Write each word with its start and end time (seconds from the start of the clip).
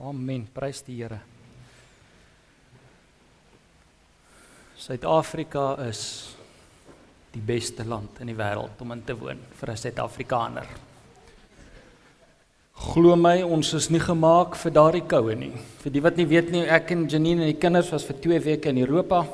Amen. 0.00 0.46
Prys 0.54 0.82
die 0.82 0.96
Here. 1.02 1.20
Suid-Afrika 4.76 5.76
is 5.86 6.34
die 7.32 7.42
beste 7.44 7.84
land 7.84 8.18
in 8.20 8.32
die 8.32 8.36
wêreld 8.36 8.80
om 8.82 8.92
in 8.92 9.04
te 9.04 9.14
woon 9.14 9.38
vir 9.60 9.70
'n 9.70 9.76
Suid-Afrikaner. 9.76 10.66
Glo 12.72 13.16
my, 13.16 13.42
ons 13.42 13.74
is 13.74 13.90
nie 13.90 14.00
gemaak 14.00 14.56
vir 14.56 14.72
daardie 14.72 15.04
koue 15.06 15.34
nie. 15.34 15.52
Vir 15.84 15.92
die 15.92 16.02
wat 16.02 16.16
nie 16.16 16.26
weet 16.26 16.50
nie, 16.50 16.64
ek 16.66 16.90
en 16.90 17.06
Janine 17.08 17.42
en 17.42 17.52
die 17.52 17.60
kinders 17.60 17.92
was 17.92 18.04
vir 18.04 18.16
2 18.20 18.40
weke 18.40 18.68
in 18.68 18.78
Europa. 18.78 19.26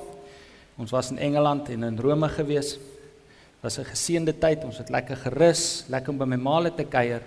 Ons 0.79 0.91
was 0.91 1.11
in 1.11 1.19
Engeland 1.19 1.69
en 1.71 1.83
in 1.83 1.99
Rome 1.99 2.29
gewees. 2.29 2.79
Was 3.63 3.79
'n 3.79 3.85
geseënde 3.85 4.39
tyd. 4.39 4.65
Ons 4.65 4.79
het 4.79 4.91
lekker 4.91 5.17
gerus, 5.17 5.85
lekker 5.89 6.11
om 6.11 6.19
by 6.19 6.25
my 6.25 6.37
maale 6.37 6.75
te 6.75 6.85
kuier. 6.85 7.23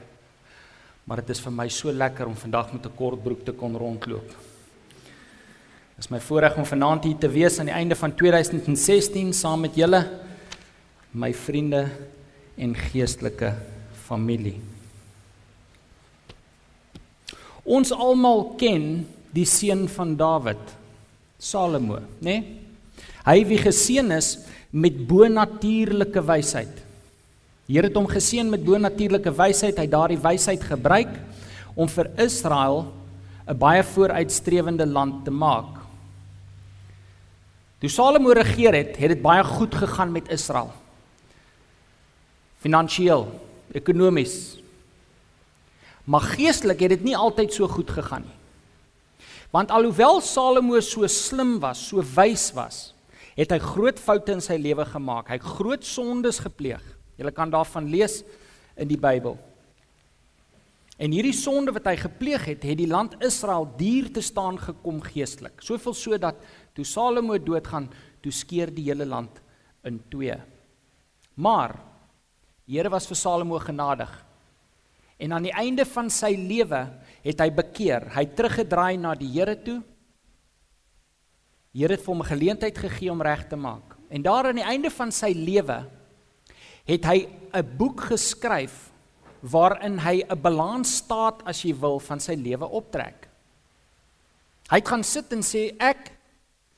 Maar 1.11 1.19
dit 1.25 1.33
is 1.33 1.41
vir 1.43 1.51
my 1.51 1.65
so 1.67 1.91
lekker 1.91 2.29
om 2.29 2.37
vandag 2.39 2.69
met 2.71 2.85
'n 2.87 2.95
kort 2.95 3.19
broek 3.23 3.43
te 3.43 3.51
kon 3.51 3.75
rondloop. 3.75 4.27
Dit 4.27 6.05
is 6.05 6.07
my 6.09 6.19
voorreg 6.19 6.55
om 6.55 6.65
vanaand 6.65 7.03
hier 7.03 7.17
te 7.17 7.27
wees 7.27 7.59
aan 7.59 7.65
die 7.65 7.75
einde 7.75 7.95
van 7.95 8.15
2016 8.15 9.33
saam 9.33 9.59
met 9.59 9.75
julle 9.75 10.07
my 11.11 11.33
vriende 11.33 11.89
en 12.55 12.75
geestelike 12.75 13.53
familie. 14.05 14.61
Ons 17.63 17.91
almal 17.91 18.55
ken 18.55 19.05
die 19.33 19.45
seun 19.45 19.89
van 19.89 20.15
Dawid, 20.15 20.63
Salomo, 21.37 21.95
né? 21.95 22.05
Nee? 22.19 22.57
Hy 23.25 23.45
wie 23.45 23.57
geseën 23.57 24.11
is 24.11 24.37
met 24.69 25.07
bonatuurlike 25.07 26.23
wysheid. 26.23 26.90
Die 27.71 27.77
Here 27.77 27.87
het 27.87 27.95
hom 27.95 28.09
geseën 28.11 28.49
met 28.51 28.65
bonatuurlike 28.67 29.31
wysheid. 29.31 29.77
Hy 29.79 29.85
het 29.85 29.93
daardie 29.93 30.19
wysheid 30.19 30.59
gebruik 30.67 31.13
om 31.79 31.87
vir 31.87 32.09
Israel 32.19 32.91
'n 33.47 33.55
baie 33.57 33.83
vooruitstrewende 33.83 34.85
land 34.85 35.23
te 35.23 35.31
maak. 35.31 35.79
Toe 37.79 37.89
Salomo 37.89 38.31
regeer 38.31 38.73
het, 38.73 38.97
het 38.97 39.09
dit 39.15 39.21
baie 39.21 39.43
goed 39.43 39.75
gegaan 39.75 40.11
met 40.11 40.29
Israel. 40.29 40.73
Finansiëel, 42.59 43.39
ekonomies. 43.71 44.59
Maar 46.03 46.21
geestelik 46.21 46.79
het 46.79 46.89
dit 46.89 47.03
nie 47.03 47.17
altyd 47.17 47.53
so 47.53 47.67
goed 47.67 47.89
gegaan 47.89 48.21
nie. 48.21 48.37
Want 49.49 49.71
alhoewel 49.71 50.21
Salomo 50.21 50.79
so 50.79 51.07
slim 51.07 51.59
was, 51.59 51.87
so 51.87 52.03
wys 52.15 52.51
was, 52.53 52.93
het 53.35 53.51
hy 53.51 53.59
groot 53.59 53.99
foute 53.99 54.31
in 54.31 54.41
sy 54.41 54.57
lewe 54.57 54.85
gemaak. 54.85 55.27
Hy 55.27 55.33
het 55.33 55.55
groot 55.55 55.85
sondes 55.85 56.39
gepleeg. 56.39 57.00
Jy 57.21 57.31
kan 57.35 57.51
daarvan 57.53 57.89
lees 57.91 58.21
in 58.75 58.89
die 58.89 58.99
Bybel. 58.99 59.37
En 61.01 61.13
hierdie 61.13 61.33
sonde 61.33 61.73
wat 61.73 61.87
hy 61.89 61.95
gepleeg 61.97 62.43
het, 62.45 62.65
het 62.65 62.77
die 62.77 62.89
land 62.89 63.15
Israel 63.25 63.65
duur 63.77 64.11
te 64.13 64.21
staan 64.21 64.59
gekom 64.61 64.99
geestelik. 65.01 65.61
Soveel 65.65 65.95
so 65.97 66.17
dat 66.21 66.41
toe 66.77 66.85
Salomo 66.85 67.37
doodgaan, 67.41 67.87
toe 68.21 68.33
skeer 68.33 68.69
die 68.73 68.85
hele 68.89 69.07
land 69.09 69.39
in 69.87 69.97
twee. 70.13 70.37
Maar 71.41 71.73
die 72.67 72.77
Here 72.77 72.91
was 72.93 73.07
vir 73.09 73.17
Salomo 73.17 73.57
genadig. 73.59 74.11
En 75.21 75.33
aan 75.33 75.45
die 75.49 75.55
einde 75.57 75.85
van 75.89 76.09
sy 76.13 76.35
lewe 76.37 76.83
het 77.25 77.41
hy 77.41 77.49
bekeer. 77.53 78.05
Hy 78.13 78.23
het 78.25 78.37
teruggedraai 78.37 78.97
na 79.01 79.15
die 79.17 79.29
Here 79.33 79.57
toe. 79.57 79.79
Die 81.73 81.81
Here 81.81 81.97
het 81.97 82.05
vir 82.05 82.13
hom 82.13 82.21
'n 82.21 82.29
geleentheid 82.29 82.77
gegee 82.77 83.11
om 83.11 83.21
reg 83.21 83.47
te 83.49 83.55
maak. 83.55 83.97
En 84.09 84.21
daar 84.21 84.47
aan 84.47 84.61
die 84.61 84.69
einde 84.69 84.89
van 84.89 85.11
sy 85.11 85.33
lewe 85.33 85.85
het 86.85 87.05
hy 87.05 87.27
'n 87.53 87.77
boek 87.77 88.01
geskryf 88.11 88.91
waarin 89.41 89.99
hy 89.99 90.23
'n 90.23 90.41
balansstaat 90.41 91.43
as 91.45 91.63
jy 91.63 91.73
wil 91.73 91.99
van 91.99 92.19
sy 92.19 92.33
lewe 92.33 92.65
optrek. 92.65 93.27
Hy 94.69 94.77
het 94.77 94.87
gaan 94.87 95.03
sit 95.03 95.31
en 95.33 95.41
sê 95.43 95.75
ek 95.79 96.11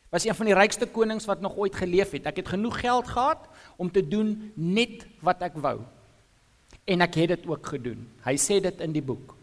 was 0.09 0.25
een 0.25 0.35
van 0.35 0.45
die 0.45 0.55
rykste 0.57 0.85
konings 0.85 1.25
wat 1.25 1.41
nog 1.41 1.57
ooit 1.57 1.75
geleef 1.75 2.11
het. 2.11 2.25
Ek 2.25 2.37
het 2.37 2.47
genoeg 2.47 2.79
geld 2.79 3.07
gehad 3.07 3.47
om 3.77 3.91
te 3.91 4.07
doen 4.07 4.51
net 4.55 5.05
wat 5.21 5.41
ek 5.41 5.53
wou. 5.57 5.81
En 6.85 7.01
ek 7.01 7.15
het 7.15 7.27
dit 7.27 7.47
ook 7.47 7.65
gedoen. 7.65 8.07
Hy 8.25 8.35
sê 8.37 8.59
dit 8.61 8.81
in 8.81 8.93
die 8.93 9.01
boek. 9.01 9.35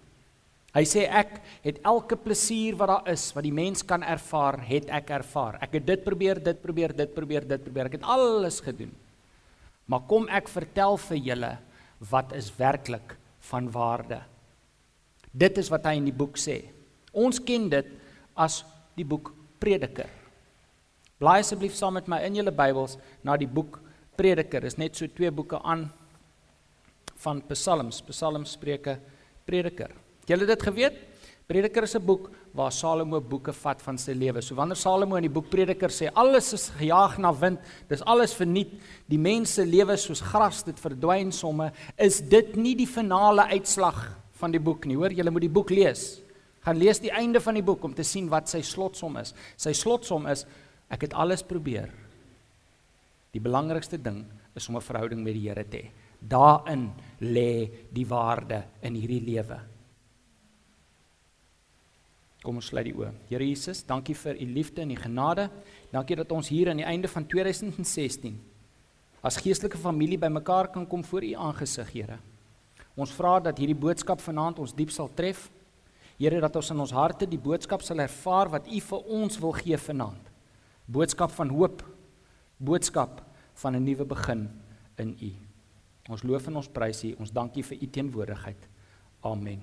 Hy 0.70 0.84
sê 0.86 1.08
ek 1.10 1.40
het 1.64 1.80
elke 1.82 2.14
plesier 2.16 2.76
wat 2.78 2.88
daar 2.88 3.08
is 3.10 3.32
wat 3.34 3.42
die 3.42 3.54
mens 3.54 3.82
kan 3.82 4.02
ervaar, 4.06 4.60
het 4.62 4.90
ek 4.94 5.10
ervaar. 5.10 5.58
Ek 5.62 5.72
het 5.80 5.86
dit 5.86 6.04
probeer, 6.04 6.38
dit 6.38 6.60
probeer, 6.62 6.94
dit 6.94 7.14
probeer, 7.14 7.46
dit 7.48 7.64
probeer. 7.64 7.90
Ek 7.90 7.98
het 7.98 8.06
alles 8.06 8.60
gedoen. 8.62 8.92
Maar 9.90 10.06
kom 10.06 10.28
ek 10.30 10.48
vertel 10.52 10.98
vir 11.08 11.18
julle 11.18 11.50
wat 12.10 12.32
is 12.38 12.52
werklik 12.56 13.16
van 13.50 13.66
waarde. 13.74 14.20
Dit 15.30 15.58
is 15.58 15.70
wat 15.70 15.86
hy 15.88 15.96
in 15.98 16.06
die 16.06 16.14
boek 16.14 16.38
sê. 16.38 16.62
Ons 17.10 17.42
ken 17.42 17.66
dit 17.72 17.88
as 18.38 18.62
die 18.98 19.06
boek 19.06 19.32
Prediker. 19.60 20.08
Blaai 21.20 21.42
asseblief 21.42 21.74
saam 21.76 21.98
met 21.98 22.06
my 22.08 22.22
in 22.24 22.38
julle 22.38 22.54
Bybels 22.54 22.96
na 23.26 23.34
die 23.36 23.50
boek 23.50 23.80
Prediker. 24.16 24.62
Dis 24.64 24.78
net 24.80 24.96
so 24.96 25.10
twee 25.10 25.30
boeke 25.34 25.58
aan 25.60 25.88
van 27.20 27.42
Psalms, 27.50 28.00
Psalms, 28.06 28.54
Spreuke, 28.56 28.96
Prediker. 29.44 29.92
Het 30.22 30.32
julle 30.32 30.48
dit 30.48 30.62
geweet? 30.64 30.96
Prediker 31.50 31.82
is 31.82 31.96
'n 31.96 32.06
boek 32.06 32.30
waar 32.56 32.72
Salomo 32.74 33.20
boeke 33.22 33.52
vat 33.54 33.82
van 33.82 33.98
sy 33.98 34.14
lewe. 34.18 34.42
So 34.42 34.56
wanneer 34.58 34.78
Salomo 34.78 35.18
in 35.18 35.26
die 35.28 35.32
boek 35.32 35.50
Prediker 35.52 35.92
sê 35.94 36.10
alles 36.18 36.52
is 36.56 36.68
gejaag 36.78 37.18
na 37.22 37.30
wind, 37.36 37.60
dis 37.88 38.02
alles 38.02 38.34
verniet, 38.34 38.72
die 39.10 39.20
mense 39.20 39.64
lewe 39.66 39.96
soos 40.00 40.22
gras, 40.32 40.64
dit 40.66 40.80
verdwyn 40.80 41.30
somme, 41.34 41.70
is 41.96 42.20
dit 42.20 42.56
nie 42.58 42.74
die 42.78 42.88
finale 42.90 43.46
uitslag 43.54 44.02
van 44.40 44.54
die 44.54 44.62
boek 44.62 44.88
nie, 44.88 44.98
hoor? 44.98 45.14
Jy 45.14 45.28
moet 45.30 45.46
die 45.46 45.52
boek 45.52 45.70
lees. 45.70 46.20
Gaan 46.64 46.80
lees 46.80 47.00
die 47.00 47.12
einde 47.14 47.40
van 47.40 47.56
die 47.56 47.64
boek 47.64 47.84
om 47.86 47.94
te 47.96 48.04
sien 48.04 48.28
wat 48.32 48.50
sy 48.50 48.60
slotsom 48.66 49.16
is. 49.20 49.32
Sy 49.56 49.72
slotsom 49.76 50.26
is 50.28 50.44
ek 50.90 51.06
het 51.06 51.16
alles 51.16 51.44
probeer. 51.46 51.88
Die 53.30 53.42
belangrikste 53.42 54.00
ding 54.02 54.24
is 54.58 54.68
om 54.68 54.76
'n 54.76 54.82
verhouding 54.82 55.22
met 55.22 55.34
die 55.34 55.48
Here 55.48 55.64
te 55.64 55.76
hê. 55.76 55.90
Daarin 56.20 56.90
lê 57.20 57.70
die 57.92 58.06
waarde 58.06 58.64
in 58.82 58.94
hierdie 58.94 59.24
lewe. 59.24 59.60
Kom 62.40 62.56
ons 62.56 62.70
sluit 62.72 62.86
die 62.88 62.94
oë. 62.96 63.10
Here 63.28 63.44
Jesus, 63.44 63.82
dankie 63.84 64.14
vir 64.16 64.38
u 64.40 64.46
liefde 64.48 64.80
en 64.82 64.94
u 64.94 64.96
genade. 64.96 65.50
Dankie 65.92 66.16
dat 66.16 66.32
ons 66.32 66.48
hier 66.48 66.70
aan 66.70 66.80
die 66.80 66.88
einde 66.88 67.08
van 67.08 67.26
2016 67.28 68.38
as 69.20 69.36
geestelike 69.36 69.76
familie 69.76 70.16
bymekaar 70.16 70.70
kan 70.72 70.86
kom 70.88 71.02
voor 71.04 71.24
u 71.24 71.34
aangesig, 71.36 71.90
Here. 71.92 72.18
Ons 72.96 73.12
vra 73.12 73.38
dat 73.40 73.58
hierdie 73.60 73.76
boodskap 73.76 74.20
vanaand 74.24 74.58
ons 74.58 74.72
diep 74.76 74.90
sal 74.92 75.10
tref. 75.14 75.48
Here, 76.20 76.40
dat 76.40 76.56
ons 76.56 76.70
in 76.72 76.80
ons 76.80 76.94
harte 76.96 77.28
die 77.28 77.40
boodskap 77.40 77.84
sal 77.84 78.00
ervaar 78.00 78.50
wat 78.52 78.68
u 78.68 78.80
vir 78.80 79.12
ons 79.20 79.38
wil 79.40 79.52
gee 79.56 79.76
vanaand. 79.76 80.30
Boodskap 80.90 81.32
van 81.36 81.52
hoop. 81.52 81.84
Boodskap 82.58 83.22
van 83.62 83.76
'n 83.76 83.84
nuwe 83.84 84.04
begin 84.04 84.48
in 84.98 85.16
u. 85.20 85.32
Ons 86.08 86.22
loof 86.22 86.46
en 86.46 86.56
ons 86.56 86.68
prys 86.68 87.04
u. 87.04 87.14
Ons 87.18 87.32
dankie 87.32 87.62
vir 87.62 87.78
u 87.82 87.86
teenwoordigheid. 87.86 88.68
Amen. 89.20 89.62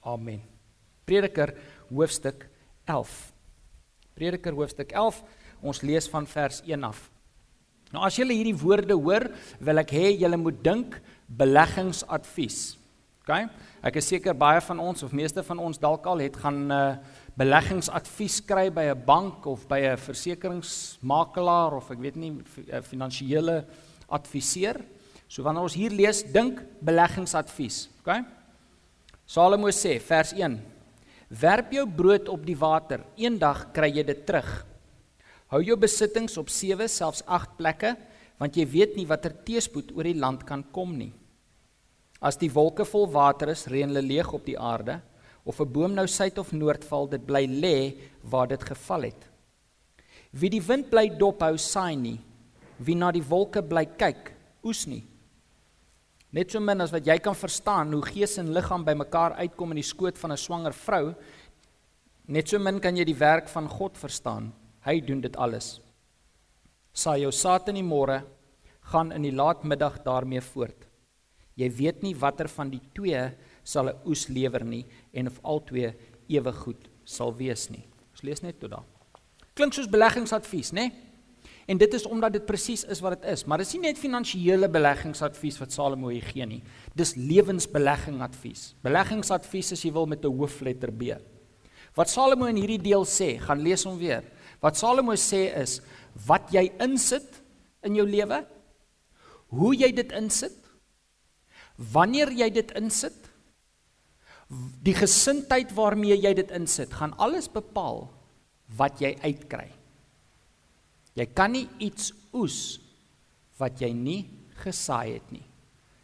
Amen. 0.00 0.59
Prediker 1.04 1.54
hoofstuk 1.90 2.46
11. 2.86 3.32
Prediker 4.14 4.52
hoofstuk 4.52 4.92
11. 4.92 5.22
Ons 5.60 5.82
lees 5.82 6.08
van 6.08 6.26
vers 6.26 6.62
1 6.66 6.84
af. 6.84 7.10
Nou 7.90 8.04
as 8.06 8.16
julle 8.18 8.36
hierdie 8.36 8.56
woorde 8.56 8.94
hoor, 8.94 9.26
wil 9.58 9.82
ek 9.82 9.94
hê 9.96 10.12
julle 10.14 10.38
moet 10.38 10.60
dink 10.62 11.00
beleggingsadvies. 11.26 12.76
OK? 13.24 13.32
Ek 13.86 13.96
is 14.00 14.10
seker 14.10 14.36
baie 14.36 14.60
van 14.62 14.82
ons 14.82 15.02
of 15.06 15.14
meeste 15.16 15.42
van 15.46 15.58
ons 15.62 15.80
dalk 15.80 16.06
al 16.10 16.22
het 16.26 16.38
gaan 16.40 16.62
uh 16.70 16.92
beleggingsadvies 17.40 18.40
kry 18.44 18.66
by 18.68 18.90
'n 18.90 19.04
bank 19.06 19.46
of 19.46 19.66
by 19.68 19.80
'n 19.80 19.96
versekeringsmakelaar 19.96 21.72
of 21.76 21.90
ek 21.90 21.98
weet 21.98 22.16
nie 22.16 22.30
'n 22.30 22.44
eh, 22.68 22.82
finansiële 22.82 23.64
adviseur. 24.08 24.76
So 25.28 25.42
wanneer 25.42 25.62
ons 25.62 25.74
hier 25.74 25.90
lees, 25.90 26.22
dink 26.22 26.60
beleggingsadvies. 26.82 27.88
OK? 28.00 28.24
Salomo 29.26 29.70
sê 29.70 30.00
vers 30.00 30.32
Werp 31.30 31.70
jou 31.70 31.84
brood 31.86 32.26
op 32.28 32.42
die 32.42 32.56
water, 32.58 33.04
eendag 33.14 33.68
kry 33.74 33.92
jy 33.94 34.02
dit 34.02 34.24
terug. 34.26 34.48
Hou 35.54 35.60
jou 35.62 35.76
besittings 35.78 36.34
op 36.40 36.48
7, 36.50 36.88
selfs 36.90 37.22
8 37.22 37.54
plekke, 37.58 37.94
want 38.42 38.56
jy 38.58 38.64
weet 38.66 38.96
nie 38.98 39.06
watter 39.06 39.36
teëspoed 39.46 39.92
oor 39.94 40.08
die 40.08 40.18
land 40.18 40.42
kan 40.48 40.64
kom 40.74 40.96
nie. 40.98 41.12
As 42.18 42.36
die 42.40 42.50
wolke 42.50 42.82
vol 42.84 43.06
water 43.14 43.52
is, 43.54 43.68
reën 43.70 43.88
hulle 43.92 44.02
leeg 44.02 44.32
op 44.34 44.42
die 44.44 44.58
aarde, 44.58 44.98
of 45.46 45.60
'n 45.60 45.72
boom 45.72 45.94
nou 45.94 46.06
suid 46.06 46.38
of 46.38 46.52
noord 46.52 46.84
val, 46.84 47.06
dit 47.06 47.24
bly 47.26 47.46
lê 47.46 47.94
waar 48.22 48.48
dit 48.48 48.62
geval 48.62 49.02
het. 49.02 49.28
Wie 50.32 50.50
die 50.50 50.62
wind 50.62 50.90
bly 50.90 51.08
dophou, 51.16 51.56
saai 51.56 51.96
nie. 51.96 52.18
Wie 52.78 52.94
na 52.94 53.12
die 53.12 53.22
wolke 53.22 53.62
bly 53.62 53.86
kyk, 53.86 54.32
oes 54.64 54.86
nie. 54.86 55.04
Net 56.32 56.52
so 56.52 56.60
min 56.62 56.80
as 56.80 56.92
wat 56.94 57.06
jy 57.06 57.16
kan 57.18 57.34
verstaan 57.34 57.92
hoe 57.92 58.04
gees 58.06 58.36
en 58.38 58.52
liggaam 58.54 58.84
bymekaar 58.86 59.34
uitkom 59.42 59.72
in 59.74 59.80
die 59.82 59.86
skoot 59.86 60.18
van 60.18 60.32
'n 60.32 60.36
swanger 60.36 60.72
vrou, 60.72 61.14
net 62.28 62.48
so 62.48 62.58
min 62.58 62.80
kan 62.80 62.96
jy 62.96 63.04
die 63.04 63.18
werk 63.18 63.48
van 63.48 63.68
God 63.68 63.98
verstaan. 63.98 64.52
Hy 64.84 65.00
doen 65.00 65.20
dit 65.20 65.36
alles. 65.36 65.80
Saai 66.92 67.20
jou 67.22 67.32
saad 67.32 67.68
in 67.68 67.74
die 67.74 67.82
môre, 67.82 68.24
gaan 68.92 69.12
in 69.12 69.22
die 69.22 69.34
laatmiddag 69.34 70.02
daarmee 70.04 70.40
voort. 70.40 70.86
Jy 71.56 71.68
weet 71.70 72.02
nie 72.02 72.14
watter 72.14 72.48
van 72.48 72.70
die 72.70 72.80
twee 72.94 73.36
sal 73.64 73.88
'n 73.88 73.98
oes 74.06 74.28
lewer 74.28 74.64
nie 74.64 74.86
en 75.12 75.26
of 75.26 75.40
albei 75.42 75.94
ewig 76.28 76.56
goed 76.56 76.88
sal 77.04 77.34
wees 77.34 77.70
nie. 77.70 77.84
Ons 78.12 78.22
lees 78.22 78.42
net 78.42 78.60
tot 78.60 78.70
daar. 78.70 78.84
Klink 79.54 79.72
soos 79.72 79.88
beleggingsadvies, 79.88 80.72
né? 80.72 80.88
Nee? 80.88 81.09
En 81.70 81.78
dit 81.78 81.92
is 81.94 82.06
omdat 82.08 82.34
dit 82.34 82.46
presies 82.46 82.82
is 82.90 83.00
wat 83.04 83.20
dit 83.20 83.28
is, 83.30 83.44
maar 83.46 83.62
dit 83.62 83.68
is 83.68 83.76
nie 83.76 83.84
net 83.84 83.98
finansiële 84.00 84.68
beleggingsadvies 84.72 85.60
wat 85.62 85.74
Salomo 85.74 86.10
hier 86.10 86.26
gee 86.26 86.46
nie. 86.48 86.62
Dis 86.98 87.14
lewensbeleggingsadvies. 87.14 88.72
Beleggingsadvies 88.82 89.76
as 89.76 89.84
jy 89.86 89.92
wil 89.94 90.08
met 90.10 90.24
'n 90.24 90.34
hoofletter 90.34 90.90
B. 90.90 91.14
Wat 91.94 92.10
Salomo 92.10 92.46
in 92.46 92.56
hierdie 92.56 92.82
deel 92.82 93.04
sê, 93.04 93.38
gaan 93.38 93.62
lees 93.62 93.84
hom 93.84 93.98
weer. 93.98 94.24
Wat 94.60 94.76
Salomo 94.76 95.14
sê 95.14 95.54
is 95.62 95.80
wat 96.26 96.50
jy 96.50 96.72
insit 96.80 97.40
in 97.82 97.94
jou 97.94 98.06
lewe, 98.06 98.46
hoe 99.48 99.74
jy 99.74 99.92
dit 99.92 100.12
insit, 100.12 100.56
wanneer 101.92 102.30
jy 102.32 102.50
dit 102.50 102.70
insit, 102.72 103.30
die 104.82 104.94
gesindheid 104.94 105.72
waarmee 105.74 106.16
jy 106.18 106.34
dit 106.34 106.50
insit, 106.50 106.92
gaan 106.92 107.14
alles 107.18 107.48
bepaal 107.48 108.10
wat 108.76 109.00
jy 109.00 109.16
uitkry. 109.22 109.79
Jy 111.18 111.26
kan 111.34 111.52
nie 111.54 111.66
iets 111.82 112.12
oes 112.36 112.78
wat 113.60 113.80
jy 113.82 113.90
nie 113.94 114.20
gesaai 114.62 115.16
het 115.16 115.32
nie. 115.34 115.44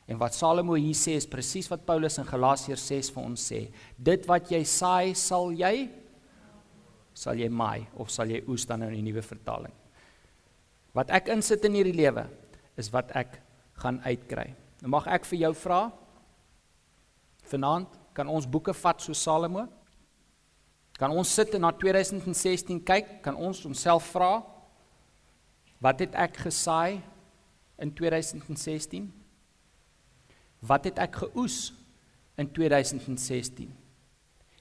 En 0.07 0.19
wat 0.21 0.37
Salomo 0.37 0.77
hier 0.79 0.95
sê 0.95 1.17
is 1.19 1.27
presies 1.27 1.69
wat 1.71 1.87
Paulus 1.87 2.19
in 2.23 2.27
Galasiërs 2.29 2.85
6 2.93 3.11
vir 3.15 3.25
ons 3.27 3.47
sê. 3.51 3.61
Dit 3.99 4.27
wat 4.31 4.53
jy 4.53 4.63
saai, 4.63 5.15
sal 5.19 5.51
jy 5.55 5.89
sal 7.17 7.39
jy 7.41 7.49
maai 7.49 7.87
of 7.97 8.11
sal 8.13 8.29
jy 8.29 8.43
oes 8.45 8.67
dan 8.69 8.83
nou 8.85 8.91
in 8.93 8.99
die 9.01 9.07
nuwe 9.09 9.23
vertaling. 9.25 9.73
Wat 10.97 11.11
ek 11.17 11.31
insit 11.33 11.65
in 11.65 11.79
hierdie 11.79 11.97
lewe 11.97 12.27
is 12.77 12.91
wat 12.93 13.11
ek 13.17 13.39
gaan 13.81 14.03
uitkry. 14.05 14.51
Nou 14.83 14.93
mag 14.93 15.09
ek 15.09 15.25
vir 15.29 15.47
jou 15.47 15.53
vra 15.65 15.87
vanaand 17.47 17.97
kan 18.17 18.29
ons 18.33 18.49
boeke 18.49 18.73
vat 18.77 19.03
so 19.05 19.17
Salomo? 19.17 19.67
Kan 20.97 21.13
ons 21.13 21.29
sit 21.29 21.53
en 21.57 21.67
na 21.67 21.73
2016 21.77 22.81
kyk? 22.85 23.19
Kan 23.25 23.37
ons 23.37 23.65
onsself 23.69 24.09
vra 24.15 24.39
wat 25.87 26.03
het 26.03 26.17
ek 26.19 26.41
gesaai 26.49 26.99
in 27.79 27.93
2016? 27.95 29.07
Wat 30.67 30.89
het 30.89 30.99
ek 30.99 31.21
geoes 31.23 31.71
in 32.41 32.51
2016? 32.51 33.71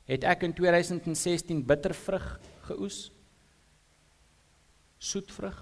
Het 0.05 0.27
ek 0.27 0.45
in 0.45 0.53
2016 0.53 1.63
bittervrug 1.65 2.27
geoes? 2.67 3.07
Soetvrug? 5.01 5.57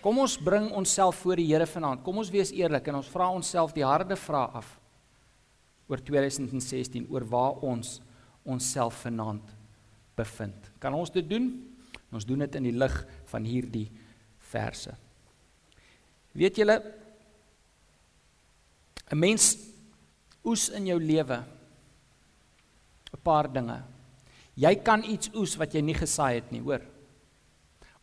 Kom 0.00 0.20
ons 0.22 0.38
bring 0.40 0.70
onsself 0.78 1.18
voor 1.24 1.36
die 1.36 1.48
Here 1.50 1.66
vanaand. 1.66 2.04
Kom 2.06 2.20
ons 2.22 2.30
wees 2.32 2.54
eerlik 2.54 2.88
en 2.88 3.00
ons 3.02 3.10
vra 3.10 3.28
onsself 3.34 3.74
die 3.76 3.84
harde 3.84 4.16
vrae 4.16 4.48
af 4.62 4.76
oor 5.88 6.00
2016 6.04 7.08
oor 7.10 7.24
waar 7.26 7.64
ons 7.64 7.98
onsself 8.48 9.02
vanaand 9.04 9.56
bevind. 10.16 10.70
Kan 10.80 10.96
ons 10.96 11.12
dit 11.12 11.26
doen? 11.28 11.50
Ons 12.12 12.24
doen 12.24 12.38
dit 12.38 12.54
in 12.54 12.62
die 12.62 12.76
lig 12.76 12.94
van 13.28 13.44
hierdie 13.44 13.90
verse. 14.50 14.94
Weet 16.32 16.56
julle 16.56 16.78
'n 19.10 19.18
mens 19.18 19.56
oes 20.44 20.68
in 20.68 20.86
jou 20.86 20.98
lewe 21.00 21.44
'n 23.12 23.22
paar 23.22 23.52
dinge. 23.52 23.82
Jy 24.54 24.74
kan 24.82 25.04
iets 25.04 25.30
oes 25.34 25.56
wat 25.56 25.74
jy 25.74 25.80
nie 25.80 25.94
gesaai 25.94 26.34
het 26.34 26.50
nie, 26.50 26.60
hoor. 26.60 26.82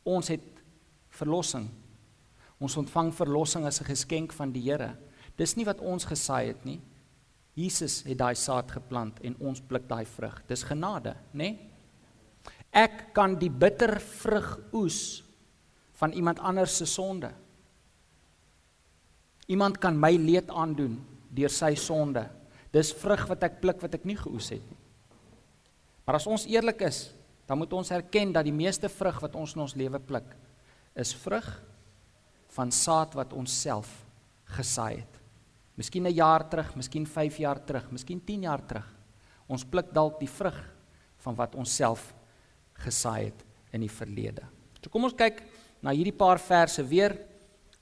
Ons 0.04 0.28
het 0.28 0.42
verlossing. 1.10 1.70
Ons 2.60 2.78
ontvang 2.78 3.14
verlossing 3.14 3.66
as 3.66 3.82
'n 3.82 3.86
geskenk 3.86 4.34
van 4.34 4.52
die 4.52 4.62
Here. 4.62 4.96
Dis 5.36 5.56
nie 5.56 5.66
wat 5.66 5.80
ons 5.80 6.06
gesaai 6.06 6.48
het 6.48 6.66
nie. 6.66 6.82
Jesus 7.54 8.04
het 8.04 8.18
daai 8.18 8.36
saad 8.36 8.72
geplant 8.72 9.20
en 9.20 9.36
ons 9.40 9.62
pluk 9.62 9.88
daai 9.88 10.06
vrug. 10.06 10.44
Dis 10.48 10.64
genade, 10.64 11.16
nê? 11.34 11.38
Nee? 11.38 11.75
Ek 12.76 13.14
kan 13.16 13.38
die 13.40 13.50
bitter 13.50 13.96
vrug 14.04 14.58
oes 14.76 15.24
van 15.96 16.12
iemand 16.12 16.42
anders 16.44 16.76
se 16.76 16.86
sonde. 16.86 17.32
Iemand 19.48 19.80
kan 19.80 19.96
my 19.96 20.12
leed 20.20 20.50
aandoen 20.52 20.98
deur 21.36 21.54
sy 21.54 21.72
sonde. 21.80 22.26
Dis 22.76 22.92
vrug 23.00 23.24
wat 23.30 23.46
ek 23.48 23.62
pluk 23.62 23.80
wat 23.84 23.96
ek 23.96 24.08
nie 24.08 24.18
geoes 24.20 24.50
het 24.52 24.64
nie. 24.68 24.82
Maar 26.06 26.20
as 26.20 26.28
ons 26.28 26.46
eerlik 26.52 26.84
is, 26.86 27.08
dan 27.48 27.62
moet 27.62 27.72
ons 27.74 27.92
erken 27.94 28.34
dat 28.36 28.46
die 28.46 28.54
meeste 28.54 28.90
vrug 28.92 29.22
wat 29.24 29.38
ons 29.40 29.56
in 29.56 29.64
ons 29.64 29.78
lewe 29.78 30.02
pluk, 30.02 30.28
is 30.98 31.14
vrug 31.24 31.48
van 32.56 32.72
saad 32.74 33.16
wat 33.18 33.34
ons 33.38 33.54
self 33.62 33.90
gesaai 34.58 35.02
het. 35.02 35.22
Miskien 35.76 36.08
'n 36.08 36.14
jaar 36.14 36.48
terug, 36.50 36.76
miskien 36.76 37.06
5 37.06 37.38
jaar 37.38 37.60
terug, 37.66 37.92
miskien 37.92 38.22
10 38.24 38.42
jaar 38.42 38.66
terug. 38.66 38.88
Ons 39.48 39.66
pluk 39.66 39.94
dalk 39.94 40.20
die 40.20 40.30
vrug 40.30 40.56
van 41.18 41.36
wat 41.36 41.56
ons 41.56 41.76
self 41.76 42.14
gesaai 42.86 43.30
het 43.30 43.46
in 43.76 43.84
die 43.84 43.92
verlede. 43.92 44.46
So 44.82 44.94
kom 44.94 45.08
ons 45.08 45.18
kyk 45.18 45.42
na 45.84 45.94
hierdie 45.96 46.16
paar 46.16 46.40
verse 46.42 46.84
weer 46.86 47.18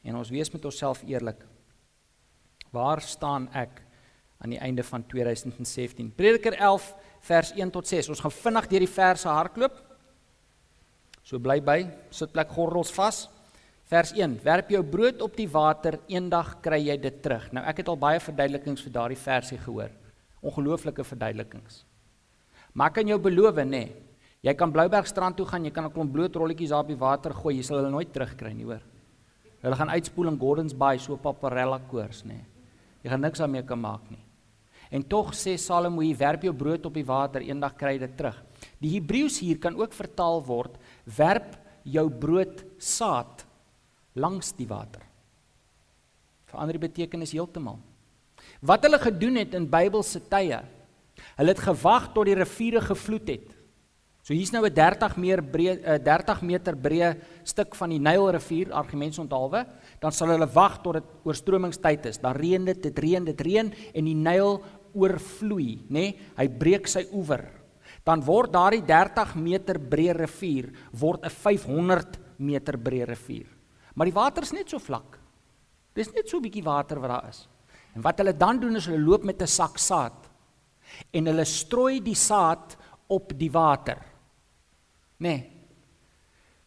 en 0.04 0.20
ons 0.20 0.32
wees 0.32 0.52
met 0.54 0.66
onsself 0.66 1.04
eerlik. 1.08 1.44
Waar 2.74 3.04
staan 3.06 3.50
ek 3.54 3.82
aan 4.44 4.56
die 4.56 4.62
einde 4.64 4.84
van 4.88 5.06
2017? 5.08 6.10
Prediker 6.18 6.56
11 6.58 6.88
vers 7.28 7.52
1 7.56 7.72
tot 7.76 7.88
6. 7.88 8.10
Ons 8.16 8.24
gaan 8.24 8.34
vinnig 8.36 8.70
deur 8.72 8.86
die 8.86 8.96
verse 8.96 9.30
hardloop. 9.30 9.78
So 11.24 11.40
bly 11.40 11.60
by, 11.64 11.80
sit 12.12 12.34
plek 12.34 12.52
gordels 12.52 12.92
vas. 12.96 13.28
Vers 13.92 14.14
1: 14.16 14.40
Werp 14.44 14.72
jou 14.72 14.82
brood 14.84 15.22
op 15.22 15.36
die 15.38 15.48
water, 15.52 16.00
eendag 16.12 16.56
kry 16.64 16.80
jy 16.82 16.98
dit 17.04 17.20
terug. 17.24 17.50
Nou 17.56 17.64
ek 17.68 17.84
het 17.84 17.92
al 17.92 18.00
baie 18.00 18.20
verduidelikings 18.24 18.84
vir 18.84 18.96
daardie 18.96 19.20
versie 19.20 19.60
gehoor. 19.60 19.92
Ongelooflike 20.44 21.04
verduidelikings. 21.08 21.84
Maar 22.74 22.92
kan 22.96 23.08
jou 23.08 23.20
beloof 23.22 23.60
nê, 23.62 23.66
nee, 23.70 23.92
Jy 24.44 24.54
kan 24.60 24.74
Bloubergstrand 24.76 25.38
toe 25.40 25.46
gaan, 25.48 25.64
jy 25.64 25.72
kan 25.72 25.86
'n 25.86 25.92
klomp 25.92 26.12
bloot 26.12 26.36
rolletjies 26.36 26.70
daar 26.70 26.84
op 26.84 26.88
die 26.88 27.00
water 27.00 27.34
gooi, 27.34 27.56
jy 27.56 27.64
sal 27.64 27.78
hulle 27.78 27.92
nooit 27.92 28.12
terugkry 28.12 28.54
nie, 28.54 28.66
hoor. 28.66 28.82
Hulle 29.62 29.76
gaan 29.76 29.90
uitspoel 29.90 30.28
in 30.28 30.40
Gordons 30.40 30.74
Bay 30.74 30.98
so 30.98 31.16
paparella 31.16 31.80
koers, 31.80 32.24
nê. 32.26 32.44
Jy 33.04 33.10
gaan 33.10 33.22
niks 33.22 33.40
daarmee 33.40 33.64
kan 33.64 33.80
maak 33.80 34.10
nie. 34.12 34.20
En 34.92 35.02
tog 35.02 35.32
sê 35.34 35.58
Salomo, 35.58 36.02
jy 36.02 36.16
werp 36.18 36.44
jou 36.44 36.54
brood 36.54 36.86
op 36.86 36.94
die 36.94 37.06
water, 37.06 37.42
eendag 37.42 37.78
kry 37.78 37.94
jy 37.94 38.00
dit 38.00 38.18
terug. 38.18 38.44
Die 38.82 39.00
Hebreëus 39.00 39.40
hier 39.40 39.58
kan 39.58 39.76
ook 39.76 39.94
vertaal 39.94 40.44
word, 40.44 40.78
werp 41.06 41.56
jou 41.84 42.10
brood 42.10 42.64
saad 42.78 43.46
langs 44.14 44.52
die 44.52 44.68
water. 44.68 45.02
Verander 46.52 46.78
die 46.78 46.88
betekenis 46.88 47.32
heeltemal. 47.32 47.80
Wat 48.62 48.84
hulle 48.84 49.00
gedoen 49.00 49.40
het 49.40 49.56
in 49.56 49.70
Bybelse 49.72 50.20
tye, 50.30 50.60
hulle 51.38 51.56
het 51.56 51.64
gewag 51.64 52.12
tot 52.14 52.28
die 52.28 52.36
riviere 52.36 52.82
gevloed 52.82 53.32
het. 53.32 53.53
So 54.24 54.32
hier's 54.32 54.54
nou 54.54 54.64
'n 54.64 54.72
30 54.72 55.18
meer 55.18 55.42
breë 55.44 55.84
'n 55.84 56.04
30 56.04 56.42
meter 56.42 56.76
breë 56.76 57.18
stuk 57.44 57.76
van 57.76 57.90
die 57.90 58.00
Nylrivier, 58.00 58.72
argumente 58.72 59.20
onthaalwe, 59.20 59.68
dan 60.00 60.12
sal 60.12 60.30
hulle 60.30 60.48
wag 60.48 60.82
tot 60.82 60.94
dit 60.94 61.04
oorstromingstyd 61.26 62.06
is. 62.06 62.18
Dan 62.20 62.36
reën 62.36 62.66
dit, 62.66 62.84
dit 62.84 63.00
reën, 63.00 63.26
dit 63.26 63.42
reën 63.42 63.74
en 63.94 64.06
die 64.06 64.16
Nyl 64.16 64.64
oorvloei, 64.94 65.84
nê? 65.90 65.90
Nee? 65.90 66.20
Hy 66.38 66.48
breek 66.48 66.88
sy 66.88 67.06
oewer. 67.12 67.50
Dan 68.06 68.24
word 68.24 68.54
daardie 68.54 68.86
30 68.86 69.36
meter 69.36 69.78
breë 69.78 70.16
rivier 70.16 70.72
word 70.94 71.26
'n 71.26 71.30
500 71.30 72.20
meter 72.38 72.78
breë 72.78 73.08
rivier. 73.08 73.48
Maar 73.96 74.06
die 74.06 74.16
water 74.16 74.44
is 74.44 74.54
net 74.54 74.70
so 74.70 74.80
vlak. 74.80 75.20
Dis 75.94 76.14
net 76.14 76.30
so 76.30 76.38
'n 76.38 76.44
bietjie 76.44 76.64
water 76.64 77.00
wat 77.00 77.10
daar 77.10 77.30
is. 77.30 77.48
En 77.94 78.02
wat 78.02 78.18
hulle 78.18 78.38
dan 78.38 78.60
doen 78.60 78.76
is 78.76 78.86
hulle 78.86 79.04
loop 79.04 79.26
met 79.26 79.42
'n 79.42 79.48
sak 79.48 79.78
saad 79.78 80.30
en 81.12 81.26
hulle 81.26 81.46
strooi 81.46 82.02
die 82.02 82.16
saad 82.16 82.78
op 83.08 83.34
die 83.38 83.52
water. 83.52 84.13
Nee. 85.24 85.42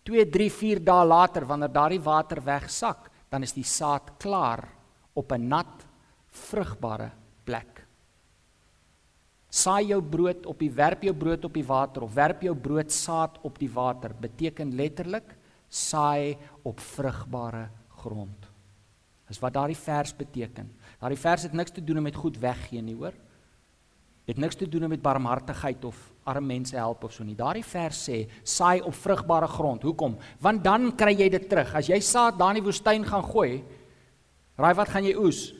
2, 0.06 0.24
3, 0.30 0.50
4 0.52 0.82
dae 0.86 1.06
later 1.06 1.46
wanneer 1.48 1.72
daardie 1.74 2.02
water 2.02 2.40
wegsak, 2.44 3.10
dan 3.28 3.42
is 3.42 3.54
die 3.56 3.66
saad 3.66 4.14
klaar 4.22 4.62
op 5.14 5.32
'n 5.32 5.48
nat, 5.48 5.86
vrugbare 6.30 7.10
plek. 7.44 7.86
Saai 9.50 9.88
jou 9.88 10.02
brood 10.02 10.46
op 10.46 10.58
die 10.58 10.70
werp 10.70 11.02
jou 11.02 11.14
brood 11.14 11.44
op 11.44 11.54
die 11.54 11.64
water 11.64 12.02
of 12.02 12.14
werp 12.14 12.42
jou 12.42 12.54
brood 12.54 12.92
saad 12.92 13.38
op 13.42 13.58
die 13.58 13.70
water 13.70 14.14
beteken 14.14 14.74
letterlik 14.74 15.36
saai 15.68 16.36
op 16.62 16.80
vrugbare 16.80 17.70
grond. 17.88 18.46
Dis 19.28 19.40
wat 19.40 19.54
daardie 19.54 19.76
vers 19.76 20.12
beteken. 20.16 20.70
Daardie 21.00 21.18
vers 21.18 21.42
het 21.42 21.52
niks 21.52 21.70
te 21.70 21.84
doen 21.84 22.02
met 22.02 22.14
goed 22.14 22.38
weggee 22.38 22.82
nie, 22.82 22.94
hoor. 22.94 23.14
Het 24.26 24.38
niks 24.42 24.58
te 24.58 24.68
doen 24.68 24.88
met 24.88 25.02
barmhartigheid 25.02 25.84
of 25.84 25.98
arme 26.26 26.46
mense 26.46 26.74
help 26.76 27.04
of 27.06 27.12
so 27.14 27.24
nie. 27.24 27.36
Daardie 27.38 27.64
vers 27.64 27.98
sê 28.08 28.24
saai 28.42 28.80
op 28.82 28.94
vrugbare 28.98 29.46
grond. 29.46 29.84
Hoekom? 29.86 30.16
Want 30.42 30.64
dan 30.64 30.90
kry 30.98 31.14
jy 31.14 31.28
dit 31.30 31.46
terug. 31.48 31.70
As 31.78 31.86
jy 31.86 32.00
saad 32.02 32.38
daar 32.38 32.54
in 32.54 32.60
die 32.60 32.66
woestyn 32.66 33.06
gaan 33.06 33.22
gooi, 33.22 33.62
raai 34.58 34.74
wat 34.74 34.90
gaan 34.90 35.06
jy 35.06 35.14
oes? 35.20 35.52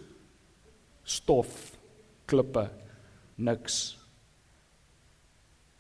Stof, 1.07 1.77
klippe, 2.27 2.67
niks. 3.39 3.95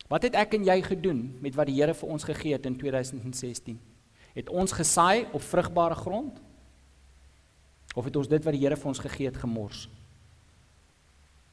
Wat 0.06 0.22
het 0.22 0.38
ek 0.38 0.54
en 0.54 0.66
jy 0.68 0.78
gedoen 0.86 1.24
met 1.42 1.58
wat 1.58 1.66
die 1.66 1.80
Here 1.80 1.94
vir 1.98 2.14
ons 2.14 2.26
gegee 2.28 2.54
het 2.54 2.66
in 2.70 2.78
2016? 2.78 3.80
Het 4.36 4.50
ons 4.52 4.78
gesaai 4.78 5.26
op 5.34 5.42
vrugbare 5.42 5.98
grond? 5.98 6.38
Of 7.96 8.06
het 8.06 8.16
ons 8.16 8.30
dit 8.30 8.44
wat 8.44 8.54
die 8.54 8.62
Here 8.62 8.78
vir 8.78 8.92
ons 8.94 9.02
gegee 9.02 9.26
het 9.26 9.42
gemors? 9.42 9.88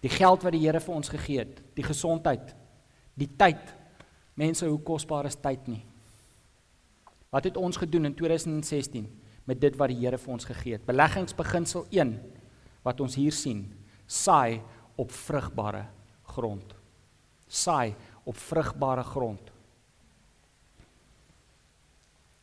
Die 0.03 0.11
geld 0.11 0.43
wat 0.43 0.51
die 0.51 0.65
Here 0.65 0.81
vir 0.83 0.95
ons 0.97 1.11
gegee 1.11 1.39
het, 1.45 1.61
die 1.77 1.85
gesondheid, 1.85 2.51
die 3.15 3.29
tyd. 3.39 3.71
Mense, 4.39 4.67
hoe 4.67 4.81
kosbaar 4.83 5.29
is 5.29 5.37
tyd 5.39 5.67
nie? 5.71 5.83
Wat 7.33 7.47
het 7.47 7.57
ons 7.57 7.79
gedoen 7.79 8.09
in 8.09 8.15
2016 8.17 9.07
met 9.47 9.61
dit 9.61 9.77
wat 9.79 9.93
die 9.93 10.01
Here 10.01 10.19
vir 10.19 10.33
ons 10.35 10.47
gegee 10.49 10.75
het? 10.75 10.85
Beleggingsbeginsel 10.89 11.87
1 11.93 12.17
wat 12.83 12.99
ons 12.99 13.15
hier 13.15 13.31
sien, 13.31 13.63
saai 14.03 14.59
op 14.99 15.13
vrugbare 15.15 15.85
grond. 16.35 16.73
Saai 17.47 17.93
op 18.27 18.35
vrugbare 18.35 19.05
grond. 19.07 19.53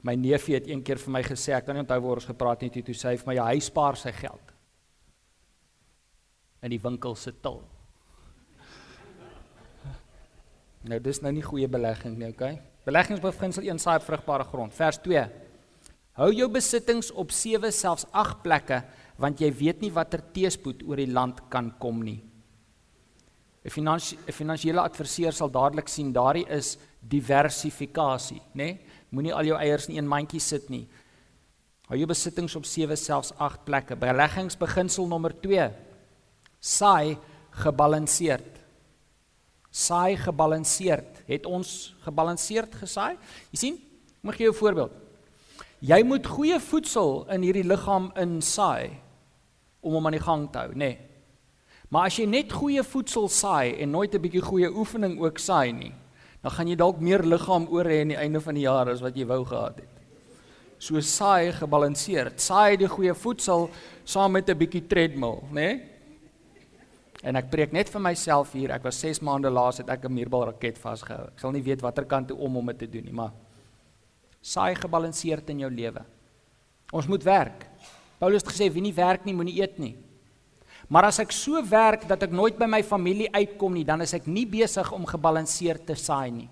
My 0.00 0.14
neefie 0.16 0.56
het 0.56 0.70
een 0.70 0.80
keer 0.80 0.96
vir 1.02 1.12
my 1.12 1.20
gesê, 1.26 1.52
ek 1.52 1.66
kan 1.68 1.76
nie 1.76 1.84
onthou 1.84 2.00
waar 2.06 2.22
ons 2.22 2.30
gepraat 2.30 2.64
het 2.64 2.78
nie, 2.78 2.86
toe 2.86 2.96
sê 2.96 3.12
hy 3.12 3.20
vir 3.20 3.28
my 3.28 3.36
ja, 3.36 3.50
hy 3.50 3.60
spaar 3.60 4.00
sy 4.00 4.14
geld 4.16 4.54
in 6.62 6.70
die 6.70 6.80
winkel 6.82 7.16
se 7.16 7.32
til. 7.32 7.60
Nou 10.88 10.96
dis 11.04 11.20
nou 11.20 11.32
nie 11.32 11.44
goeie 11.44 11.68
belegging 11.68 12.16
nie, 12.16 12.30
okay? 12.32 12.56
Beleggingsbeginsel 12.88 13.66
1 13.68 13.82
saai 13.82 13.98
op 13.98 14.06
vrugbare 14.06 14.46
grond. 14.48 14.72
Vers 14.72 14.96
2. 15.04 15.26
Hou 16.16 16.30
jou 16.32 16.48
besittings 16.52 17.10
op 17.12 17.32
7 17.32 17.68
selfs 17.72 18.06
8 18.16 18.40
plekke 18.44 18.80
want 19.20 19.40
jy 19.40 19.50
weet 19.52 19.82
nie 19.84 19.92
watter 19.92 20.22
teëspoed 20.32 20.82
oor 20.88 20.96
die 20.96 21.12
land 21.12 21.42
kan 21.52 21.68
kom 21.78 22.00
nie. 22.02 22.22
'n 23.64 23.68
finansie, 23.68 24.16
Finansiële 24.32 24.80
adviseur 24.80 25.32
sal 25.32 25.50
dadelik 25.52 25.88
sien 25.88 26.12
daardie 26.12 26.46
is 26.48 26.78
diversifikasie, 27.00 28.40
nê? 28.54 28.64
Nee? 28.64 28.80
Moenie 29.10 29.34
al 29.34 29.44
jou 29.44 29.58
eiers 29.58 29.88
in 29.88 29.96
een 29.96 30.08
mandjie 30.08 30.40
sit 30.40 30.70
nie. 30.70 30.88
Hou 31.88 31.98
jou 31.98 32.06
besittings 32.06 32.54
op 32.56 32.64
7 32.64 32.96
selfs 32.96 33.32
8 33.36 33.64
plekke. 33.64 33.96
Beleggingsbeginsel 33.96 35.06
nommer 35.06 35.34
2. 35.42 35.70
Saai 36.60 37.16
gebalanseerd. 37.50 38.58
Saai 39.70 40.16
gebalanseerd. 40.16 41.22
Het 41.26 41.46
ons 41.46 41.94
gebalanseerd 42.04 42.74
gesaai? 42.74 43.16
Jy 43.50 43.58
sien? 43.58 43.78
Ek 44.22 44.36
gee 44.36 44.44
jou 44.44 44.54
'n 44.54 44.58
voorbeeld. 44.58 44.92
Jy 45.80 46.02
moet 46.04 46.26
goeie 46.26 46.60
voedsel 46.60 47.24
in 47.30 47.42
hierdie 47.42 47.64
liggaam 47.64 48.10
insaai 48.14 49.00
om 49.80 49.92
hom 49.92 50.06
aan 50.06 50.12
die 50.12 50.20
gang 50.20 50.50
te 50.52 50.58
hou, 50.58 50.68
nê? 50.72 50.76
Nee. 50.76 50.98
Maar 51.88 52.06
as 52.06 52.16
jy 52.16 52.26
net 52.26 52.52
goeie 52.52 52.82
voedsel 52.84 53.28
saai 53.28 53.80
en 53.80 53.90
nooit 53.90 54.14
'n 54.14 54.20
bietjie 54.20 54.42
goeie 54.42 54.68
oefening 54.70 55.18
ook 55.20 55.38
saai 55.38 55.72
nie, 55.72 55.92
dan 56.42 56.52
gaan 56.52 56.68
jy 56.68 56.76
dalk 56.76 57.00
meer 57.00 57.22
liggaam 57.22 57.66
oor 57.68 57.84
hê 57.84 58.00
aan 58.00 58.08
die 58.08 58.16
einde 58.16 58.40
van 58.40 58.54
die 58.54 58.62
jaar 58.62 58.88
as 58.88 59.00
wat 59.00 59.16
jy 59.16 59.26
wou 59.26 59.44
gehad 59.44 59.76
het. 59.76 59.88
So 60.78 61.00
saai 61.00 61.52
gebalanseerd. 61.52 62.40
Saai 62.40 62.76
die 62.76 62.88
goeie 62.88 63.14
voedsel 63.14 63.70
saam 64.04 64.32
met 64.32 64.48
'n 64.48 64.58
bietjie 64.58 64.86
treadmill, 64.86 65.40
né? 65.50 65.54
Nee? 65.54 65.89
En 67.22 67.36
ek 67.36 67.50
preek 67.52 67.72
net 67.76 67.90
vir 67.92 68.00
myself 68.00 68.54
hier. 68.56 68.72
Ek 68.72 68.84
was 68.86 69.00
6 69.02 69.20
maande 69.20 69.50
laas 69.52 69.78
het 69.78 69.90
ek 69.90 70.04
'n 70.04 70.12
muurbal 70.12 70.46
raket 70.46 70.78
vasgehou. 70.78 71.28
Ek 71.28 71.38
sal 71.38 71.52
nie 71.52 71.62
weet 71.62 71.82
watter 71.82 72.04
kant 72.04 72.28
toe 72.28 72.38
om 72.38 72.56
om 72.56 72.66
dit 72.66 72.78
te 72.78 72.86
doen 72.86 73.04
nie, 73.04 73.12
maar 73.12 73.32
saai 74.40 74.74
gebalanseerd 74.74 75.50
in 75.50 75.58
jou 75.60 75.70
lewe. 75.70 76.04
Ons 76.92 77.06
moet 77.06 77.22
werk. 77.22 77.66
Paulus 78.18 78.42
het 78.42 78.52
gesê 78.52 78.72
wie 78.72 78.82
nie 78.82 78.94
werk 78.94 79.24
nie, 79.24 79.34
moenie 79.34 79.60
eet 79.60 79.78
nie. 79.78 79.96
Maar 80.88 81.04
as 81.04 81.18
ek 81.18 81.32
so 81.32 81.60
werk 81.62 82.08
dat 82.08 82.22
ek 82.22 82.30
nooit 82.30 82.58
by 82.58 82.66
my 82.66 82.82
familie 82.82 83.28
uitkom 83.32 83.74
nie, 83.74 83.84
dan 83.84 84.00
is 84.00 84.14
ek 84.14 84.26
nie 84.26 84.46
besig 84.46 84.92
om 84.92 85.06
gebalanseerd 85.06 85.86
te 85.86 85.94
saai 85.94 86.30
nie. 86.30 86.48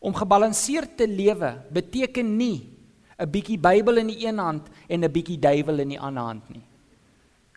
Om 0.00 0.14
gebalanseerd 0.14 0.96
te 0.96 1.06
lewe 1.06 1.56
beteken 1.72 2.36
nie 2.36 2.76
'n 3.18 3.30
bietjie 3.30 3.58
Bybel 3.58 3.98
in 3.98 4.06
die 4.06 4.26
een 4.26 4.38
hand 4.38 4.68
en 4.88 5.04
'n 5.04 5.12
bietjie 5.12 5.38
duiwel 5.38 5.80
in 5.80 5.88
die 5.88 6.00
ander 6.00 6.22
hand 6.22 6.48
nie. 6.50 6.62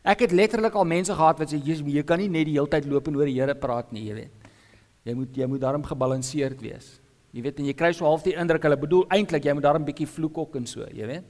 Ek 0.03 0.25
het 0.25 0.33
letterlik 0.35 0.75
al 0.75 0.87
mense 0.87 1.15
gehad 1.15 1.39
wat 1.39 1.51
sê 1.51 1.59
jy 1.63 2.03
kan 2.03 2.19
nie 2.19 2.27
net 2.27 2.49
die 2.49 2.57
hele 2.57 2.67
tyd 2.67 2.85
loop 2.91 3.07
en 3.07 3.15
oor 3.15 3.29
die 3.29 3.39
Here 3.39 3.55
praat 3.55 3.91
nie, 3.95 4.09
jy 4.09 4.15
weet. 4.17 4.49
Jy 5.07 5.13
moet 5.15 5.37
jy 5.37 5.47
moet 5.47 5.61
daarom 5.61 5.83
gebalanseerd 5.83 6.59
wees. 6.61 6.99
Jy 7.31 7.41
weet 7.41 7.59
en 7.59 7.69
jy 7.71 7.73
kry 7.73 7.91
so 7.95 8.05
half 8.05 8.23
die 8.23 8.35
indruk 8.35 8.63
hulle 8.67 8.77
bedoel 8.77 9.07
eintlik 9.15 9.47
jy 9.47 9.55
moet 9.55 9.63
daarom 9.63 9.85
bietjie 9.87 10.07
vloek 10.07 10.37
ook 10.37 10.57
en 10.59 10.67
so, 10.67 10.83
jy 10.91 11.07
weet. 11.07 11.29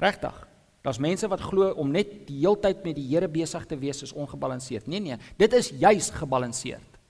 Regtig. 0.00 0.36
Daar's 0.84 1.00
mense 1.00 1.28
wat 1.32 1.40
glo 1.40 1.70
om 1.80 1.88
net 1.90 2.26
die 2.28 2.42
heeltyd 2.42 2.84
met 2.84 2.98
die 2.98 3.06
Here 3.08 3.28
besig 3.28 3.64
te 3.66 3.78
wees 3.80 4.04
is 4.04 4.12
ongebalanseerd. 4.12 4.86
Nee 4.86 5.00
nee, 5.00 5.16
dit 5.40 5.56
is 5.56 5.72
juis 5.72 6.10
gebalanseerd. 6.12 7.00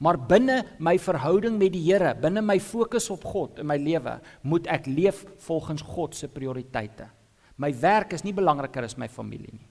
Maar 0.00 0.16
binne 0.30 0.62
my 0.78 0.94
verhouding 1.02 1.58
met 1.60 1.74
die 1.74 1.84
Here, 1.84 2.14
binne 2.16 2.40
my 2.40 2.56
fokus 2.62 3.10
op 3.12 3.26
God 3.28 3.60
in 3.60 3.68
my 3.68 3.76
lewe, 3.76 4.16
moet 4.42 4.70
ek 4.72 4.86
leef 4.88 5.24
volgens 5.44 5.84
God 5.84 6.16
se 6.16 6.30
prioriteite. 6.32 7.10
My 7.58 7.74
werk 7.76 8.14
is 8.16 8.24
nie 8.24 8.32
belangriker 8.32 8.86
as 8.86 8.96
my 8.96 9.10
familie 9.10 9.52
nie. 9.52 9.67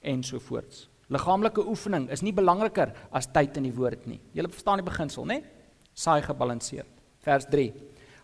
En 0.00 0.22
so 0.22 0.38
voorts. 0.38 0.88
Liggaamlike 1.10 1.64
oefening 1.66 2.08
is 2.10 2.22
nie 2.22 2.32
belangriker 2.32 2.92
as 3.10 3.26
tyd 3.34 3.56
in 3.58 3.66
die 3.66 3.74
woord 3.74 4.06
nie. 4.06 4.20
Jy 4.32 4.46
verstaan 4.46 4.78
die 4.78 4.86
beginsel, 4.86 5.26
né? 5.26 5.40
Saai 5.94 6.22
gebalanseerd. 6.22 6.90
Vers 7.26 7.48
3. 7.50 7.72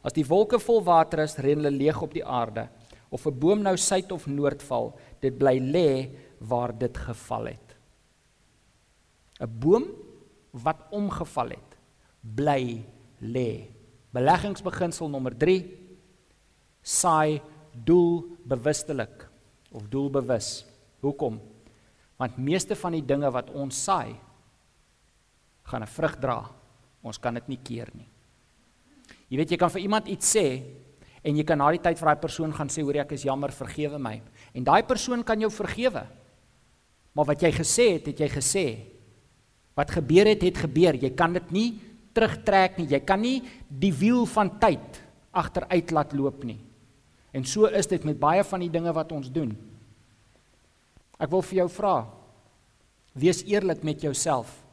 As 0.06 0.14
die 0.14 0.24
wolke 0.24 0.60
vol 0.62 0.84
water 0.86 1.24
is, 1.24 1.34
reën 1.42 1.58
hulle 1.58 1.74
leeg 1.74 1.98
op 2.02 2.14
die 2.14 2.24
aarde 2.24 2.68
of 3.10 3.26
'n 3.26 3.38
boom 3.38 3.62
nou 3.62 3.76
suid 3.76 4.12
of 4.12 4.26
noord 4.26 4.62
val, 4.62 4.98
dit 5.20 5.36
bly 5.38 5.58
lê 5.58 6.10
waar 6.38 6.72
dit 6.78 6.96
geval 6.96 7.46
het. 7.46 7.76
'n 9.40 9.58
Boom 9.58 9.84
wat 10.52 10.86
omgeval 10.90 11.48
het, 11.50 11.76
bly 12.22 12.84
lê. 13.20 13.70
Beleggingsbeginsel 14.12 15.08
nommer 15.08 15.36
3: 15.36 15.64
saai 16.82 17.40
doelbewustelik 17.84 19.28
of 19.72 19.88
doelbewus. 19.88 20.64
Hoekom? 21.00 21.40
Want 22.16 22.38
meeste 22.40 22.76
van 22.78 22.96
die 22.96 23.04
dinge 23.04 23.30
wat 23.30 23.50
ons 23.52 23.82
saai, 23.84 24.16
gaan 25.66 25.82
'n 25.82 25.86
vrug 25.86 26.16
dra. 26.20 26.50
Ons 27.02 27.18
kan 27.18 27.34
dit 27.34 27.48
nie 27.48 27.58
keer 27.62 27.88
nie. 27.94 28.08
Jy 29.28 29.36
weet 29.36 29.50
jy 29.50 29.56
kan 29.56 29.70
vir 29.70 29.82
iemand 29.82 30.08
iets 30.08 30.36
sê 30.36 30.62
en 31.22 31.36
jy 31.36 31.44
kan 31.44 31.58
na 31.58 31.70
die 31.70 31.82
tyd 31.82 31.98
vir 31.98 32.06
daai 32.06 32.20
persoon 32.20 32.52
gaan 32.52 32.68
sê 32.68 32.82
hoor 32.82 32.96
ek 32.96 33.12
is 33.12 33.24
jammer 33.26 33.50
vergewe 33.50 33.98
my. 33.98 34.22
En 34.54 34.64
daai 34.64 34.82
persoon 34.82 35.24
kan 35.24 35.40
jou 35.40 35.50
vergewe. 35.50 36.06
Maar 37.14 37.24
wat 37.24 37.42
jy 37.42 37.52
gesê 37.52 37.92
het 37.96 38.06
het 38.06 38.18
jy 38.18 38.28
gesê. 38.28 38.66
Wat 39.74 39.90
gebeur 39.90 40.26
het 40.26 40.42
het 40.42 40.56
gebeur. 40.56 40.94
Jy 40.94 41.10
kan 41.10 41.32
dit 41.32 41.50
nie 41.50 41.80
terugtrek 42.14 42.78
nie. 42.78 42.86
Jy 42.86 43.00
kan 43.00 43.20
nie 43.20 43.42
die 43.68 43.92
wiel 43.92 44.26
van 44.26 44.58
tyd 44.58 45.02
agteruit 45.32 45.90
laat 45.90 46.12
loop 46.12 46.44
nie. 46.44 46.60
En 47.32 47.44
so 47.44 47.66
is 47.66 47.86
dit 47.86 48.04
met 48.04 48.18
baie 48.18 48.44
van 48.44 48.60
die 48.60 48.70
dinge 48.70 48.92
wat 48.92 49.12
ons 49.12 49.30
doen 49.32 49.56
ek 51.18 51.30
wil 51.30 51.42
vir 51.42 51.58
jou 51.62 51.68
vra 51.68 51.96
wees 53.14 53.42
eerlik 53.44 53.84
met 53.84 54.02
jouself 54.02 54.66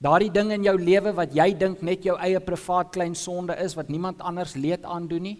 Daardie 0.00 0.30
ding 0.32 0.48
in 0.54 0.62
jou 0.64 0.78
lewe 0.80 1.12
wat 1.12 1.34
jy 1.36 1.50
dink 1.60 1.82
net 1.84 2.06
jou 2.08 2.14
eie 2.24 2.40
privaat 2.40 2.88
klein 2.94 3.12
sonde 3.12 3.52
is 3.60 3.74
wat 3.76 3.90
niemand 3.92 4.22
anders 4.24 4.54
leed 4.56 4.86
aandoen 4.88 5.26
nie. 5.28 5.36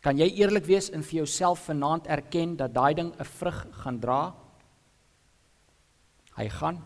Kan 0.00 0.16
jy 0.16 0.30
eerlik 0.40 0.64
wees 0.64 0.88
en 0.88 1.04
vir 1.04 1.18
jouself 1.20 1.66
vanaand 1.68 2.08
erken 2.08 2.56
dat 2.56 2.72
daai 2.72 2.94
ding 2.94 3.12
'n 3.12 3.24
vrug 3.24 3.66
gaan 3.82 4.00
dra? 4.00 4.34
Hy 6.36 6.48
gaan. 6.48 6.80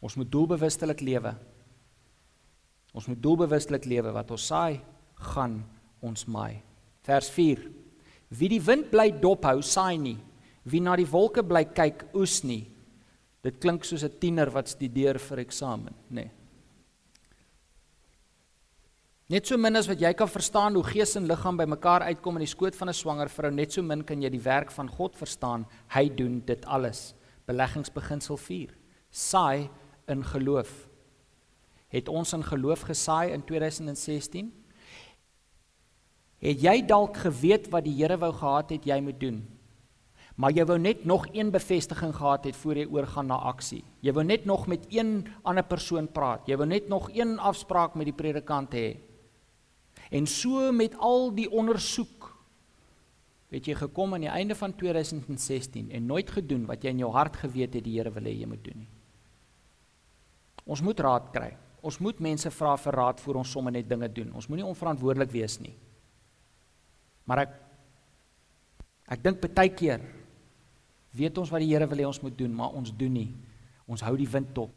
Ons 0.00 0.14
moet 0.14 0.30
doelbewustelik 0.30 1.00
lewe. 1.00 1.34
Ons 2.94 3.06
moet 3.06 3.22
doelbewustelik 3.22 3.84
lewe 3.84 4.12
wat 4.12 4.30
ons 4.30 4.46
saai, 4.46 4.80
gaan 5.14 5.64
ons 6.00 6.24
maai. 6.26 6.62
Vers 7.02 7.30
4. 7.30 7.85
Wie 8.28 8.48
die 8.48 8.64
wind 8.66 8.90
bly 8.90 9.10
dophou, 9.10 9.62
saai 9.62 9.96
nie. 9.98 10.18
Wie 10.64 10.80
na 10.80 10.96
die 10.96 11.06
wolke 11.10 11.42
bly 11.46 11.64
kyk, 11.64 12.08
oes 12.14 12.42
nie. 12.44 12.66
Dit 13.42 13.60
klink 13.60 13.84
soos 13.84 14.02
'n 14.02 14.18
tiener 14.18 14.50
wat 14.50 14.68
studeer 14.68 15.18
vir 15.18 15.38
eksamen, 15.38 15.94
nê. 16.10 16.14
Nee. 16.14 16.30
Net 19.26 19.48
so 19.48 19.56
min 19.58 19.74
as 19.74 19.88
wat 19.90 19.98
jy 19.98 20.12
kan 20.14 20.28
verstaan 20.30 20.76
hoe 20.78 20.84
gees 20.86 21.16
en 21.18 21.26
liggaam 21.26 21.56
bymekaar 21.58 22.04
uitkom 22.06 22.36
in 22.38 22.44
die 22.44 22.52
skoot 22.52 22.76
van 22.78 22.88
'n 22.88 22.94
swanger 22.94 23.28
vrou, 23.28 23.50
net 23.50 23.72
so 23.72 23.82
min 23.82 24.04
kan 24.04 24.22
jy 24.22 24.30
die 24.30 24.42
werk 24.44 24.70
van 24.70 24.88
God 24.88 25.16
verstaan. 25.16 25.66
Hy 25.88 26.08
doen 26.08 26.42
dit 26.46 26.64
alles. 26.66 27.14
Beleggingsbeginsel 27.46 28.36
4. 28.36 28.70
Saai 29.10 29.68
in 30.06 30.22
geloof. 30.22 30.88
Het 31.88 32.08
ons 32.08 32.32
in 32.32 32.44
geloof 32.44 32.80
gesaai 32.82 33.32
in 33.32 33.42
2016? 33.42 34.52
Het 36.46 36.62
jy 36.62 36.76
dalk 36.86 37.16
geweet 37.24 37.66
wat 37.72 37.86
die 37.88 37.96
Here 37.98 38.18
wou 38.22 38.30
gehad 38.30 38.70
het 38.76 38.84
jy 38.86 39.00
moet 39.02 39.18
doen? 39.18 39.40
Maar 40.36 40.52
jy 40.52 40.66
wou 40.68 40.76
net 40.78 41.04
nog 41.08 41.24
een 41.32 41.50
bevestiging 41.50 42.12
gehad 42.14 42.44
het 42.44 42.56
voor 42.60 42.76
jy 42.76 42.84
oorgaan 42.92 43.30
na 43.32 43.38
aksie. 43.50 43.82
Jy 44.04 44.12
wou 44.14 44.22
net 44.24 44.44
nog 44.44 44.66
met 44.70 44.84
een 44.92 45.24
ander 45.42 45.64
persoon 45.64 46.06
praat. 46.12 46.46
Jy 46.46 46.58
wou 46.60 46.68
net 46.68 46.88
nog 46.92 47.08
een 47.14 47.38
afspraak 47.38 47.96
met 47.96 48.06
die 48.10 48.14
predikant 48.14 48.76
hê. 48.76 48.98
En 50.12 50.26
so 50.26 50.70
met 50.72 50.94
al 51.02 51.32
die 51.34 51.48
ondersoek 51.50 52.28
het 53.50 53.66
jy 53.66 53.74
gekom 53.80 54.14
aan 54.14 54.26
die 54.26 54.30
einde 54.30 54.54
van 54.54 54.74
2016 54.76 55.90
en 55.90 56.06
nooit 56.06 56.30
gedoen 56.30 56.66
wat 56.68 56.84
jy 56.84 56.92
in 56.94 57.02
jou 57.06 57.10
hart 57.14 57.40
geweet 57.42 57.74
het 57.74 57.86
die 57.86 57.96
Here 57.96 58.12
wil 58.12 58.28
hê 58.28 58.36
jy 58.36 58.46
moet 58.46 58.62
doen 58.62 58.84
nie. 58.84 58.92
Ons 60.66 60.82
moet 60.82 61.00
raad 61.00 61.32
kry. 61.34 61.56
Ons 61.82 61.98
moet 62.02 62.20
mense 62.20 62.50
vra 62.50 62.76
vir 62.76 62.98
raad 63.00 63.20
voor 63.22 63.40
ons 63.42 63.50
sommer 63.50 63.72
net 63.72 63.88
dinge 63.88 64.08
doen. 64.12 64.30
Ons 64.34 64.50
moenie 64.50 64.66
onverantwoordelik 64.66 65.32
wees 65.32 65.58
nie. 65.62 65.74
Maar 67.26 67.44
ek 67.44 67.54
Ek 69.06 69.22
dink 69.22 69.44
baie 69.54 69.70
keer 69.70 70.02
weet 71.16 71.38
ons 71.40 71.50
wat 71.52 71.62
die 71.62 71.70
Here 71.70 71.86
wil 71.88 72.02
hê 72.02 72.06
ons 72.08 72.20
moet 72.20 72.34
doen, 72.36 72.52
maar 72.52 72.74
ons 72.76 72.90
doen 72.92 73.12
nie. 73.14 73.30
Ons 73.88 74.02
hou 74.04 74.12
die 74.18 74.28
wind 74.28 74.50
dop. 74.56 74.74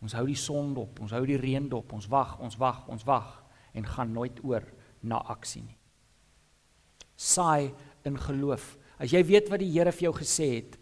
Ons 0.00 0.14
hou 0.16 0.22
die 0.28 0.38
son 0.38 0.70
dop. 0.76 1.00
Ons 1.02 1.12
hou 1.12 1.20
die 1.26 1.36
reën 1.40 1.66
dop. 1.68 1.90
Ons 1.92 2.06
wag, 2.08 2.38
ons 2.40 2.56
wag, 2.60 2.84
ons 2.88 3.04
wag 3.08 3.34
en 3.74 3.84
gaan 3.84 4.14
nooit 4.14 4.38
oor 4.46 4.64
na 5.04 5.18
aksie 5.34 5.64
nie. 5.64 5.76
Saai 7.18 7.74
in 8.06 8.16
geloof. 8.16 8.76
As 8.96 9.12
jy 9.12 9.20
weet 9.26 9.50
wat 9.52 9.60
die 9.60 9.72
Here 9.74 9.92
vir 9.92 10.08
jou 10.08 10.14
gesê 10.16 10.48
het, 10.54 10.78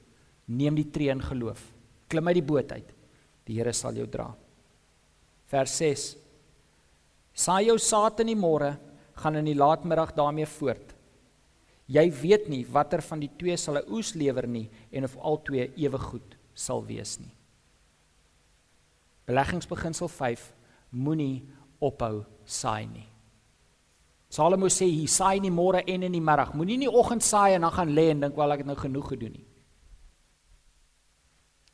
neem 0.47 0.77
die 0.79 0.87
tree 0.93 1.11
in 1.11 1.25
geloof. 1.25 1.65
Klim 2.13 2.29
uit 2.29 2.39
die 2.39 2.47
boot 2.53 2.77
uit. 2.77 2.95
Die 3.49 3.57
Here 3.57 3.73
sal 3.75 3.97
jou 3.99 4.07
dra. 4.07 4.29
Vers 5.51 5.75
6. 5.81 6.09
Saai 7.33 7.73
jou 7.73 7.79
saad 7.81 8.21
in 8.23 8.35
die 8.35 8.39
môre, 8.39 8.77
gaan 9.19 9.41
in 9.41 9.49
die 9.49 9.59
laatmiddag 9.59 10.15
daarmee 10.15 10.47
voort. 10.61 10.93
Jy 11.93 12.07
weet 12.23 12.49
nie 12.49 12.65
watter 12.65 13.03
van 13.05 13.21
die 13.21 13.31
twee 13.39 13.57
sal 13.57 13.77
'n 13.79 13.89
oes 13.93 14.15
lewer 14.15 14.47
nie 14.47 14.71
en 14.93 15.05
of 15.05 15.17
al 15.17 15.43
twee 15.43 15.71
ewe 15.77 15.99
goed 15.99 16.37
sal 16.55 16.85
wees 16.87 17.19
nie. 17.21 17.35
Beleggingsbeginsel 19.27 20.09
5: 20.09 20.53
Moenie 20.91 21.43
ophou 21.81 22.25
saai 22.45 22.87
nie. 22.87 23.09
Salomo 24.29 24.67
sê 24.67 24.87
hy 24.89 25.07
saai 25.07 25.41
nie 25.41 25.51
môre 25.51 25.83
en 25.87 26.03
in 26.03 26.13
die 26.13 26.21
middag. 26.21 26.55
Moenie 26.55 26.79
nie 26.79 26.89
oggend 26.89 27.23
saai 27.23 27.55
en 27.55 27.61
dan 27.67 27.73
gaan 27.73 27.95
lê 27.95 28.11
en 28.11 28.21
dink 28.21 28.37
wel 28.37 28.53
ek 28.53 28.59
het 28.59 28.67
nou 28.67 28.77
genoeg 28.77 29.09
gedoen 29.09 29.33
nie. 29.33 29.47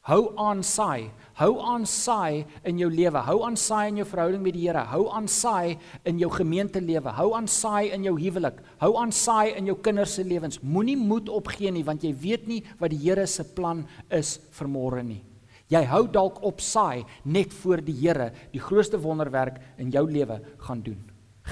Hou 0.08 0.32
aan 0.40 0.62
saai. 0.64 1.10
Hou 1.36 1.58
aan 1.60 1.84
saai 1.86 2.46
in 2.66 2.78
jou 2.80 2.88
lewe. 2.90 3.20
Hou 3.26 3.42
aan 3.44 3.58
saai 3.60 3.90
in 3.90 4.00
jou 4.00 4.06
verhouding 4.08 4.40
met 4.42 4.56
die 4.56 4.64
Here. 4.64 4.86
Hou 4.88 5.04
aan 5.12 5.28
saai 5.28 5.76
in 6.08 6.18
jou 6.18 6.30
gemeentelewe. 6.32 7.12
Hou 7.12 7.34
aan 7.36 7.46
saai 7.46 7.92
in 7.92 8.06
jou 8.08 8.14
huwelik. 8.16 8.62
Hou 8.80 8.94
aan 8.96 9.12
saai 9.12 9.52
in 9.58 9.68
jou 9.68 9.76
kinders 9.84 10.16
se 10.16 10.24
lewens. 10.24 10.62
Moenie 10.62 10.96
moed 10.96 11.28
opgee 11.28 11.70
nie 11.74 11.84
want 11.84 12.06
jy 12.06 12.14
weet 12.16 12.48
nie 12.48 12.62
wat 12.80 12.94
die 12.94 13.02
Here 13.04 13.26
se 13.28 13.44
plan 13.44 13.84
is 14.08 14.38
vir 14.56 14.72
môre 14.72 15.04
nie. 15.04 15.20
Jy 15.68 15.84
hou 15.84 16.06
dalk 16.08 16.40
op 16.48 16.64
saai 16.64 17.04
net 17.28 17.52
voor 17.60 17.84
die 17.84 17.98
Here 18.00 18.32
die 18.54 18.64
grootste 18.64 18.96
wonderwerk 18.96 19.60
in 19.76 19.92
jou 19.92 20.06
lewe 20.08 20.40
gaan 20.64 20.80
doen. 20.82 21.02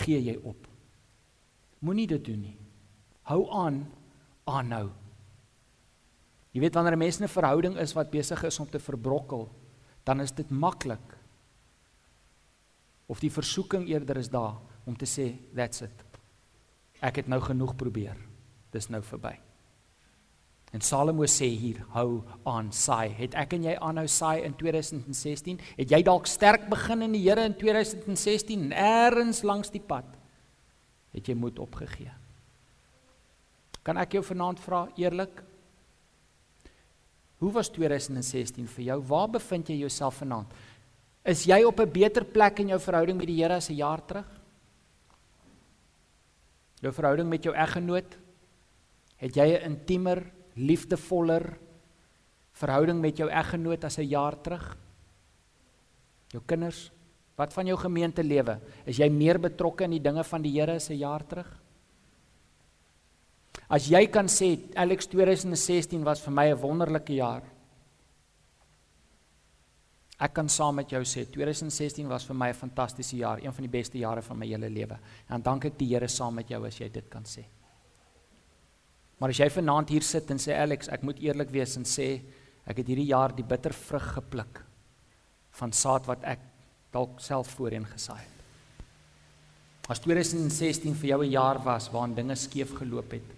Gee 0.00 0.22
jy 0.32 0.40
op. 0.42 0.64
Moenie 1.84 2.08
dit 2.08 2.24
doen 2.24 2.40
nie. 2.40 2.56
Hou 3.28 3.44
aan 3.52 3.84
aanhou. 4.48 4.88
Jy 6.56 6.62
weet 6.64 6.74
wanneer 6.74 6.96
'n 6.96 6.98
mens 6.98 7.20
'n 7.20 7.28
verhouding 7.28 7.76
is 7.76 7.92
wat 7.92 8.10
besig 8.10 8.42
is 8.42 8.58
om 8.58 8.70
te 8.70 8.78
verbrokkel, 8.78 9.48
dan 10.04 10.20
is 10.20 10.32
dit 10.32 10.50
maklik. 10.50 11.18
Of 13.06 13.20
die 13.20 13.30
versoeking 13.30 13.88
eerder 13.88 14.16
is 14.16 14.30
daar 14.30 14.56
om 14.86 14.96
te 14.96 15.04
sê 15.04 15.36
that's 15.54 15.82
it. 15.82 16.04
Ek 17.02 17.16
het 17.16 17.26
nou 17.28 17.40
genoeg 17.40 17.76
probeer. 17.76 18.16
Dis 18.70 18.88
nou 18.88 19.02
verby. 19.02 19.38
En 20.72 20.80
Salomo 20.80 21.26
sê 21.26 21.44
hier, 21.44 21.84
hou 21.88 22.22
aan 22.44 22.72
saai. 22.72 23.10
Het 23.10 23.34
ek 23.34 23.52
en 23.52 23.62
jy 23.62 23.76
aanhou 23.76 24.06
saai 24.06 24.42
in 24.42 24.56
2016? 24.56 25.60
Het 25.76 25.90
jy 25.90 26.02
dalk 26.02 26.26
sterk 26.26 26.68
begin 26.68 27.02
in 27.02 27.12
die 27.12 27.22
Here 27.28 27.44
in 27.44 27.56
2016 27.56 28.72
en 28.72 28.72
eers 28.72 29.42
langs 29.42 29.70
die 29.70 29.80
pad 29.80 30.04
het 31.12 31.26
jy 31.26 31.34
moed 31.34 31.58
opgegee? 31.58 32.12
Kan 33.82 33.96
ek 33.96 34.12
jou 34.12 34.24
vanaand 34.24 34.60
vra 34.60 34.88
eerlik? 34.96 35.44
Hoe 37.38 37.52
was 37.52 37.68
2016 37.68 38.66
vir 38.66 38.84
jou? 38.84 39.00
Waar 39.10 39.28
bevind 39.30 39.68
jy 39.68 39.76
jouself 39.82 40.22
vanaand? 40.22 40.52
Is 41.26 41.44
jy 41.44 41.62
op 41.64 41.80
'n 41.80 41.90
beter 41.90 42.24
plek 42.24 42.60
in 42.60 42.68
jou 42.68 42.80
verhouding 42.80 43.18
met 43.18 43.26
die 43.26 43.42
Here 43.42 43.56
as 43.56 43.68
'n 43.68 43.76
jaar 43.76 44.00
terug? 44.06 44.26
Jou 46.80 46.92
verhouding 46.92 47.28
met 47.28 47.42
jou 47.42 47.54
eggenoot? 47.54 48.16
Het 49.16 49.34
jy 49.34 49.46
'n 49.46 49.72
intiemer, 49.72 50.32
liefdevoller 50.54 51.58
verhouding 52.52 53.00
met 53.00 53.16
jou 53.16 53.28
eggenoot 53.28 53.84
as 53.84 53.98
'n 53.98 54.08
jaar 54.08 54.40
terug? 54.40 54.76
Jou 56.28 56.42
kinders? 56.46 56.90
Wat 57.36 57.52
van 57.52 57.66
jou 57.66 57.76
gemeentelewe? 57.76 58.60
Is 58.86 58.96
jy 58.96 59.08
meer 59.10 59.38
betrokke 59.38 59.84
in 59.84 59.90
die 59.90 60.00
dinge 60.00 60.24
van 60.24 60.42
die 60.42 60.52
Here 60.52 60.74
as 60.74 60.90
'n 60.90 60.98
jaar 60.98 61.26
terug? 61.26 61.65
As 63.68 63.88
jy 63.90 64.06
kan 64.06 64.28
sê 64.30 64.52
Alex 64.78 65.08
2016 65.10 66.04
was 66.04 66.20
vir 66.20 66.32
my 66.32 66.46
'n 66.50 66.60
wonderlike 66.60 67.14
jaar. 67.14 67.42
Ek 70.18 70.32
kan 70.32 70.48
saam 70.48 70.76
met 70.76 70.88
jou 70.88 71.02
sê 71.02 71.26
2016 71.30 72.08
was 72.08 72.24
vir 72.24 72.34
my 72.34 72.48
'n 72.48 72.54
fantastiese 72.54 73.16
jaar, 73.16 73.38
een 73.38 73.52
van 73.52 73.62
die 73.62 73.78
beste 73.78 73.98
jare 73.98 74.22
van 74.22 74.38
my 74.38 74.46
hele 74.46 74.70
lewe. 74.70 74.98
En 75.28 75.42
dank 75.42 75.64
ek 75.64 75.78
die 75.78 75.88
Here 75.88 76.08
saam 76.08 76.34
met 76.34 76.48
jou 76.48 76.64
as 76.66 76.78
jy 76.78 76.88
dit 76.88 77.08
kan 77.10 77.24
sê. 77.24 77.44
Maar 79.18 79.30
as 79.30 79.38
jy 79.38 79.48
vanaand 79.48 79.88
hier 79.88 80.02
sit 80.02 80.30
en 80.30 80.38
sê 80.38 80.52
Alex, 80.52 80.88
ek 80.88 81.02
moet 81.02 81.18
eerlik 81.18 81.50
wees 81.50 81.76
en 81.76 81.84
sê 81.84 82.22
ek 82.66 82.76
het 82.76 82.86
hierdie 82.86 83.08
jaar 83.08 83.34
die 83.34 83.44
bitter 83.44 83.72
vrug 83.72 84.14
gepluk 84.14 84.64
van 85.52 85.72
saad 85.72 86.06
wat 86.06 86.24
ek 86.24 86.40
dalk 86.92 87.20
self 87.20 87.48
voorheen 87.48 87.84
gesaai 87.84 88.20
het. 88.20 88.36
As 89.88 90.00
2016 90.00 90.94
vir 90.94 91.08
jou 91.08 91.22
'n 91.24 91.30
jaar 91.30 91.58
was 91.64 91.88
waarin 91.92 92.14
dinge 92.14 92.36
skeef 92.36 92.74
geloop 92.74 93.12
het, 93.12 93.35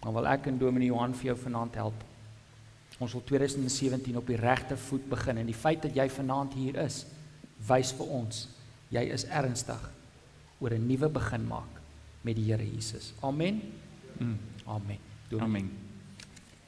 Dan 0.00 0.12
wil 0.12 0.26
ek 0.26 0.46
en 0.46 0.58
Dominee 0.58 0.88
Johan 0.88 1.14
vir 1.14 1.32
jou 1.32 1.36
vanaand 1.36 1.74
help. 1.74 2.06
Ons 2.98 3.12
wil 3.12 3.24
2017 3.24 4.16
op 4.16 4.26
die 4.26 4.36
regte 4.36 4.76
voet 4.76 5.08
begin 5.08 5.38
en 5.38 5.46
die 5.46 5.56
feit 5.56 5.82
dat 5.82 5.96
jy 5.96 6.08
vanaand 6.08 6.54
hier 6.54 6.76
is, 6.84 7.06
wys 7.68 7.92
vir 7.92 8.06
ons 8.06 8.48
jy 8.90 9.04
is 9.14 9.24
ernstig 9.30 9.80
oor 10.60 10.74
'n 10.74 10.86
nuwe 10.86 11.08
begin 11.08 11.46
maak 11.46 11.80
met 12.22 12.36
die 12.36 12.44
Here 12.44 12.64
Jesus. 12.64 13.14
Amen. 13.22 13.62
Mm, 14.18 14.38
amen. 14.66 14.98
Dominee. 15.28 15.46
Amen. 15.46 15.70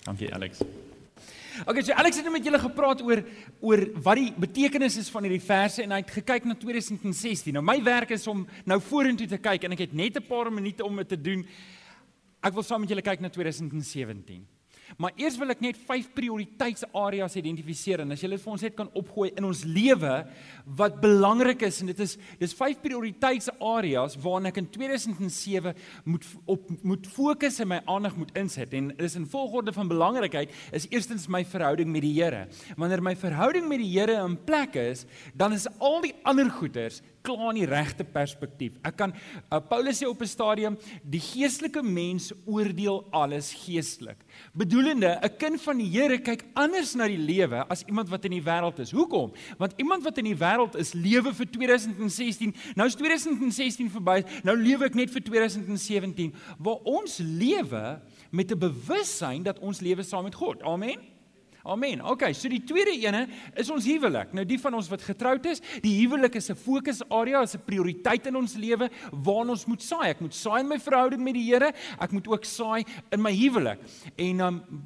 Dankie 0.05 0.35
Alex. 0.35 0.63
Okay, 1.67 1.83
so 1.83 1.93
Alex 1.93 2.17
het 2.17 2.25
nou 2.25 2.33
met 2.33 2.45
julle 2.45 2.59
gepraat 2.59 3.03
oor 3.03 3.23
oor 3.61 3.83
wat 4.03 4.17
die 4.17 4.33
betekenis 4.33 4.97
is 4.97 5.11
van 5.11 5.23
hierdie 5.23 5.45
verse 5.45 5.83
en 5.83 5.91
hy 5.91 6.01
het 6.01 6.11
gekyk 6.11 6.45
na 6.45 6.55
2016. 6.55 7.53
Nou 7.53 7.65
my 7.65 7.83
werk 7.85 8.11
is 8.11 8.27
om 8.27 8.47
nou 8.65 8.81
vorentoe 8.81 9.27
te 9.27 9.39
kyk 9.39 9.65
en 9.65 9.73
ek 9.73 9.79
het 9.79 9.93
net 9.93 10.17
'n 10.17 10.27
paar 10.27 10.53
minute 10.53 10.85
om 10.85 10.97
dit 10.97 11.09
te 11.09 11.21
doen. 11.21 11.47
Ek 12.43 12.57
wil 12.57 12.67
saam 12.67 12.83
met 12.83 12.91
julle 12.91 13.05
kyk 13.07 13.23
na 13.23 13.31
2017. 13.31 14.43
Maar 15.01 15.15
eers 15.17 15.37
wil 15.41 15.53
ek 15.55 15.63
net 15.65 15.79
vyf 15.89 16.09
prioriteitsareas 16.17 17.37
identifiseer 17.41 18.03
en 18.05 18.13
as 18.13 18.23
julle 18.25 18.37
dit 18.37 18.45
vir 18.45 18.53
ons 18.53 18.65
net 18.67 18.75
kan 18.77 18.91
opgooi 18.99 19.31
in 19.31 19.47
ons 19.49 19.63
lewe 19.65 20.13
wat 20.81 20.99
belangrik 21.01 21.65
is 21.69 21.81
en 21.83 21.89
dit 21.93 22.03
is 22.05 22.17
dis 22.41 22.55
vyf 22.59 22.81
prioriteitsareas 22.83 24.19
waarna 24.21 24.53
ek 24.53 24.61
in 24.61 24.69
2007 24.75 25.73
moet 26.13 26.27
op 26.51 26.69
moet 26.85 27.09
fokus 27.15 27.61
en 27.63 27.73
my 27.73 27.81
aandag 27.95 28.19
moet 28.21 28.35
inset 28.43 28.75
en 28.77 28.91
dis 28.99 29.17
in 29.17 29.29
volgorde 29.33 29.73
van 29.77 29.89
belangrikheid 29.93 30.53
is 30.77 30.89
eerstens 30.91 31.29
my 31.29 31.45
verhouding 31.47 31.89
met 31.93 32.05
die 32.05 32.13
Here. 32.13 32.45
Wanneer 32.77 33.01
my 33.01 33.15
verhouding 33.17 33.65
met 33.71 33.81
die 33.81 33.89
Here 33.95 34.19
in 34.21 34.37
plek 34.45 34.77
is, 34.77 35.07
dan 35.35 35.57
is 35.57 35.69
al 35.81 36.03
die 36.05 36.13
ander 36.29 36.51
goeders 36.53 37.01
klaar 37.23 37.51
in 37.53 37.61
die 37.63 37.69
regte 37.71 38.05
perspektief. 38.05 38.77
Ek 38.87 38.97
kan 38.99 39.13
uh, 39.15 39.61
Paulus 39.69 40.01
sê 40.03 40.09
op 40.09 40.23
'n 40.23 40.27
stadium 40.29 40.79
die 41.03 41.21
geestelike 41.21 41.83
mens 41.83 42.33
oordeel 42.45 43.07
alles 43.11 43.53
geestelik. 43.65 44.19
Bedoelende 44.53 45.19
'n 45.23 45.37
kind 45.39 45.63
van 45.63 45.79
die 45.79 45.91
Here 45.93 46.19
kyk 46.19 46.45
anders 46.55 46.95
na 46.95 47.07
die 47.07 47.19
lewe 47.19 47.65
as 47.69 47.85
iemand 47.87 48.09
wat 48.09 48.25
in 48.25 48.33
die 48.33 48.43
wêreld 48.43 48.79
is. 48.79 48.91
Hoekom? 48.91 49.33
Want 49.59 49.75
iemand 49.77 50.05
wat 50.05 50.19
in 50.19 50.25
die 50.25 50.37
wêreld 50.37 50.75
is, 50.77 50.93
lewe 50.93 51.35
vir 51.35 51.47
2016. 51.47 52.55
Nou 52.75 52.87
is 52.87 52.95
2016 52.95 53.91
verby. 53.91 54.25
Nou 54.43 54.57
lewe 54.57 54.85
ek 54.85 54.95
net 54.95 55.11
vir 55.11 55.23
2017 55.23 56.35
waar 56.59 56.81
ons 56.85 57.19
lewe 57.19 58.01
met 58.31 58.51
'n 58.51 58.59
bewussyn 58.59 59.43
dat 59.43 59.59
ons 59.59 59.81
lewe 59.81 60.03
saam 60.03 60.25
met 60.25 60.35
God. 60.35 60.63
Amen. 60.63 61.12
Amen. 61.63 62.01
Okay, 62.03 62.33
so 62.35 62.51
die 62.51 62.63
tweede 62.67 62.95
ene 62.99 63.27
is 63.55 63.69
ons 63.71 63.87
huwelik. 63.87 64.33
Nou 64.35 64.43
die 64.47 64.59
van 64.59 64.75
ons 64.75 64.89
wat 64.91 65.05
getroud 65.07 65.45
is, 65.47 65.61
die 65.85 65.95
huwelik 66.01 66.35
is 66.35 66.51
'n 66.51 66.59
fokusarea, 66.59 67.43
is 67.43 67.55
'n 67.55 67.63
prioriteit 67.65 68.27
in 68.27 68.37
ons 68.37 68.55
lewe 68.55 68.91
waarna 69.13 69.53
ons 69.53 69.67
moet 69.67 69.83
saai. 69.83 70.11
Ek 70.11 70.21
moet 70.21 70.35
saai 70.35 70.61
in 70.61 70.69
my 70.69 70.79
verhouding 70.79 71.23
met 71.23 71.35
die 71.35 71.53
Here, 71.53 71.73
ek 72.01 72.13
moet 72.13 72.27
ook 72.27 72.45
saai 72.45 72.85
in 73.13 73.23
my 73.23 73.33
huwelik. 73.33 73.79
En 74.17 74.37
dan 74.37 74.55
um, 74.55 74.83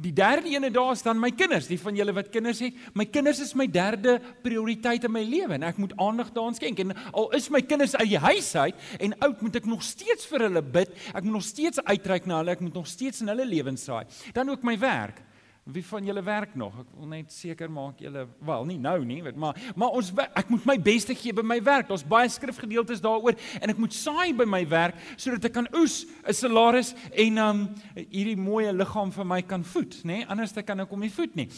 die 0.00 0.12
derde 0.12 0.48
ene 0.48 0.70
daar 0.70 0.92
is 0.92 1.02
dan 1.02 1.18
my 1.18 1.30
kinders. 1.30 1.66
Die 1.66 1.80
van 1.80 1.96
julle 1.96 2.12
wat 2.12 2.28
kinders 2.28 2.60
het, 2.60 2.74
my 2.94 3.04
kinders 3.04 3.40
is 3.40 3.54
my 3.54 3.66
derde 3.66 4.20
prioriteit 4.42 5.04
in 5.04 5.12
my 5.12 5.22
lewe 5.22 5.54
en 5.54 5.62
ek 5.62 5.76
moet 5.76 5.92
aandag 5.96 6.32
daaraan 6.32 6.54
skenk. 6.54 6.78
En 6.78 6.94
al 7.12 7.30
is 7.36 7.48
my 7.50 7.60
kinders 7.62 7.96
uit 7.96 8.08
die 8.08 8.18
huis 8.18 8.54
uit 8.56 8.74
en 8.98 9.18
oud, 9.18 9.40
moet 9.40 9.56
ek 9.56 9.66
nog 9.66 9.82
steeds 9.82 10.26
vir 10.26 10.40
hulle 10.48 10.62
bid. 10.62 10.92
Ek 11.14 11.24
moet 11.24 11.32
nog 11.32 11.48
steeds 11.48 11.80
uitreik 11.84 12.26
na 12.26 12.40
hulle, 12.40 12.50
ek 12.50 12.60
moet 12.60 12.74
nog 12.74 12.86
steeds 12.86 13.20
in 13.20 13.28
hulle 13.28 13.44
lewens 13.44 13.84
saai. 13.84 14.04
Dan 14.36 14.48
ook 14.50 14.62
my 14.62 14.78
werk. 14.78 15.24
Wie 15.64 15.84
van 15.84 16.04
julle 16.04 16.22
werk 16.24 16.54
nog? 16.54 16.72
Ek 16.80 16.92
wil 16.96 17.10
net 17.12 17.32
seker 17.32 17.68
maak 17.70 17.98
julle 18.00 18.24
wel, 18.46 18.64
nie 18.70 18.78
nou 18.80 18.96
nie, 19.04 19.20
weet 19.22 19.36
maar 19.36 19.58
maar 19.76 19.92
ons 19.98 20.08
ek 20.16 20.48
moet 20.48 20.64
my 20.66 20.76
beste 20.80 21.14
gee 21.14 21.34
by 21.36 21.44
my 21.44 21.58
werk. 21.62 21.90
Daar's 21.90 22.06
baie 22.06 22.30
skrifgedeeltes 22.32 23.02
daaroor 23.04 23.36
en 23.60 23.74
ek 23.74 23.78
moet 23.78 23.94
saai 23.94 24.32
by 24.36 24.48
my 24.48 24.62
werk 24.70 24.96
sodat 25.20 25.50
ek 25.50 25.54
kan 25.58 25.68
oes 25.76 26.06
'n 26.24 26.32
salaris 26.32 26.94
en 27.12 27.38
um 27.38 27.60
hierdie 27.94 28.38
mooi 28.40 28.72
liggaam 28.72 29.12
vir 29.12 29.24
my 29.24 29.42
kan 29.42 29.64
voed, 29.64 30.00
nê? 30.02 30.24
Nee? 30.24 30.26
Anders 30.26 30.52
dan 30.52 30.64
kan 30.64 30.80
ek 30.80 30.90
hom 30.90 31.00
nie 31.00 31.12
voed 31.12 31.36
nie. 31.36 31.48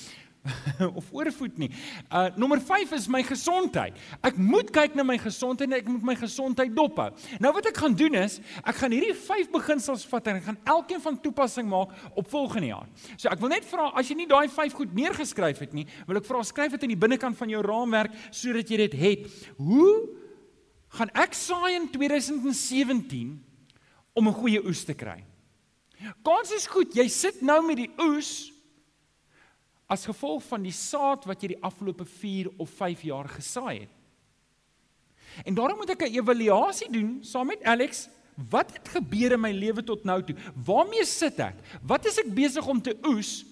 of 0.99 1.07
oorvoed 1.15 1.59
nie. 1.61 1.69
Uh 2.11 2.29
nommer 2.37 2.61
5 2.61 2.93
is 2.97 3.07
my 3.11 3.23
gesondheid. 3.27 3.99
Ek 4.27 4.39
moet 4.41 4.73
kyk 4.75 4.97
na 4.99 5.05
my 5.07 5.17
gesondheid 5.23 5.71
en 5.71 5.77
ek 5.79 5.91
moet 5.91 6.07
my 6.13 6.17
gesondheid 6.19 6.75
dophou. 6.75 7.09
Nou 7.43 7.53
wat 7.55 7.69
ek 7.71 7.79
gaan 7.83 7.95
doen 7.99 8.19
is, 8.19 8.41
ek 8.63 8.81
gaan 8.81 8.95
hierdie 8.95 9.15
5 9.15 9.53
beginsels 9.55 10.05
vat 10.11 10.31
en 10.31 10.41
ek 10.41 10.49
gaan 10.49 10.61
elkeen 10.75 11.03
van 11.05 11.19
toepassing 11.23 11.69
maak 11.71 11.95
op 12.19 12.31
volgende 12.33 12.73
jaar. 12.73 12.89
So 13.15 13.31
ek 13.31 13.43
wil 13.43 13.55
net 13.55 13.69
vra 13.69 13.93
as 13.99 14.11
jy 14.11 14.19
nie 14.19 14.31
daai 14.31 14.49
5 14.51 14.79
goed 14.81 14.97
neergeskryf 14.99 15.63
het 15.63 15.77
nie, 15.79 15.87
wil 16.09 16.19
ek 16.19 16.27
vra 16.29 16.43
skryf 16.47 16.75
dit 16.77 16.89
in 16.89 16.97
die 16.97 17.03
binnekant 17.07 17.39
van 17.39 17.53
jou 17.53 17.63
raamwerk 17.65 18.17
sodat 18.31 18.71
jy 18.71 18.83
dit 18.87 18.99
het. 18.99 19.29
Hoe 19.61 19.95
gaan 20.99 21.13
ek 21.23 21.37
saai 21.39 21.77
in 21.79 21.87
2017 21.93 23.37
om 24.13 24.29
'n 24.29 24.41
goeie 24.43 24.61
oes 24.67 24.85
te 24.85 24.95
kry? 24.95 25.23
Kans 26.27 26.51
is 26.51 26.67
goed, 26.67 26.97
jy 26.97 27.07
sit 27.09 27.43
nou 27.43 27.63
met 27.65 27.77
die 27.77 27.91
oes 27.99 28.52
as 29.93 30.09
gevolg 30.09 30.41
van 30.49 30.65
die 30.65 30.75
saad 30.75 31.27
wat 31.29 31.43
jy 31.43 31.53
die 31.53 31.63
afgelope 31.65 32.07
4 32.09 32.49
of 32.63 32.71
5 32.81 33.05
jaar 33.11 33.29
gesaai 33.29 33.85
het. 33.85 33.93
En 35.49 35.57
daarom 35.57 35.79
moet 35.81 35.93
ek 35.93 36.09
'n 36.09 36.17
evaluasie 36.17 36.91
doen 36.93 37.19
saam 37.25 37.47
met 37.47 37.63
Alex. 37.63 38.09
Wat 38.35 38.73
het 38.73 38.89
gebeur 38.89 39.33
in 39.33 39.41
my 39.41 39.53
lewe 39.53 39.85
tot 39.85 40.05
nou 40.05 40.23
toe? 40.25 40.37
Waarmee 40.65 41.05
sit 41.05 41.39
ek? 41.39 41.57
Wat 41.83 42.07
is 42.07 42.19
ek 42.19 42.35
besig 42.35 42.67
om 42.67 42.83
te 42.83 42.97
oes? 43.05 43.45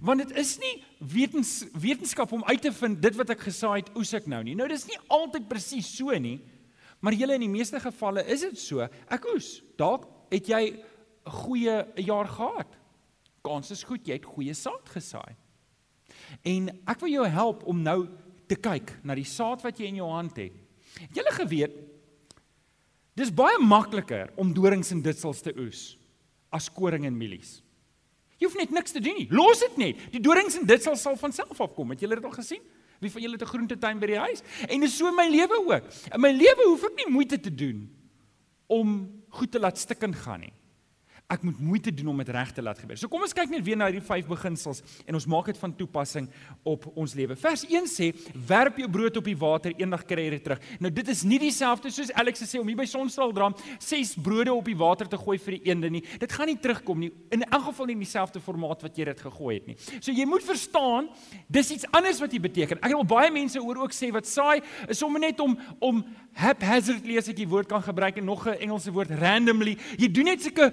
Want 0.00 0.28
dit 0.28 0.36
is 0.36 0.58
nie 0.58 0.84
wetens 0.98 1.64
wetenskap 1.72 2.32
om 2.32 2.44
uit 2.44 2.62
te 2.62 2.72
vind 2.72 3.02
dit 3.02 3.16
wat 3.16 3.30
ek 3.30 3.40
gesaai 3.40 3.80
het 3.82 3.96
oes 3.96 4.14
ek 4.14 4.26
nou 4.26 4.42
nie. 4.42 4.54
Nou 4.54 4.68
dis 4.68 4.86
nie 4.86 4.98
altyd 5.08 5.48
presies 5.48 5.96
so 5.96 6.18
nie. 6.18 6.40
Maar 7.00 7.12
julle 7.12 7.34
in 7.34 7.40
die 7.40 7.56
meeste 7.58 7.80
gevalle 7.80 8.24
is 8.26 8.40
dit 8.40 8.58
so. 8.58 8.88
Ek 9.08 9.26
oes. 9.34 9.62
Dalk 9.76 10.06
het 10.30 10.46
jy 10.46 10.70
'n 10.70 10.82
goeie 11.30 11.86
jaar 11.96 12.28
gehad. 12.28 12.76
Kans 13.42 13.70
is 13.70 13.82
goed 13.82 14.06
jy 14.06 14.12
het 14.12 14.24
goeie 14.24 14.54
saad 14.54 14.88
gesaai. 14.88 15.36
En 16.46 16.68
ek 16.88 17.00
wil 17.00 17.12
jou 17.12 17.26
help 17.28 17.62
om 17.68 17.82
nou 17.82 18.08
te 18.50 18.58
kyk 18.58 18.96
na 19.06 19.14
die 19.18 19.28
saad 19.28 19.62
wat 19.62 19.78
jy 19.78 19.90
in 19.90 20.00
jou 20.00 20.08
hand 20.10 20.36
het. 20.40 20.52
Het 20.98 21.20
jy 21.20 21.32
geweet 21.38 21.78
dis 23.20 23.32
baie 23.36 23.58
makliker 23.60 24.30
om 24.40 24.52
dorings 24.56 24.94
en 24.94 25.02
ditsels 25.04 25.42
te 25.44 25.52
oes 25.58 25.98
as 26.50 26.70
koring 26.72 27.04
en 27.06 27.16
mielies. 27.16 27.58
Jy 28.40 28.48
hoef 28.48 28.56
net 28.56 28.72
niks 28.72 28.94
te 28.96 29.02
doen 29.04 29.18
nie. 29.18 29.28
Los 29.30 29.60
dit 29.60 29.76
net. 29.78 30.04
Die 30.14 30.22
dorings 30.24 30.56
en 30.56 30.64
ditsels 30.66 31.02
sal 31.04 31.18
van 31.20 31.34
self 31.36 31.60
afkom. 31.60 31.92
Het 31.92 32.06
julle 32.06 32.16
dit 32.16 32.24
al 32.24 32.38
gesien? 32.38 32.62
Wie 33.00 33.10
van 33.12 33.22
julle 33.22 33.36
het 33.36 33.44
'n 33.44 33.52
groentetuin 33.52 34.00
by 34.00 34.06
die 34.06 34.18
huis? 34.18 34.42
En 34.68 34.80
dis 34.80 34.96
so 34.96 35.08
in 35.08 35.14
my 35.14 35.28
lewe 35.28 35.56
ook. 35.68 35.84
In 36.14 36.20
my 36.20 36.32
lewe 36.32 36.64
hoef 36.64 36.84
ek 36.84 36.96
nie 36.96 37.12
moeite 37.12 37.40
te 37.40 37.54
doen 37.54 37.88
om 38.66 39.22
goed 39.28 39.50
te 39.52 39.60
laat 39.60 39.78
stikken 39.78 40.14
gaan 40.14 40.40
nie 40.40 40.52
ek 41.30 41.44
moet 41.46 41.58
moeite 41.62 41.92
doen 41.94 42.10
om 42.12 42.20
dit 42.22 42.30
reg 42.34 42.50
te 42.52 42.62
laat 42.62 42.78
gebeur. 42.82 42.98
So 42.98 43.08
kom 43.10 43.22
ons 43.22 43.34
kyk 43.36 43.52
net 43.52 43.62
weer 43.66 43.78
na 43.78 43.86
hierdie 43.86 44.02
vyf 44.04 44.26
beginsels 44.30 44.82
en 45.06 45.18
ons 45.18 45.26
maak 45.30 45.50
dit 45.52 45.60
van 45.60 45.74
toepassing 45.78 46.26
op 46.66 46.88
ons 46.98 47.14
lewe. 47.14 47.36
Vers 47.38 47.62
1 47.68 47.86
sê: 47.90 48.10
"Werp 48.34 48.78
jou 48.78 48.88
brood 48.90 49.16
op 49.16 49.24
die 49.24 49.36
water, 49.36 49.74
eendag 49.78 50.04
kry 50.06 50.24
jy 50.26 50.30
dit 50.30 50.44
terug." 50.44 50.60
Nou 50.80 50.90
dit 50.90 51.08
is 51.08 51.22
nie 51.22 51.38
dieselfde 51.38 51.90
soos 51.90 52.12
Alex 52.12 52.42
sê 52.42 52.58
om 52.60 52.66
hier 52.66 52.76
by 52.76 52.84
Sonstraaldraam 52.84 53.54
ses 53.78 54.14
brode 54.14 54.52
op 54.52 54.64
die 54.64 54.76
water 54.76 55.06
te 55.08 55.16
gooi 55.16 55.38
vir 55.38 55.58
die 55.58 55.70
eende 55.70 55.90
nie. 55.90 56.02
Dit 56.18 56.32
gaan 56.32 56.46
nie 56.46 56.58
terugkom 56.58 56.98
nie. 56.98 57.12
In 57.30 57.42
elk 57.42 57.64
geval 57.70 57.86
nie 57.86 57.94
in 57.94 58.04
dieselfde 58.04 58.40
formaat 58.40 58.82
wat 58.82 58.96
jy 58.96 59.04
dit 59.04 59.20
gegooi 59.20 59.54
het 59.54 59.66
nie. 59.66 59.76
So 60.00 60.12
jy 60.12 60.26
moet 60.26 60.42
verstaan, 60.42 61.08
dis 61.48 61.70
iets 61.70 61.86
anders 61.92 62.20
wat 62.20 62.30
dit 62.30 62.42
beteken. 62.42 62.78
Ek 62.82 62.96
het 62.96 63.08
baie 63.08 63.30
mense 63.30 63.60
oor 63.62 63.84
ook 63.84 63.92
sê 63.92 64.10
wat 64.12 64.26
saai 64.26 64.60
is 64.88 64.98
sommer 64.98 65.20
net 65.20 65.40
om 65.40 65.56
om 65.78 66.04
haphazardly 66.38 67.18
as 67.18 67.28
ek 67.28 67.36
die 67.40 67.48
woord 67.48 67.68
kan 67.68 67.82
gebruik 67.82 68.18
en 68.18 68.24
nog 68.24 68.46
'n 68.46 68.58
Engelse 68.60 68.92
woord 68.92 69.10
randomly. 69.10 69.76
Jy 69.98 70.08
doen 70.08 70.24
net 70.24 70.42
sulke 70.42 70.72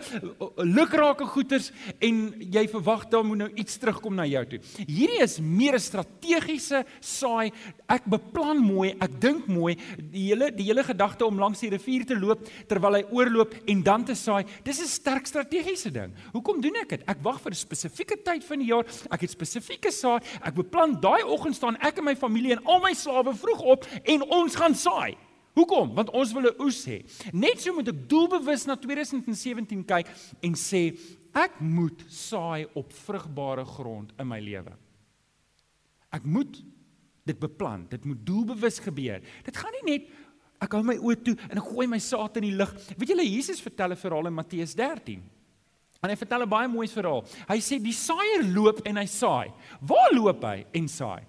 lukrake 0.58 1.26
goeders 1.26 1.72
en 2.00 2.34
jy 2.40 2.64
verwag 2.72 3.08
daar 3.12 3.26
moet 3.26 3.38
nou 3.38 3.50
iets 3.56 3.78
terugkom 3.78 4.16
na 4.16 4.26
jou 4.26 4.44
toe. 4.46 4.60
Hierdie 4.88 5.22
is 5.24 5.40
meer 5.40 5.76
'n 5.76 5.80
strategiese 5.80 6.86
saai. 7.00 7.52
Ek 7.88 8.06
beplan 8.06 8.58
mooi, 8.58 8.96
ek 9.00 9.20
dink 9.20 9.48
mooi, 9.48 9.78
die 9.98 10.28
hele 10.30 10.52
die 10.52 10.66
hele 10.66 10.84
gedagte 10.84 11.26
om 11.26 11.40
langs 11.40 11.60
die 11.60 11.70
rivier 11.70 12.06
te 12.06 12.16
loop 12.16 12.48
terwyl 12.68 12.96
hy 12.96 13.04
oorloop 13.12 13.54
en 13.68 13.84
dan 13.84 14.04
te 14.04 14.16
saai. 14.16 14.46
Dis 14.64 14.82
'n 14.82 14.88
sterk 14.88 15.26
strategiese 15.26 15.92
ding. 15.92 16.14
Hoekom 16.34 16.62
doen 16.62 16.76
ek 16.82 16.90
dit? 16.90 17.04
Ek 17.08 17.18
wag 17.22 17.42
vir 17.42 17.52
'n 17.52 17.56
spesifieke 17.56 18.18
tyd 18.24 18.44
van 18.44 18.60
die 18.60 18.68
jaar. 18.68 18.86
Ek 19.12 19.22
het 19.22 19.32
spesifieke 19.32 19.92
saai. 19.92 20.22
Ek 20.44 20.56
beplan 20.56 21.00
daai 21.00 21.24
oggend 21.24 21.56
staan 21.56 21.78
ek 21.82 21.98
en 21.98 22.04
my 22.04 22.16
familie 22.16 22.52
en 22.54 22.66
al 22.66 22.80
my 22.80 22.94
slawe 22.94 23.34
vroeg 23.34 23.62
op 23.62 23.86
en 24.04 24.22
ons 24.24 24.56
gaan 24.56 24.76
saai. 24.76 25.18
Hoekom? 25.58 25.96
Want 25.98 26.12
ons 26.14 26.34
wil 26.34 26.52
'n 26.52 26.62
oes 26.62 26.86
hê. 26.86 27.02
Net 27.34 27.62
so 27.62 27.74
moet 27.74 27.90
ek 27.90 28.08
doelbewus 28.10 28.66
na 28.68 28.76
2017 28.76 29.84
kyk 29.84 30.08
en 30.42 30.54
sê 30.54 30.94
ek 31.34 31.60
moet 31.62 32.04
saai 32.10 32.68
op 32.76 32.94
vrugbare 32.94 33.66
grond 33.66 34.14
in 34.20 34.28
my 34.28 34.40
lewe. 34.40 34.74
Ek 36.14 36.24
moet 36.24 36.62
dit 37.26 37.40
beplan. 37.40 37.88
Dit 37.90 38.06
moet 38.06 38.26
doelbewus 38.26 38.80
gebeur. 38.80 39.22
Dit 39.44 39.58
gaan 39.58 39.74
nie 39.82 39.98
net 39.98 40.10
ek 40.62 40.74
hou 40.74 40.84
my 40.84 40.96
oë 40.98 41.24
toe 41.24 41.36
en 41.50 41.58
ek 41.58 41.72
gooi 41.74 41.88
my 41.88 42.00
saad 42.00 42.38
in 42.38 42.44
die 42.50 42.58
lug. 42.58 42.74
Weet 42.98 43.10
julle 43.10 43.26
Jesus 43.26 43.62
vertel 43.62 43.92
'n 43.92 43.96
verhaal 43.98 44.28
in 44.28 44.34
Matteus 44.34 44.76
13. 44.76 45.22
En 46.04 46.10
hy 46.10 46.16
vertel 46.16 46.44
'n 46.44 46.50
baie 46.50 46.68
mooi 46.68 46.88
verhaal. 46.88 47.26
Hy 47.50 47.58
sê 47.58 47.82
die 47.82 47.94
saaier 47.94 48.44
loop 48.44 48.82
en 48.86 48.98
hy 48.98 49.06
saai. 49.06 49.52
Waar 49.82 50.14
loop 50.14 50.44
hy 50.44 50.66
en 50.74 50.88
saai? 50.88 51.26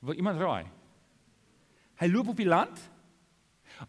Wil 0.00 0.14
iemand 0.14 0.40
raai? 0.40 0.77
Hy 1.98 2.08
loop 2.10 2.28
op 2.34 2.36
die 2.38 2.48
land. 2.48 2.78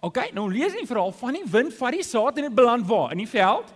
OK, 0.06 0.30
nou 0.34 0.46
lees 0.52 0.76
die 0.78 0.88
verhaal 0.88 1.12
van 1.18 1.38
die 1.38 1.46
wind 1.50 1.74
vat 1.78 1.96
die 1.96 2.06
saad 2.06 2.38
en 2.38 2.50
dit 2.50 2.56
beland 2.56 2.86
waar? 2.90 3.14
In 3.16 3.24
die 3.24 3.30
veld? 3.30 3.70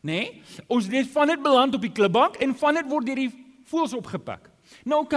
Nê? 0.00 0.20
Nee? 0.20 0.64
Ons 0.70 0.88
lees 0.92 1.08
van 1.12 1.28
dit 1.32 1.42
beland 1.42 1.74
op 1.74 1.84
die 1.84 1.92
klipbank 1.92 2.36
en 2.44 2.54
van 2.56 2.80
dit 2.80 2.88
word 2.88 3.08
deur 3.08 3.22
die 3.24 3.30
voëls 3.68 3.96
opgepik. 3.98 4.48
Nou 4.88 5.02
OK, 5.04 5.16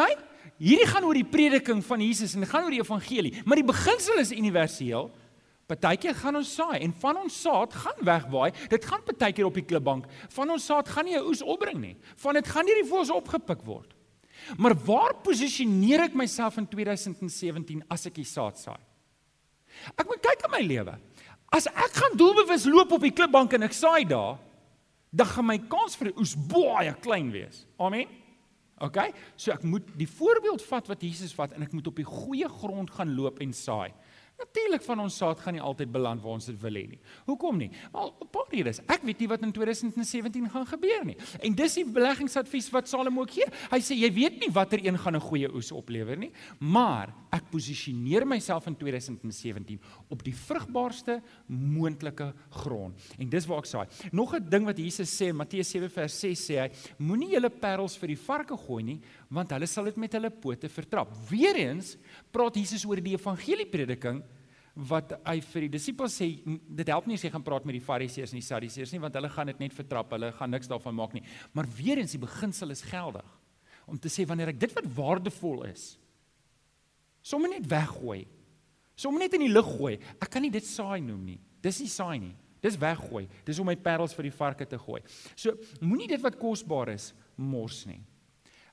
hierdie 0.62 0.88
gaan 0.88 1.06
oor 1.08 1.18
die 1.18 1.28
prediking 1.28 1.84
van 1.86 2.04
Jesus 2.04 2.36
en 2.36 2.46
dit 2.46 2.52
gaan 2.52 2.66
oor 2.66 2.76
die 2.76 2.82
evangelie, 2.84 3.34
maar 3.46 3.60
die 3.60 3.68
beginsel 3.68 4.22
is 4.24 4.34
universeel. 4.36 5.10
Partykeer 5.72 6.18
gaan 6.20 6.36
ons 6.36 6.50
saai 6.52 6.82
en 6.84 6.92
van 7.00 7.22
ons 7.22 7.36
saad 7.46 7.76
gaan 7.84 8.04
wegwaai. 8.04 8.52
Dit 8.72 8.86
gaan 8.88 9.04
partykeer 9.08 9.48
op 9.48 9.56
die 9.56 9.64
klipbank. 9.64 10.10
Van 10.36 10.52
ons 10.52 10.66
saad 10.68 10.90
gaan 10.92 11.06
nie 11.08 11.16
'n 11.16 11.24
oes 11.24 11.42
opbring 11.42 11.80
nie. 11.80 11.96
Van 12.18 12.34
dit 12.34 12.48
gaan 12.48 12.66
nie 12.66 12.76
die 12.82 12.90
voëls 12.90 13.12
opgepik 13.12 13.64
word. 13.64 13.96
Maar 14.58 14.76
waar 14.86 15.16
posisioneer 15.24 16.08
ek 16.08 16.16
myself 16.18 16.58
in 16.62 16.68
2017 16.70 17.84
as 17.92 18.08
ek 18.10 18.18
die 18.20 18.28
saad 18.28 18.60
saai? 18.60 18.80
Ek 19.96 20.08
moet 20.08 20.24
kyk 20.24 20.46
in 20.48 20.54
my 20.54 20.62
lewe. 20.66 20.96
As 21.52 21.68
ek 21.68 22.00
gaan 22.00 22.18
doelbewus 22.20 22.66
loop 22.70 22.96
op 22.96 23.04
die 23.04 23.14
klipbank 23.16 23.54
en 23.58 23.68
ek 23.68 23.76
saai 23.76 24.04
daar, 24.08 24.40
dan 25.12 25.28
gaan 25.28 25.48
my 25.50 25.58
kans 25.72 25.98
vir 26.00 26.14
oes 26.16 26.34
baie 26.36 26.94
klein 27.04 27.32
wees. 27.34 27.66
Amen. 27.80 28.08
OK? 28.82 28.98
So 29.38 29.54
ek 29.54 29.66
moet 29.68 29.90
die 30.00 30.10
voorbeeld 30.10 30.64
vat 30.66 30.88
wat 30.90 31.04
Jesus 31.04 31.36
vat 31.38 31.54
en 31.56 31.66
ek 31.66 31.76
moet 31.76 31.90
op 31.92 32.00
die 32.00 32.08
goeie 32.08 32.48
grond 32.50 32.92
gaan 32.96 33.12
loop 33.18 33.42
en 33.44 33.54
saai. 33.56 33.92
Natuurlik 34.42 34.82
van 34.88 35.04
ons 35.04 35.18
saad 35.22 35.40
gaan 35.44 35.54
nie 35.58 35.62
altyd 35.62 35.92
beland 35.94 36.22
waar 36.24 36.38
ons 36.40 36.48
dit 36.50 36.58
wil 36.62 36.78
hê 36.80 36.86
nie. 36.96 37.00
Hoekom 37.28 37.60
nie? 37.62 37.70
Wel, 37.94 38.14
'n 38.22 38.30
paar 38.32 38.50
redes. 38.50 38.80
Ek 38.88 39.04
weet 39.04 39.20
nie 39.20 39.28
wat 39.28 39.42
in 39.42 39.52
2017 39.52 40.50
gaan 40.50 40.66
gebeur 40.66 41.06
nie. 41.06 41.18
En 41.40 41.56
dis 41.56 41.74
die 41.74 41.86
beleggingsadvies 41.86 42.70
wat 42.72 42.88
Salomo 42.88 43.22
ook 43.22 43.32
gee. 43.32 43.46
Hy 43.72 43.80
sê 43.80 43.96
jy 43.96 44.12
weet 44.14 44.40
nie 44.40 44.52
watter 44.52 44.80
een 44.84 44.98
gaan 44.98 45.16
'n 45.16 45.22
goeie 45.22 45.54
oes 45.54 45.72
oplewer 45.72 46.18
nie, 46.18 46.32
maar 46.60 47.14
ek 47.32 47.50
posisioneer 47.52 48.26
myself 48.28 48.68
in 48.68 48.76
2017 48.76 49.80
op 50.10 50.24
die 50.24 50.34
vrugbaarste 50.36 51.22
moontlike 51.48 52.34
grond. 52.50 52.96
En 53.20 53.30
dis 53.30 53.46
waar 53.46 53.60
ek 53.60 53.66
saai. 53.66 53.88
Nog 54.12 54.34
'n 54.34 54.50
ding 54.50 54.66
wat 54.66 54.78
Jesus 54.78 55.22
sê 55.22 55.28
in 55.28 55.36
Matteus 55.36 55.70
7 55.70 55.90
vers 55.90 56.20
6 56.20 56.50
sê 56.50 56.60
hy: 56.60 56.72
Moenie 56.98 57.32
julle 57.32 57.50
parels 57.50 57.98
vir 57.98 58.08
die 58.08 58.18
varke 58.18 58.58
gooi 58.58 58.84
nie, 58.84 59.02
want 59.32 59.54
hulle 59.56 59.68
sal 59.70 59.88
dit 59.88 59.98
met 60.02 60.14
hulle 60.18 60.30
pote 60.44 60.70
vertrap. 60.72 61.14
Weereens 61.30 61.96
praat 62.36 62.58
Jesus 62.60 62.84
oor 62.88 63.00
die 63.00 63.16
evangelieprediking 63.16 64.20
wat 64.88 65.14
hy 65.28 65.38
vir 65.44 65.66
die 65.66 65.72
disippels 65.74 66.16
sê 66.20 66.28
dit 66.44 66.92
help 66.92 67.08
nie 67.08 67.18
as 67.20 67.24
jy 67.26 67.32
gaan 67.32 67.44
praat 67.44 67.66
met 67.68 67.76
die 67.76 67.84
fariseërs 67.84 68.32
en 68.32 68.40
die 68.40 68.48
sadiseërs 68.48 68.94
nie 68.96 69.02
want 69.04 69.16
hulle 69.20 69.32
gaan 69.32 69.52
dit 69.52 69.64
net 69.64 69.76
vertrap. 69.76 70.12
Hulle 70.16 70.32
gaan 70.36 70.52
niks 70.52 70.70
daarvan 70.72 70.96
maak 70.96 71.16
nie. 71.16 71.24
Maar 71.56 71.70
weer 71.78 72.00
eens 72.00 72.16
die 72.16 72.24
beginsel 72.24 72.76
is 72.76 72.84
geldig 72.92 73.28
om 73.88 74.00
te 74.00 74.12
sê 74.12 74.28
wanneer 74.28 74.54
ek 74.54 74.62
dit 74.62 74.76
wat 74.78 74.92
waardevol 74.96 75.66
is 75.68 75.96
sommer 77.26 77.50
net 77.52 77.66
weggooi 77.70 78.22
sommer 78.96 79.24
net 79.24 79.36
in 79.36 79.44
die 79.48 79.52
lug 79.52 79.68
gooi 79.78 79.96
ek 80.20 80.30
kan 80.32 80.44
nie 80.44 80.54
dit 80.54 80.68
saai 80.68 81.00
noem 81.04 81.24
nie. 81.34 81.40
Dis 81.62 81.80
nie 81.82 81.92
saai 81.92 82.20
nie. 82.20 82.36
Dis 82.62 82.78
weggooi. 82.78 83.28
Dis 83.46 83.60
om 83.62 83.68
my 83.70 83.76
parels 83.78 84.14
vir 84.18 84.28
die 84.28 84.34
varke 84.34 84.66
te 84.70 84.78
gooi. 84.82 85.00
So 85.36 85.56
moenie 85.82 86.10
dit 86.10 86.22
wat 86.22 86.40
kosbaar 86.42 86.94
is 86.94 87.12
mors 87.38 87.86
nie 87.90 88.02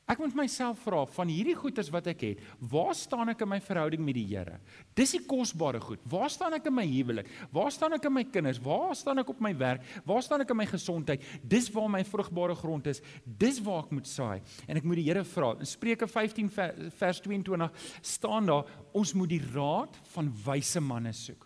Ek 0.08 0.22
moet 0.22 0.36
myself 0.38 0.78
vra 0.86 1.02
van 1.12 1.28
hierdie 1.28 1.56
goeders 1.58 1.90
wat 1.92 2.06
ek 2.08 2.22
het, 2.24 2.38
waar 2.72 2.94
staan 2.96 3.28
ek 3.28 3.42
in 3.44 3.50
my 3.50 3.58
verhouding 3.60 4.00
met 4.00 4.16
die 4.16 4.24
Here? 4.30 4.56
Dis 4.96 5.12
die 5.12 5.20
kosbare 5.28 5.82
goed. 5.84 6.00
Waar 6.08 6.32
staan 6.32 6.56
ek 6.56 6.70
in 6.70 6.74
my 6.78 6.86
huwelik? 6.88 7.28
Waar 7.52 7.68
staan 7.74 7.92
ek 7.98 8.08
in 8.08 8.14
my 8.16 8.24
kinders? 8.24 8.60
Waar 8.64 8.96
staan 8.96 9.20
ek 9.20 9.34
op 9.34 9.42
my 9.44 9.52
werk? 9.60 9.84
Waar 10.08 10.24
staan 10.24 10.46
ek 10.46 10.54
in 10.54 10.60
my 10.62 10.66
gesondheid? 10.70 11.26
Dis 11.44 11.68
waar 11.74 11.90
my 11.92 12.00
vrugbare 12.08 12.56
grond 12.56 12.88
is. 12.88 13.02
Dis 13.24 13.60
waar 13.66 13.84
ek 13.84 13.92
moet 13.98 14.08
saai. 14.08 14.40
En 14.64 14.80
ek 14.80 14.88
moet 14.88 15.02
die 15.02 15.06
Here 15.10 15.26
vra. 15.28 15.52
In 15.60 15.68
Spreuke 15.68 16.08
15 16.08 16.48
vers 16.56 17.20
22 17.28 17.92
staan 18.00 18.48
daar, 18.48 18.72
ons 18.96 19.12
moet 19.12 19.36
die 19.36 19.44
raad 19.52 20.00
van 20.14 20.32
wyse 20.48 20.80
manne 20.80 21.12
soek. 21.12 21.44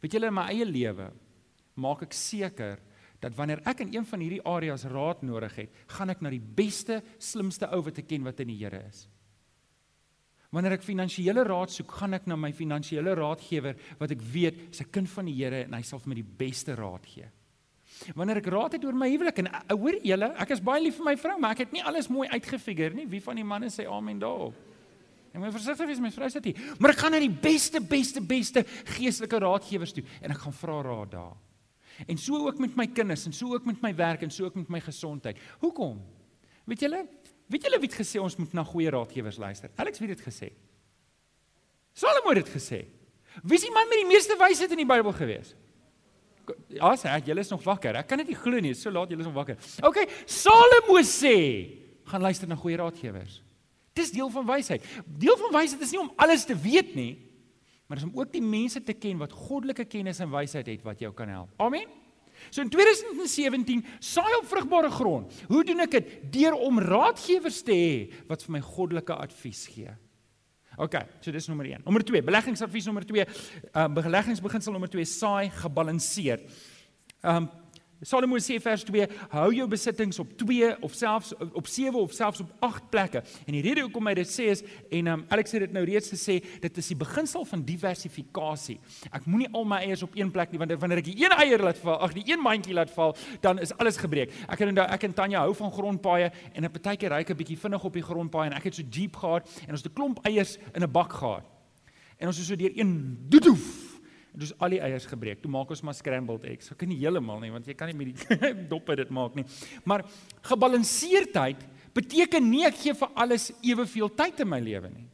Weet 0.00 0.16
julle 0.16 0.32
in 0.32 0.36
my 0.40 0.48
eie 0.52 0.64
lewe 0.64 1.10
maak 1.76 2.06
ek 2.06 2.16
seker 2.16 2.80
dat 3.20 3.34
wanneer 3.36 3.62
ek 3.68 3.80
in 3.86 3.94
een 3.94 4.06
van 4.06 4.20
hierdie 4.20 4.42
areas 4.44 4.84
raad 4.90 5.22
nodig 5.22 5.54
het, 5.56 5.70
gaan 5.96 6.10
ek 6.10 6.22
na 6.24 6.30
die 6.30 6.42
beste, 6.42 7.02
slimste 7.18 7.70
ou 7.72 7.82
wat 7.86 7.98
ek 8.02 8.08
ken 8.08 8.26
wat 8.26 8.40
in 8.44 8.52
die 8.52 8.58
Here 8.60 8.82
is. 8.88 9.06
Wanneer 10.54 10.76
ek 10.78 10.86
finansiële 10.86 11.42
raad 11.44 11.72
soek, 11.74 11.90
gaan 11.98 12.14
ek 12.16 12.28
na 12.30 12.36
my 12.38 12.52
finansiële 12.56 13.16
raadgewer 13.18 13.76
wat 13.98 14.12
ek 14.14 14.22
weet 14.22 14.60
is 14.70 14.80
'n 14.80 14.90
kind 14.92 15.08
van 15.08 15.26
die 15.26 15.34
Here 15.34 15.64
en 15.64 15.74
hy 15.74 15.82
sal 15.82 15.98
vir 15.98 16.08
my 16.08 16.14
die 16.14 16.32
beste 16.44 16.74
raad 16.74 17.06
gee. 17.06 17.28
Wanneer 18.14 18.38
ek 18.38 18.46
raad 18.46 18.72
het 18.72 18.84
oor 18.84 18.94
my 18.94 19.08
huwelik 19.08 19.38
en 19.38 19.46
uh, 19.46 19.60
hoor 19.72 19.98
julle, 20.04 20.28
ek 20.36 20.50
is 20.50 20.60
baie 20.60 20.82
lief 20.82 20.96
vir 20.96 21.04
my 21.04 21.16
vrou, 21.16 21.38
maar 21.38 21.56
ek 21.56 21.58
het 21.58 21.72
nie 21.72 21.82
alles 21.82 22.08
mooi 22.08 22.28
uitgefigure 22.28 22.94
nie. 22.94 23.06
Wie 23.06 23.20
van 23.20 23.36
die 23.36 23.44
manne 23.44 23.70
sê 23.72 23.86
amen 23.88 24.18
daarop? 24.18 24.54
En 25.32 25.40
my 25.40 25.50
versigtig 25.52 25.86
wees 25.86 26.00
my 26.00 26.10
vrou 26.10 26.28
sê 26.28 26.40
dit. 26.40 26.56
Maar 26.78 26.94
ek 26.94 26.98
gaan 26.98 27.12
na 27.12 27.20
die 27.20 27.32
beste 27.32 27.80
beste 27.80 28.20
beste 28.20 28.64
geestelike 28.96 29.38
raadgewers 29.38 29.92
toe 29.92 30.04
en 30.22 30.30
ek 30.30 30.38
gaan 30.38 30.52
vra 30.52 30.82
raad 30.82 31.10
daar. 31.10 31.34
En 32.04 32.18
so 32.20 32.46
ook 32.46 32.58
met 32.58 32.76
my 32.76 32.86
kinders 32.86 33.24
en 33.26 33.32
so 33.32 33.54
ook 33.54 33.64
met 33.64 33.80
my 33.80 33.94
werk 33.96 34.22
en 34.22 34.30
so 34.30 34.44
ook 34.44 34.54
met 34.54 34.68
my 34.68 34.80
gesondheid. 34.84 35.40
Hoekom? 35.62 36.02
Weet 36.64 36.80
julle, 36.80 37.06
weet 37.46 37.62
julle 37.62 37.80
wie 37.80 37.88
het 37.88 37.98
gesê 38.00 38.20
ons 38.20 38.36
moet 38.36 38.52
na 38.52 38.64
goeie 38.64 38.90
raadgewers 38.90 39.38
luister? 39.40 39.70
Alex 39.76 40.02
wie 40.02 40.08
het 40.10 40.18
dit 40.18 40.26
gesê? 40.26 40.50
Salomo 41.96 42.34
het 42.34 42.44
dit 42.44 42.52
gesê. 42.52 42.82
Wie 43.42 43.56
is 43.56 43.64
die 43.64 43.72
man 43.72 43.88
met 43.88 44.02
die 44.02 44.08
meeste 44.08 44.36
wysheid 44.40 44.72
in 44.74 44.82
die 44.82 44.88
Bybel 44.88 45.14
gewees? 45.16 45.54
Ja, 46.70 46.92
sê 46.98 47.10
ek, 47.10 47.26
julle 47.30 47.42
is 47.42 47.50
nog 47.50 47.64
wakker. 47.64 47.96
Ek 47.98 48.06
kan 48.10 48.20
dit 48.22 48.30
nie 48.30 48.38
glo 48.38 48.60
nie, 48.62 48.74
so 48.76 48.92
laat 48.92 49.10
julle 49.10 49.24
is 49.24 49.28
nog 49.28 49.38
wakker. 49.38 49.58
OK, 49.86 50.04
Salomo 50.30 51.00
sê, 51.06 51.36
gaan 52.06 52.22
luister 52.22 52.48
na 52.50 52.58
goeie 52.60 52.78
raadgewers. 52.78 53.40
Dis 53.96 54.12
deel 54.12 54.28
van 54.30 54.46
wysheid. 54.46 54.84
Deel 55.18 55.38
van 55.40 55.54
wysheid 55.56 55.82
is 55.82 55.94
nie 55.94 56.02
om 56.02 56.12
alles 56.20 56.44
te 56.46 56.54
weet 56.60 56.94
nie, 56.98 57.12
maar 57.86 58.00
is 58.00 58.06
om 58.06 58.14
ook 58.14 58.32
die 58.32 58.42
mense 58.42 58.82
te 58.82 58.94
ken 58.98 59.18
wat 59.18 59.32
goddelike 59.32 59.84
kennis 59.84 60.20
en 60.20 60.30
wysheid 60.30 60.66
het 60.66 60.82
wat 60.86 61.00
jou 61.00 61.12
kan 61.14 61.28
help. 61.28 61.52
Amen. 61.62 61.86
So 62.50 62.62
in 62.62 62.70
2017 62.70 63.84
saai 63.98 64.32
op 64.38 64.48
vrugbare 64.50 64.90
grond. 64.90 65.32
Hoe 65.48 65.64
doen 65.64 65.84
ek 65.86 65.94
dit? 65.98 66.10
Deur 66.34 66.58
om 66.66 66.80
raadgewers 66.82 67.62
te 67.66 67.76
hê 67.76 68.26
wat 68.28 68.44
vir 68.44 68.58
my 68.58 68.62
goddelike 68.64 69.16
advies 69.16 69.66
gee. 69.72 69.94
OK, 70.76 70.98
so 71.24 71.32
dis 71.32 71.46
nommer 71.48 71.64
1. 71.70 71.86
Nommer 71.86 72.04
2, 72.04 72.20
beleggingsadvies 72.26 72.88
nommer 72.88 73.06
2. 73.08 73.24
Ehm 73.24 73.96
uh, 73.96 74.02
beleggingsbeginsel 74.02 74.74
nommer 74.74 74.92
2, 74.92 75.06
saai 75.08 75.48
gebalanseerd. 75.62 76.44
Ehm 77.22 77.46
um, 77.46 77.48
Salomo 78.04 78.36
sê 78.36 78.58
vers 78.60 78.82
2, 78.84 79.06
hou 79.32 79.46
jou 79.56 79.64
besittings 79.72 80.18
op 80.20 80.34
2 80.36 80.74
of 80.84 80.92
selfs 80.92 81.32
op 81.56 81.66
7 81.66 81.96
of 81.96 82.12
selfs 82.12 82.42
op 82.44 82.50
8 82.60 82.90
plekke. 82.92 83.22
En 83.46 83.56
die 83.56 83.62
rede 83.64 83.86
hoekom 83.86 84.10
hy 84.10 84.12
dit 84.18 84.28
sê 84.28 84.50
is 84.52 84.62
en 84.92 85.08
um, 85.14 85.22
Alex 85.32 85.56
het 85.56 85.64
dit 85.64 85.72
nou 85.72 85.84
reeds 85.88 86.12
gesê, 86.12 86.36
dit 86.60 86.80
is 86.82 86.90
die 86.92 86.98
beginsel 87.00 87.46
van 87.48 87.62
diversifikasie. 87.64 88.76
Ek 89.08 89.24
moenie 89.24 89.48
al 89.56 89.64
my 89.64 89.80
eiers 89.86 90.04
op 90.04 90.12
een 90.18 90.28
plek 90.34 90.52
nie 90.52 90.60
want 90.60 90.76
wanneer 90.76 91.00
ek 91.00 91.08
die 91.08 91.16
een 91.24 91.36
eier 91.38 91.64
laat 91.64 91.80
val, 91.80 91.96
ag 92.04 92.12
die 92.18 92.26
een 92.28 92.44
mandjie 92.44 92.76
laat 92.76 92.92
val, 92.92 93.16
dan 93.40 93.62
is 93.64 93.72
alles 93.80 93.96
gebreek. 94.02 94.34
Ek 94.44 94.60
het 94.60 94.74
nou 94.76 94.84
ek 94.84 95.08
en 95.08 95.16
Tanya 95.16 95.46
hou 95.46 95.56
van 95.56 95.72
grondpaaie 95.72 96.28
en 96.52 96.64
'n 96.68 96.72
partykeer 96.76 97.16
ry 97.16 97.24
ek 97.24 97.32
'n 97.32 97.40
bietjie 97.40 97.58
vinnig 97.64 97.84
op 97.84 97.96
die 97.96 98.04
grondpaaie 98.04 98.50
en 98.50 98.56
ek 98.56 98.68
het 98.68 98.74
so 98.74 98.82
jeep 98.82 99.16
gehad 99.16 99.48
en 99.64 99.72
ons 99.72 99.82
het 99.82 99.90
'n 99.90 99.96
klomp 99.96 100.20
eiers 100.26 100.58
in 100.74 100.82
'n 100.82 100.92
bak 100.92 101.12
gehad. 101.12 101.44
En 102.18 102.28
ons 102.28 102.38
is 102.38 102.46
so 102.46 102.56
deur 102.56 102.72
een 102.76 103.16
doedoef 103.28 103.75
En 104.36 104.42
dis 104.44 104.52
al 104.60 104.74
die 104.76 104.82
eiers 104.84 105.06
gebreek. 105.08 105.40
Toe 105.40 105.50
maak 105.50 105.70
ons 105.72 105.80
maar 105.86 105.96
scrambled 105.96 106.44
eggs. 106.44 106.68
Ek 106.74 106.78
kan 106.82 106.90
nie 106.92 106.98
heeltemal 107.00 107.40
nie 107.40 107.48
want 107.54 107.66
jy 107.66 107.74
kan 107.78 107.88
nie 107.88 107.96
met 107.96 108.12
die 108.12 108.52
doppe 108.72 108.92
dit 109.00 109.12
maak 109.16 109.38
nie. 109.38 109.46
Maar 109.88 110.04
gebalanseerdheid 110.44 111.62
beteken 111.96 112.44
nie 112.44 112.66
ek 112.68 112.76
gee 112.82 112.92
vir 112.98 113.14
alles 113.16 113.48
eweveel 113.64 114.12
tyd 114.12 114.44
in 114.44 114.50
my 114.52 114.60
lewe 114.60 114.92
nie. 114.92 115.06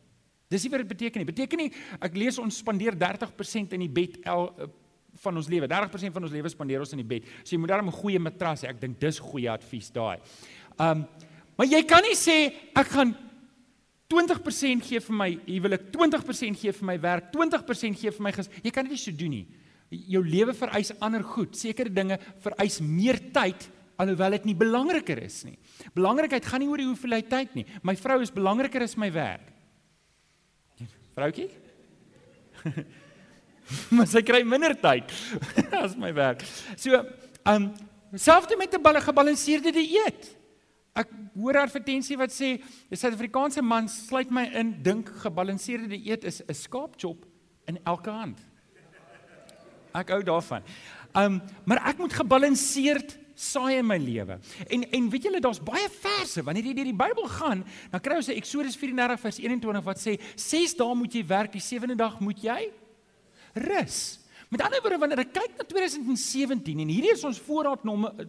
Dis 0.50 0.66
nie 0.66 0.72
wat 0.74 0.82
dit 0.82 0.90
beteken 0.90 1.22
nie. 1.22 1.28
Beteken 1.30 1.62
nie 1.62 1.70
ek 2.02 2.18
lees 2.18 2.40
ons 2.42 2.58
spandeer 2.64 2.98
30% 2.98 3.78
in 3.78 3.86
die 3.86 3.92
bed 4.00 4.18
el 4.26 4.48
eh, 4.50 4.70
van 5.22 5.38
ons 5.38 5.50
lewe. 5.52 5.70
30% 5.70 6.18
van 6.18 6.26
ons 6.26 6.34
lewe 6.34 6.50
spandeer 6.50 6.82
ons 6.82 6.96
in 6.96 7.04
die 7.04 7.10
bed. 7.14 7.30
So 7.44 7.54
jy 7.54 7.62
moet 7.62 7.76
daarom 7.76 7.94
'n 7.94 8.00
goeie 8.02 8.18
matras 8.18 8.66
hê. 8.66 8.74
Ek 8.74 8.80
dink 8.80 8.98
dis 8.98 9.22
goeie 9.22 9.50
advies 9.54 9.94
daai. 9.94 10.18
Um 10.82 11.06
maar 11.54 11.68
jy 11.68 11.82
kan 11.86 12.02
nie 12.02 12.18
sê 12.18 12.50
ek 12.74 12.90
gaan 12.90 13.14
20% 14.12 14.84
gee 14.84 15.00
vir 15.00 15.16
my 15.16 15.28
huwelik, 15.46 15.88
20% 15.94 16.60
gee 16.60 16.72
vir 16.76 16.88
my 16.90 16.96
werk, 17.00 17.30
20% 17.32 18.00
gee 18.00 18.12
vir 18.12 18.26
my 18.26 18.32
ges. 18.36 18.50
Jy 18.62 18.72
kan 18.74 18.84
dit 18.86 18.94
nie 18.94 19.00
so 19.00 19.14
doen 19.16 19.36
nie. 19.38 19.46
Jou 20.12 20.22
lewe 20.24 20.54
vereis 20.56 20.92
ander 21.04 21.24
goed. 21.24 21.56
Sekere 21.56 21.92
dinge 21.92 22.18
vereis 22.44 22.80
meer 22.84 23.20
tyd 23.32 23.68
alhoewel 24.00 24.36
dit 24.38 24.50
nie 24.50 24.56
belangriker 24.58 25.20
is 25.22 25.42
nie. 25.46 25.56
Belangrikheid 25.96 26.46
gaan 26.48 26.62
nie 26.64 26.70
oor 26.70 26.80
die 26.80 26.88
hoeveelheid 26.88 27.28
tyd 27.30 27.56
nie. 27.58 27.66
My 27.86 27.94
vrou 27.98 28.18
is 28.24 28.32
belangriker 28.34 28.84
as 28.84 28.96
my 28.98 29.10
werk. 29.14 29.48
Vroukie? 31.12 31.50
maar 33.96 34.08
sy 34.10 34.22
kry 34.26 34.42
minder 34.48 34.74
tyd 34.78 35.12
as 35.84 35.96
my 35.98 36.12
werk. 36.16 36.44
So, 36.76 37.00
ehm 37.44 37.70
um, 37.70 37.72
selfs 38.12 38.52
met 38.58 38.74
'n 38.74 39.00
gebalanseerde 39.00 39.72
dieet. 39.72 40.36
Ek 40.92 41.08
hoor 41.32 41.56
advertensie 41.62 42.18
wat 42.20 42.32
sê 42.34 42.60
'n 42.60 42.96
Suid-Afrikaanse 42.96 43.62
man 43.62 43.88
sluit 43.88 44.30
my 44.30 44.44
in 44.52 44.82
dink 44.82 45.08
gebalanseerde 45.08 45.88
dieet 45.88 46.24
is 46.24 46.42
'n 46.42 46.54
skaapchop 46.54 47.24
in 47.66 47.78
elke 47.84 48.10
hand. 48.10 48.38
Ek 49.94 50.08
hou 50.08 50.22
daarvan. 50.22 50.62
Um 51.14 51.40
maar 51.64 51.88
ek 51.88 51.98
moet 51.98 52.12
gebalanseerd 52.12 53.18
saai 53.34 53.78
in 53.78 53.86
my 53.86 53.98
lewe. 53.98 54.38
En 54.68 54.90
en 54.90 55.10
weet 55.10 55.22
julle 55.22 55.40
daar's 55.40 55.62
baie 55.62 55.88
verse 55.88 56.42
wanneer 56.42 56.64
jy 56.64 56.74
deur 56.74 56.84
die 56.84 57.02
Bybel 57.04 57.28
gaan, 57.28 57.64
dan 57.90 58.00
kry 58.00 58.16
ons 58.16 58.28
'n 58.28 58.36
Eksodus 58.36 58.76
34 58.76 59.20
vers 59.20 59.38
21 59.38 59.84
wat 59.84 59.98
sê 59.98 60.20
6 60.36 60.74
dae 60.74 60.94
moet 60.94 61.12
jy 61.14 61.26
werk, 61.26 61.52
die 61.52 61.60
7de 61.60 61.96
dag 61.96 62.20
moet 62.20 62.42
jy 62.42 62.70
rus. 63.54 64.21
Met 64.52 64.60
ander 64.66 64.82
woorde 64.84 64.98
wanneer 65.00 65.20
ek 65.22 65.30
kyk 65.32 65.54
na 65.56 65.64
2017 65.64 66.80
en 66.82 66.90
hierdie 66.92 67.12
is 67.14 67.22
ons 67.24 67.38
voorraadnommer 67.40 68.18
eh, 68.20 68.26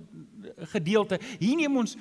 gedeelte. 0.71 1.17
Hier 1.41 1.57
neem 1.59 1.75
ons 1.81 1.97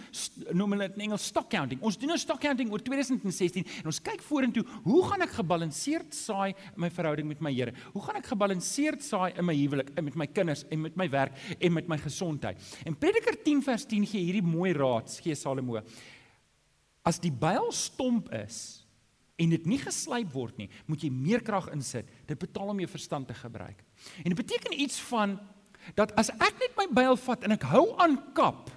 noem 0.55 0.77
hulle 0.77 0.87
dit 0.87 1.01
in 1.01 1.09
Engels 1.09 1.25
stock 1.33 1.49
counting. 1.51 1.81
Ons 1.83 1.99
doen 1.99 2.13
nou 2.13 2.19
stock 2.23 2.39
counting 2.45 2.71
oor 2.71 2.85
2016 2.87 3.67
en 3.81 3.91
ons 3.91 3.99
kyk 4.07 4.23
vorentoe, 4.23 4.63
hoe 4.85 5.01
gaan 5.09 5.27
ek 5.27 5.35
gebalanseerd 5.41 6.15
saai 6.15 6.53
in 6.53 6.85
my 6.85 6.91
verhouding 6.95 7.27
met 7.33 7.43
my 7.43 7.51
Here? 7.53 7.75
Hoe 7.97 8.05
gaan 8.07 8.21
ek 8.21 8.31
gebalanseerd 8.31 9.03
saai 9.03 9.33
in 9.33 9.49
my 9.49 9.57
huwelik, 9.59 9.91
met 9.99 10.21
my 10.23 10.29
kinders 10.31 10.63
en 10.71 10.85
met 10.87 11.03
my 11.03 11.09
werk 11.11 11.43
en 11.59 11.75
met 11.81 11.91
my 11.91 11.99
gesondheid? 12.05 12.63
En 12.87 12.95
Prediker 12.95 13.35
10 13.43 13.67
vers 13.67 13.89
10 13.91 14.07
gee 14.13 14.23
hierdie 14.29 14.47
mooi 14.47 14.71
raad, 14.79 15.11
gee 15.19 15.35
Salomo. 15.35 15.83
As 17.03 17.19
die 17.19 17.35
byl 17.35 17.73
stomp 17.75 18.31
is 18.39 18.85
en 19.43 19.51
dit 19.51 19.67
nie 19.67 19.83
geslyp 19.83 20.31
word 20.31 20.63
nie, 20.63 20.69
moet 20.87 21.03
jy 21.03 21.11
meer 21.11 21.43
krag 21.43 21.73
insit. 21.75 22.07
Dit 22.29 22.39
betaal 22.39 22.71
om 22.71 22.83
jou 22.85 22.91
verstand 22.95 23.27
te 23.27 23.35
gebruik. 23.35 23.83
En 24.23 24.31
dit 24.33 24.39
beteken 24.39 24.81
iets 24.81 25.01
van 25.11 25.39
dat 25.99 26.15
as 26.21 26.31
ek 26.31 26.61
net 26.61 26.77
my 26.79 26.87
byl 26.95 27.17
vat 27.17 27.45
en 27.45 27.57
ek 27.57 27.67
hou 27.73 27.87
aan 28.01 28.19
kap, 28.37 28.71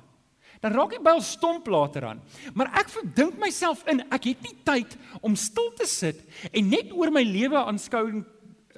dan 0.63 0.73
raak 0.73 0.95
die 0.95 1.01
byl 1.03 1.21
stomp 1.21 1.67
later 1.69 2.07
aan. 2.09 2.21
Maar 2.57 2.71
ek 2.81 2.89
verdink 2.89 3.37
myself 3.41 3.83
in, 3.91 4.01
ek 4.09 4.31
het 4.31 4.45
nie 4.45 4.55
tyd 4.65 4.95
om 5.21 5.35
stil 5.37 5.69
te 5.77 5.85
sit 5.89 6.23
en 6.51 6.71
net 6.71 6.93
oor 6.95 7.13
my 7.13 7.21
lewe 7.27 7.59
aanskou 7.59 8.07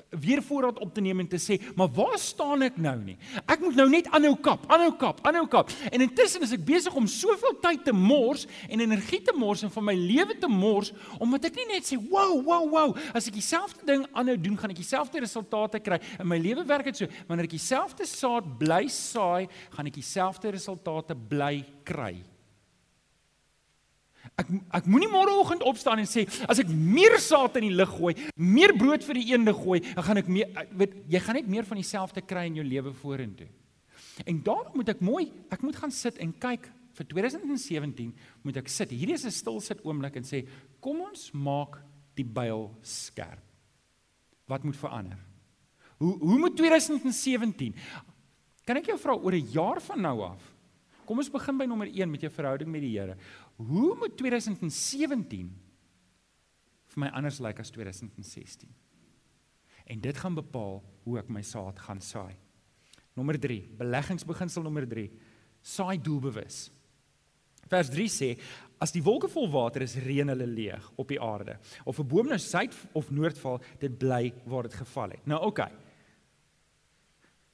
weer 0.10 0.42
voorraad 0.44 0.80
op 0.80 0.94
te 0.94 1.02
neem 1.02 1.20
en 1.20 1.28
te 1.28 1.40
sê, 1.42 1.58
maar 1.76 1.90
waar 1.94 2.18
staan 2.20 2.64
ek 2.68 2.78
nou 2.80 2.96
nie? 3.02 3.18
Ek 3.46 3.60
moet 3.64 3.76
nou 3.76 3.88
net 3.92 4.08
aanhou 4.16 4.36
kap, 4.40 4.64
aanhou 4.72 4.94
kap, 5.00 5.20
aanhou 5.28 5.46
kap. 5.52 5.74
En 5.92 6.04
intussen 6.06 6.46
is 6.48 6.54
ek 6.56 6.64
besig 6.68 6.96
om 6.96 7.10
soveel 7.12 7.58
tyd 7.64 7.84
te 7.88 7.94
mors 7.96 8.48
en 8.70 8.84
energie 8.84 9.22
te 9.26 9.36
mors 9.36 9.66
en 9.68 9.74
van 9.74 9.88
my 9.90 9.96
lewe 9.98 10.38
te 10.40 10.50
mors 10.52 10.94
omdat 11.20 11.50
ek 11.50 11.60
nie 11.60 11.68
net 11.74 11.84
sê, 11.88 11.98
"Wow, 11.98 12.44
wow, 12.44 12.70
wow, 12.70 12.96
as 13.14 13.28
ek 13.28 13.34
dieselfde 13.34 13.86
ding 13.86 14.06
aanhou 14.14 14.38
doen, 14.38 14.58
gaan 14.58 14.72
ek 14.72 14.78
dieselfde 14.78 15.20
resultate 15.20 15.80
kry." 15.80 16.00
In 16.20 16.28
my 16.28 16.38
lewe 16.38 16.66
werk 16.66 16.86
dit 16.86 16.98
so, 16.98 17.08
wanneer 17.28 17.46
ek 17.46 17.58
dieselfde 17.58 18.06
saad 18.06 18.58
bly 18.58 18.88
saai, 18.88 19.48
gaan 19.72 19.88
ek 19.88 19.94
dieselfde 19.94 20.52
resultate 20.52 21.16
bly 21.16 21.66
kry. 21.84 22.24
Ek 24.38 24.50
ek 24.78 24.86
moenie 24.86 25.10
môreoggend 25.10 25.64
opstaan 25.66 25.98
en 25.98 26.06
sê 26.06 26.28
as 26.46 26.60
ek 26.62 26.70
meer 26.70 27.18
saad 27.18 27.56
in 27.58 27.72
die 27.72 27.78
lug 27.78 27.90
gooi, 27.90 28.14
meer 28.38 28.76
brood 28.78 29.02
vir 29.02 29.18
die 29.18 29.32
eende 29.34 29.54
gooi, 29.58 29.80
dan 29.82 30.06
gaan 30.06 30.22
ek 30.22 30.28
meer 30.30 30.68
weet 30.78 30.94
jy 31.10 31.22
gaan 31.26 31.40
net 31.40 31.48
meer 31.50 31.66
van 31.66 31.80
dieselfde 31.82 32.22
kry 32.22 32.46
in 32.46 32.60
jou 32.60 32.66
lewe 32.68 32.94
vorentoe. 32.94 33.48
En 34.30 34.42
daarom 34.46 34.78
moet 34.78 34.92
ek 34.94 35.02
mooi, 35.02 35.24
ek 35.50 35.66
moet 35.66 35.80
gaan 35.82 35.94
sit 35.94 36.20
en 36.22 36.36
kyk 36.38 36.70
vir 36.98 37.08
2017 37.14 38.14
moet 38.46 38.60
ek 38.62 38.70
sit. 38.70 38.94
Hierdie 38.94 39.18
is 39.18 39.26
'n 39.26 39.34
stil 39.34 39.60
sit 39.62 39.82
oomblik 39.86 40.18
en 40.18 40.24
sê 40.24 40.46
kom 40.82 41.02
ons 41.02 41.32
maak 41.34 41.82
die 42.16 42.26
byl 42.26 42.70
skerp. 42.82 43.42
Wat 44.48 44.64
moet 44.64 44.78
verander? 44.78 45.18
Hoe 45.98 46.18
hoe 46.20 46.38
moet 46.38 46.56
2017? 46.56 47.74
Kan 48.66 48.78
ek 48.78 48.86
jou 48.86 48.98
vra 48.98 49.16
oor 49.18 49.34
'n 49.34 49.50
jaar 49.52 49.82
van 49.82 50.02
nou 50.02 50.22
af? 50.22 50.54
Kom 51.08 51.18
ons 51.18 51.30
begin 51.30 51.58
by 51.58 51.66
nommer 51.66 51.88
1 51.88 52.12
met 52.12 52.22
jou 52.22 52.30
verhouding 52.30 52.70
met 52.70 52.82
die 52.82 53.00
Here. 53.00 53.16
Hoe 53.58 53.96
moet 53.98 54.18
2017 54.18 55.50
vir 56.94 57.02
my 57.02 57.10
anders 57.18 57.40
lyk 57.42 57.60
as 57.64 57.72
2016? 57.74 58.70
En 59.88 60.02
dit 60.04 60.18
gaan 60.18 60.36
bepaal 60.38 60.82
hoe 61.06 61.18
ek 61.22 61.30
my 61.32 61.42
saad 61.42 61.80
gaan 61.80 62.02
saai. 62.04 62.36
Nommer 63.18 63.40
3, 63.42 63.64
beleggingsbeginsel 63.80 64.66
nommer 64.66 64.86
3. 64.86 65.08
Saai 65.66 65.98
doelbewus. 65.98 66.68
Vers 67.68 67.90
3 67.92 68.08
sê 68.12 68.30
as 68.78 68.94
die 68.94 69.02
wolke 69.02 69.30
vol 69.32 69.50
water 69.50 69.82
is, 69.82 69.98
reën 69.98 70.30
hulle 70.30 70.46
leeg 70.46 70.86
op 71.02 71.10
die 71.10 71.20
aarde. 71.20 71.58
Of 71.84 72.00
'n 72.00 72.08
boom 72.08 72.28
nou 72.28 72.38
suid 72.38 72.76
of 72.94 73.10
noord 73.10 73.38
val, 73.38 73.60
dit 73.80 73.98
bly 73.98 74.34
waar 74.46 74.64
dit 74.64 74.74
geval 74.74 75.10
het. 75.10 75.26
Nou 75.26 75.40
oké. 75.40 75.48
Okay. 75.48 75.72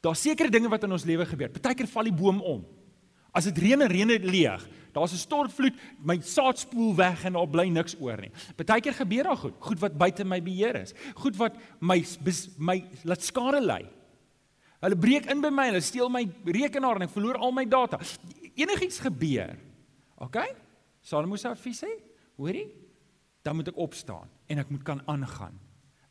Daar's 0.01 0.21
sekere 0.21 0.49
dinge 0.49 0.67
wat 0.67 0.83
in 0.83 0.91
ons 0.91 1.05
lewe 1.05 1.25
gebeur. 1.25 1.49
Partykeer 1.49 1.87
val 1.87 2.03
die 2.03 2.13
boom 2.13 2.41
om. 2.41 2.65
As 3.31 3.45
dit 3.45 3.57
reën 3.57 3.81
reën 3.87 4.07
dit 4.07 4.23
leeg. 4.23 4.67
Daar's 4.93 5.13
'n 5.13 5.17
stortvloed, 5.17 5.73
my 5.99 6.19
saad 6.21 6.59
spoel 6.59 6.95
weg 6.95 7.25
en 7.25 7.33
daar 7.33 7.49
bly 7.49 7.67
niks 7.67 7.95
oor 7.99 8.17
nie. 8.21 8.31
Partykeer 8.55 8.93
gebeur 8.93 9.23
daar 9.23 9.37
goed, 9.37 9.53
goed 9.59 9.79
wat 9.79 9.97
buite 9.97 10.23
my 10.23 10.41
beheer 10.41 10.75
is. 10.75 10.93
Goed 11.15 11.35
wat 11.35 11.55
my 11.79 12.05
my 12.57 12.85
laat 13.03 13.21
skade 13.21 13.61
ly. 13.61 13.89
Hulle 14.81 14.95
breek 14.95 15.25
in 15.31 15.41
by 15.41 15.49
my, 15.49 15.65
hulle 15.71 15.81
steel 15.81 16.09
my 16.09 16.25
rekenaar 16.45 16.95
en 16.95 17.07
ek 17.07 17.15
verloor 17.15 17.37
al 17.37 17.51
my 17.51 17.65
data. 17.65 17.99
Enigiets 18.55 18.99
gebeur. 18.99 19.57
OK? 20.17 20.37
Salomo 21.01 21.35
se 21.35 21.47
advies 21.47 21.83
sê, 21.83 21.89
hoorie? 22.37 22.67
Dan 23.43 23.55
moet 23.55 23.67
ek 23.67 23.77
opstaan 23.77 24.29
en 24.47 24.59
ek 24.59 24.69
moet 24.69 24.83
kan 24.83 25.01
aangaan. 25.07 25.55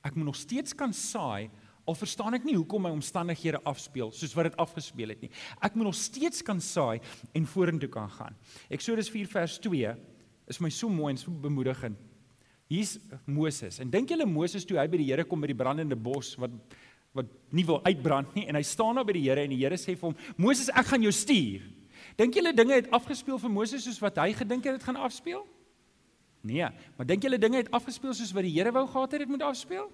Ek 0.02 0.16
moet 0.16 0.24
nog 0.24 0.36
steeds 0.36 0.74
kan 0.74 0.92
saai 0.92 1.50
Al 1.88 1.96
verstaan 1.98 2.36
ek 2.38 2.44
nie 2.46 2.54
hoekom 2.54 2.84
my 2.86 2.92
omstandighede 2.94 3.58
afspeel 3.66 4.12
soos 4.14 4.34
wat 4.38 4.50
dit 4.50 4.58
afgespeel 4.62 5.14
het 5.14 5.24
nie. 5.24 5.32
Ek 5.58 5.74
moet 5.74 5.88
nog 5.88 5.98
steeds 5.98 6.44
kan 6.46 6.60
saai 6.62 7.00
en 7.34 7.48
vorentoe 7.48 7.90
kan 7.90 8.10
gaan. 8.10 8.36
Eksodus 8.70 9.10
4 9.10 9.30
vers 9.32 9.58
2 9.64 9.96
is 10.52 10.60
my 10.62 10.70
so 10.70 10.90
mooi 10.92 11.12
en 11.14 11.18
so 11.18 11.34
bemoedigend. 11.34 11.98
Hier's 12.70 12.96
Moses. 13.26 13.80
En 13.82 13.90
dink 13.90 14.14
julle 14.14 14.26
Moses 14.28 14.64
toe 14.64 14.78
hy 14.78 14.86
by 14.88 15.00
die 15.02 15.10
Here 15.10 15.26
kom 15.28 15.42
by 15.42 15.50
die 15.50 15.58
brandende 15.58 15.98
bos 15.98 16.36
wat 16.40 16.54
wat 17.12 17.28
nie 17.52 17.64
wil 17.68 17.82
uitbrand 17.84 18.30
nie 18.32 18.46
en 18.48 18.56
hy 18.56 18.62
staan 18.64 18.96
daar 18.96 19.04
by 19.04 19.12
die 19.12 19.26
Here 19.26 19.42
en 19.44 19.52
die 19.52 19.60
Here 19.60 19.76
sê 19.76 19.92
vir 19.92 20.06
hom: 20.08 20.14
"Moses, 20.40 20.70
ek 20.72 20.86
gaan 20.94 21.02
jou 21.04 21.12
stuur." 21.12 21.66
Dink 22.16 22.34
julle 22.36 22.52
dinge 22.56 22.78
het 22.78 22.88
afgespeel 22.92 23.38
vir 23.38 23.52
Moses 23.52 23.84
soos 23.84 24.00
wat 24.00 24.16
hy 24.16 24.32
gedink 24.36 24.64
het 24.64 24.78
dit 24.78 24.86
gaan 24.86 24.96
afspeel? 24.96 25.42
Nee, 26.42 26.66
maar 26.96 27.06
dink 27.06 27.22
julle 27.22 27.38
dinge 27.38 27.60
het 27.60 27.70
afgespeel 27.70 28.14
soos 28.14 28.32
wat 28.32 28.46
die 28.46 28.54
Here 28.54 28.72
wou 28.72 28.86
gehad 28.86 29.12
het 29.12 29.24
dit 29.24 29.28
moet 29.28 29.44
afspeel? 29.46 29.90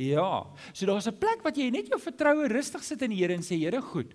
Ja. 0.00 0.46
So 0.72 0.86
daar's 0.86 1.06
'n 1.06 1.18
plek 1.18 1.42
wat 1.42 1.56
jy 1.56 1.70
net 1.70 1.88
jou 1.88 2.00
vertroue 2.00 2.48
rustig 2.48 2.82
sit 2.82 3.02
in 3.02 3.10
die 3.10 3.18
Here 3.18 3.34
en 3.34 3.42
sê 3.42 3.58
Here, 3.58 3.82
goed. 3.82 4.14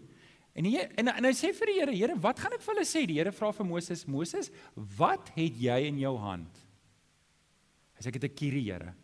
En 0.56 0.64
die, 0.64 0.80
en 0.80 1.08
en 1.08 1.24
hy 1.24 1.32
sê 1.32 1.54
vir 1.54 1.66
die 1.68 1.80
Here, 1.80 1.92
Here, 1.92 2.16
wat 2.16 2.40
gaan 2.40 2.54
ek 2.54 2.62
vir 2.62 2.74
hulle 2.74 2.86
sê? 2.86 3.06
Die 3.06 3.20
Here 3.20 3.32
vra 3.32 3.52
vir 3.52 3.66
Moses, 3.66 4.08
Moses, 4.08 4.52
wat 4.76 5.30
het 5.36 5.54
jy 5.54 5.88
in 5.88 6.00
jou 6.00 6.18
hand? 6.18 6.58
Hy 7.96 8.02
sê 8.02 8.08
ek 8.08 8.16
het 8.16 8.24
'n 8.24 8.36
kierie, 8.36 8.72
Here. 8.72 8.96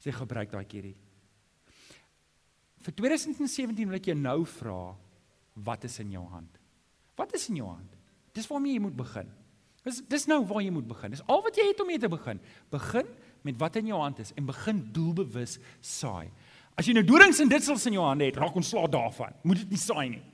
Sê 0.00 0.12
gebruik 0.12 0.50
daai 0.50 0.64
kierie. 0.64 0.96
Vir 2.80 2.92
2017 2.92 3.86
wil 3.86 3.96
ek 3.96 4.06
jou 4.06 4.14
nou 4.14 4.44
vra, 4.44 4.96
wat 5.54 5.84
is 5.84 5.98
in 6.00 6.10
jou 6.10 6.24
hand? 6.24 6.58
Wat 7.16 7.32
is 7.34 7.48
in 7.48 7.56
jou 7.56 7.68
hand? 7.68 7.96
Dis 8.34 8.46
waarmee 8.46 8.74
jy 8.74 8.80
moet 8.80 8.96
begin. 8.96 9.30
Dis 9.86 10.02
dis 10.02 10.26
nou 10.26 10.44
waar 10.44 10.62
jy 10.62 10.70
moet 10.70 10.88
begin. 10.88 11.10
Dis 11.10 11.22
al 11.28 11.42
wat 11.42 11.56
jy 11.56 11.68
het 11.68 11.80
om 11.80 11.86
mee 11.86 11.98
te 11.98 12.08
begin. 12.08 12.40
Begin 12.70 13.06
met 13.46 13.58
wat 13.60 13.78
in 13.80 13.90
jou 13.92 13.98
hand 14.00 14.20
is 14.22 14.34
en 14.36 14.48
begin 14.48 14.82
doelbewus 14.94 15.58
saai. 15.80 16.28
As 16.76 16.88
jy 16.88 16.92
nou 16.96 17.04
dorings 17.08 17.40
en 17.40 17.50
ditsels 17.50 17.86
in 17.88 17.96
jou 17.96 18.04
hande 18.04 18.26
het, 18.28 18.36
raak 18.36 18.56
ontslae 18.58 18.88
daarvan. 18.92 19.36
Moet 19.46 19.64
dit 19.64 19.76
nie 19.76 19.80
saai 19.80 20.08
nie. 20.12 20.24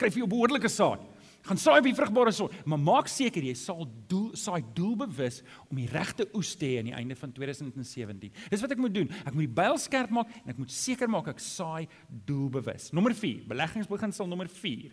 Kry 0.00 0.08
vir 0.08 0.22
jou 0.22 0.30
behoorlike 0.30 0.70
saad. 0.72 1.02
Gaan 1.48 1.56
saai 1.60 1.78
op 1.80 1.86
die 1.88 1.96
vrugbare 1.96 2.32
son, 2.36 2.52
maar 2.68 2.80
maak 2.80 3.08
seker 3.08 3.44
jy 3.44 3.54
sal 3.56 3.86
doel 4.10 4.34
saai 4.36 4.60
doelbewus 4.76 5.40
om 5.70 5.78
die 5.80 5.88
regte 5.88 6.26
oes 6.36 6.52
te 6.60 6.68
hê 6.68 6.80
aan 6.80 6.90
die 6.90 6.96
einde 6.96 7.16
van 7.16 7.32
2017. 7.32 8.32
Dis 8.52 8.64
wat 8.64 8.74
ek 8.74 8.82
moet 8.82 8.92
doen. 8.96 9.08
Ek 9.24 9.32
moet 9.32 9.46
die 9.46 9.58
byl 9.60 9.78
skerp 9.80 10.12
maak 10.12 10.32
en 10.42 10.52
ek 10.52 10.60
moet 10.60 10.74
seker 10.74 11.08
maak 11.08 11.30
ek 11.32 11.40
saai 11.40 11.88
doelbewus. 12.28 12.90
Nommer 12.96 13.16
4, 13.16 13.46
beleggingsbeginsel 13.48 14.28
nommer 14.28 14.52
4. 14.52 14.92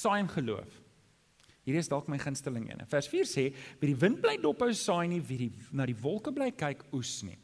Saai 0.00 0.22
in 0.22 0.32
geloof. 0.32 0.80
Hier 1.70 1.84
is 1.84 1.90
dalk 1.90 2.08
my 2.10 2.18
gunsteling 2.20 2.66
een. 2.70 2.82
Vers 2.90 3.08
4 3.08 3.28
sê: 3.28 3.44
"Wie 3.80 3.92
die 3.92 4.00
wind 4.00 4.20
bly 4.20 4.36
dophou 4.42 4.72
saai 4.74 5.06
nie, 5.08 5.20
wie 5.20 5.38
die 5.38 5.52
na 5.72 5.86
die 5.86 5.96
wolke 5.96 6.32
bly 6.32 6.50
kyk 6.50 6.84
oes 6.92 7.22
nie." 7.22 7.38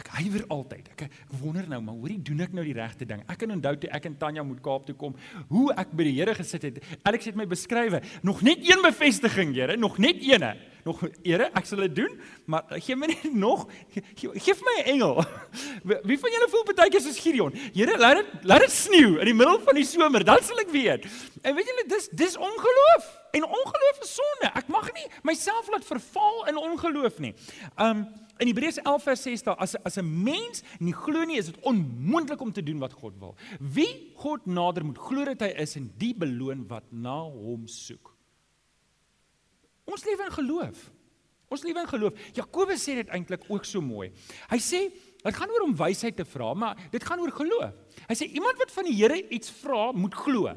Ek 0.00 0.08
huiwer 0.16 0.46
altyd. 0.48 0.88
Ek, 0.94 1.02
ek 1.02 1.32
wonder 1.42 1.66
nou, 1.68 1.80
maar 1.84 1.94
hoorie 1.98 2.20
doen 2.24 2.40
ek 2.40 2.54
nou 2.56 2.64
die 2.64 2.76
regte 2.76 3.04
ding? 3.04 3.20
Ek 3.28 3.38
kan 3.42 3.50
onthou 3.52 3.74
toe 3.76 3.90
ek 3.92 4.06
en 4.08 4.16
Tanya 4.16 4.42
moet 4.46 4.62
Kaap 4.64 4.86
toe 4.86 4.94
kom, 4.96 5.16
hoe 5.50 5.66
ek 5.76 5.92
by 5.92 6.06
die 6.08 6.14
Here 6.16 6.34
gesit 6.34 6.62
het. 6.62 6.80
Alex 7.04 7.28
het 7.28 7.36
my 7.36 7.44
beskrywe, 7.50 8.00
nog 8.22 8.40
net 8.46 8.64
een 8.64 8.80
bevestiging, 8.82 9.52
Here, 9.58 9.76
nog 9.76 9.98
net 9.98 10.22
eene. 10.24 10.54
Nog 10.84 11.02
Here, 11.22 11.50
ek 11.54 11.66
sal 11.68 11.82
dit 11.84 11.94
doen, 12.02 12.14
maar 12.50 12.64
gee 12.80 12.96
my 12.96 13.10
net 13.10 13.34
nog 13.34 13.66
gee 13.94 14.54
vir 14.54 14.64
my 14.66 14.76
'n 14.80 14.88
engel. 14.94 15.24
Wie 16.08 16.18
van 16.18 16.30
julle 16.36 16.48
voel 16.48 16.64
partykeer 16.70 17.00
soos 17.00 17.18
Gideon? 17.18 17.52
Here, 17.74 17.98
laat 17.98 18.22
dit 18.22 18.48
laat 18.48 18.64
dit 18.66 18.72
sneeu 18.72 19.18
in 19.18 19.30
die 19.30 19.36
middel 19.36 19.60
van 19.60 19.74
die 19.74 19.84
somer, 19.84 20.24
dan 20.24 20.42
sal 20.42 20.58
ek 20.64 20.72
weet. 20.72 21.06
En 21.42 21.54
weet 21.54 21.66
julle, 21.66 21.84
dis 21.88 22.08
dis 22.12 22.36
ongeloof. 22.36 23.12
En 23.32 23.44
ongeloof 23.44 24.00
is 24.02 24.14
sonde. 24.14 24.50
Ek 24.54 24.68
mag 24.68 24.90
nie 24.92 25.06
myself 25.22 25.68
laat 25.70 25.84
verval 25.84 26.46
in 26.50 26.56
ongeloof 26.56 27.18
nie. 27.18 27.34
Um 27.78 28.08
In 28.40 28.48
Hebreërs 28.48 28.78
11 28.80 29.02
vers 29.04 29.22
6 29.22 29.42
daar 29.44 29.58
as 29.60 29.74
as 29.84 29.98
'n 30.00 30.22
mens 30.22 30.62
nie 30.78 30.94
glo 30.94 31.24
nie, 31.24 31.36
is 31.36 31.46
dit 31.46 31.60
onmoontlik 31.60 32.40
om 32.40 32.52
te 32.52 32.62
doen 32.62 32.78
wat 32.78 32.92
God 32.92 33.12
wil. 33.18 33.36
Wie 33.60 34.12
God 34.16 34.46
nader 34.46 34.84
moet 34.84 34.98
glo 34.98 35.24
dat 35.24 35.40
hy 35.40 35.52
is 35.60 35.76
en 35.76 35.92
die 35.98 36.14
beloon 36.14 36.66
wat 36.66 36.84
na 36.90 37.20
hom 37.20 37.66
soek. 37.66 38.16
Ons 39.90 40.06
lewe 40.06 40.26
in 40.28 40.34
geloof. 40.38 40.82
Ons 41.50 41.64
lewe 41.66 41.82
in 41.82 41.90
geloof. 41.90 42.26
Jakobus 42.36 42.82
sê 42.86 42.96
dit 43.00 43.10
eintlik 43.10 43.46
ook 43.50 43.66
so 43.66 43.82
mooi. 43.82 44.10
Hy 44.52 44.58
sê 44.62 44.84
dit 45.20 45.36
gaan 45.36 45.50
oor 45.50 45.66
om 45.66 45.76
wysheid 45.76 46.16
te 46.16 46.24
vra, 46.24 46.52
maar 46.54 46.78
dit 46.92 47.04
gaan 47.04 47.20
oor 47.20 47.32
geloof. 47.34 47.74
Hy 48.06 48.16
sê 48.16 48.30
iemand 48.30 48.60
wat 48.62 48.72
van 48.72 48.86
die 48.86 48.96
Here 48.96 49.18
iets 49.34 49.52
vra, 49.60 49.90
moet 49.92 50.14
glo. 50.14 50.54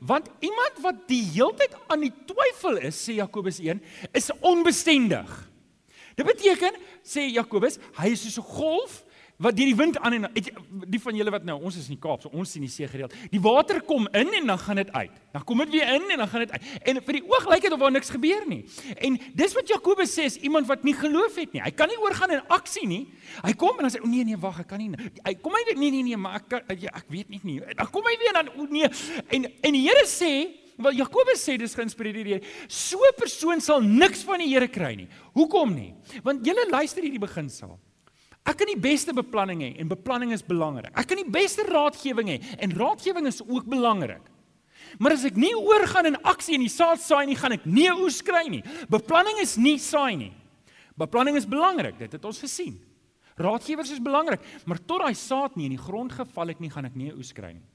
Want 0.00 0.30
iemand 0.44 0.80
wat 0.84 1.04
die 1.08 1.22
heeltyd 1.32 1.74
aan 1.90 2.04
die 2.04 2.12
twyfel 2.28 2.80
is, 2.88 2.98
sê 2.98 3.18
Jakobus 3.18 3.60
1, 3.62 3.82
is 4.16 4.30
onbestendig. 4.40 5.30
Dit 6.18 6.26
beteken 6.26 6.76
sê 7.06 7.26
Jakobus, 7.30 7.78
hy 7.98 8.12
is 8.14 8.22
soos 8.24 8.38
'n 8.38 8.50
golf 8.56 9.04
wat 9.40 9.56
deur 9.56 9.70
die 9.70 9.76
wind 9.76 9.98
aan 10.04 10.16
en 10.18 10.26
die 10.90 11.00
van 11.00 11.16
julle 11.16 11.32
wat 11.32 11.46
nou 11.48 11.56
ons 11.64 11.78
is 11.80 11.88
in 11.88 11.96
die 11.96 12.02
Kaap, 12.02 12.22
so 12.22 12.32
ons 12.36 12.52
sien 12.52 12.64
die 12.64 12.70
see 12.70 12.88
gereeld. 12.90 13.14
Die 13.32 13.40
water 13.40 13.80
kom 13.88 14.08
in 14.16 14.32
en 14.36 14.52
dan 14.52 14.60
gaan 14.60 14.80
dit 14.82 14.92
uit. 14.92 15.16
Dan 15.32 15.44
kom 15.48 15.62
dit 15.64 15.72
weer 15.78 15.94
in 15.96 16.12
en 16.12 16.22
dan 16.22 16.28
gaan 16.28 16.44
dit 16.44 16.52
uit. 16.52 16.68
En 16.92 17.00
vir 17.06 17.18
die 17.18 17.24
oog 17.24 17.48
lyk 17.48 17.64
dit 17.64 17.76
of 17.76 17.80
daar 17.80 17.94
niks 17.94 18.12
gebeur 18.12 18.46
nie. 18.50 18.60
En 19.00 19.18
dis 19.40 19.56
wat 19.56 19.72
Jakobus 19.72 20.12
sê 20.12 20.28
is 20.28 20.36
iemand 20.44 20.68
wat 20.68 20.84
nie 20.84 20.94
geloof 20.98 21.40
het 21.40 21.56
nie. 21.56 21.64
Hy 21.64 21.72
kan 21.76 21.88
nie 21.88 21.98
oorgaan 22.04 22.36
in 22.36 22.44
aksie 22.52 22.86
nie. 22.90 23.02
Hy 23.40 23.54
kom 23.60 23.80
en 23.80 23.88
dan 23.88 23.96
sê 23.96 24.04
o 24.04 24.10
nee 24.10 24.28
nee 24.28 24.38
wag, 24.40 24.60
ek 24.64 24.70
kan 24.74 24.82
nie. 24.82 25.10
Hy 25.24 25.34
kom 25.40 25.56
hy 25.56 25.66
nee 25.72 25.90
nee 25.90 26.06
nee, 26.12 26.20
maar 26.20 26.40
ek 26.42 26.48
kan, 26.52 26.72
ja, 26.76 26.92
ek 27.00 27.08
weet 27.12 27.32
nie 27.32 27.40
nie. 27.44 27.60
Dan 27.64 27.92
kom 27.92 28.06
hy 28.08 28.16
weer 28.20 28.34
en 28.34 28.42
dan 28.42 28.54
o 28.60 28.68
nee. 28.70 28.90
En 29.32 29.48
en 29.48 29.78
die 29.78 29.86
Here 29.88 30.06
sê 30.08 30.32
Wel 30.80 30.96
Jakobus 30.96 31.42
sê 31.44 31.58
dis 31.60 31.74
geïnspireer 31.76 32.24
deur 32.24 32.44
so 32.66 32.96
'n 32.96 33.16
persoon 33.18 33.60
sal 33.60 33.82
niks 33.84 34.22
van 34.24 34.40
die 34.40 34.48
Here 34.48 34.68
kry 34.68 34.94
nie. 34.96 35.08
Hoekom 35.34 35.74
nie? 35.74 35.94
Want 36.24 36.44
julle 36.46 36.64
luister 36.70 37.02
hierdie 37.02 37.20
beginsel. 37.20 37.78
Ek 38.48 38.56
kan 38.56 38.70
die 38.70 38.80
beste 38.80 39.12
beplanning 39.16 39.62
hê 39.62 39.70
en 39.82 39.90
beplanning 39.90 40.32
is 40.32 40.44
belangrik. 40.44 40.92
Ek 40.96 41.08
kan 41.10 41.20
die 41.20 41.28
beste 41.28 41.66
raadgewing 41.68 42.32
hê 42.32 42.38
en 42.58 42.74
raadgewing 42.76 43.28
is 43.28 43.42
ook 43.44 43.68
belangrik. 43.68 44.22
Maar 44.98 45.14
as 45.14 45.26
ek 45.28 45.36
nie 45.38 45.52
oorgaan 45.54 46.08
in 46.10 46.18
aksie 46.26 46.56
en 46.56 46.64
die 46.64 46.72
saad 46.72 47.02
saai 47.02 47.26
nie, 47.28 47.38
gaan 47.38 47.54
ek 47.54 47.66
nie 47.68 47.90
oes 47.92 48.22
kry 48.26 48.46
nie. 48.50 48.62
Beplanning 48.90 49.38
is 49.42 49.56
nie 49.60 49.76
saai 49.78 50.16
nie. 50.18 50.32
Beplanning 50.98 51.36
is 51.38 51.46
belangrik, 51.48 51.98
dit 52.00 52.16
het 52.16 52.24
ons 52.26 52.40
gesien. 52.42 52.78
Raadgewers 53.40 53.92
is 53.94 54.02
belangrik, 54.04 54.42
maar 54.68 54.80
tot 54.82 55.04
daai 55.04 55.14
saad 55.16 55.54
nie 55.56 55.68
in 55.70 55.76
die 55.76 55.80
grond 55.80 56.12
geval 56.12 56.52
het 56.52 56.60
nie, 56.60 56.72
gaan 56.72 56.88
ek 56.88 56.96
nie 56.98 57.12
oes 57.14 57.30
kry 57.36 57.54
nie. 57.54 57.68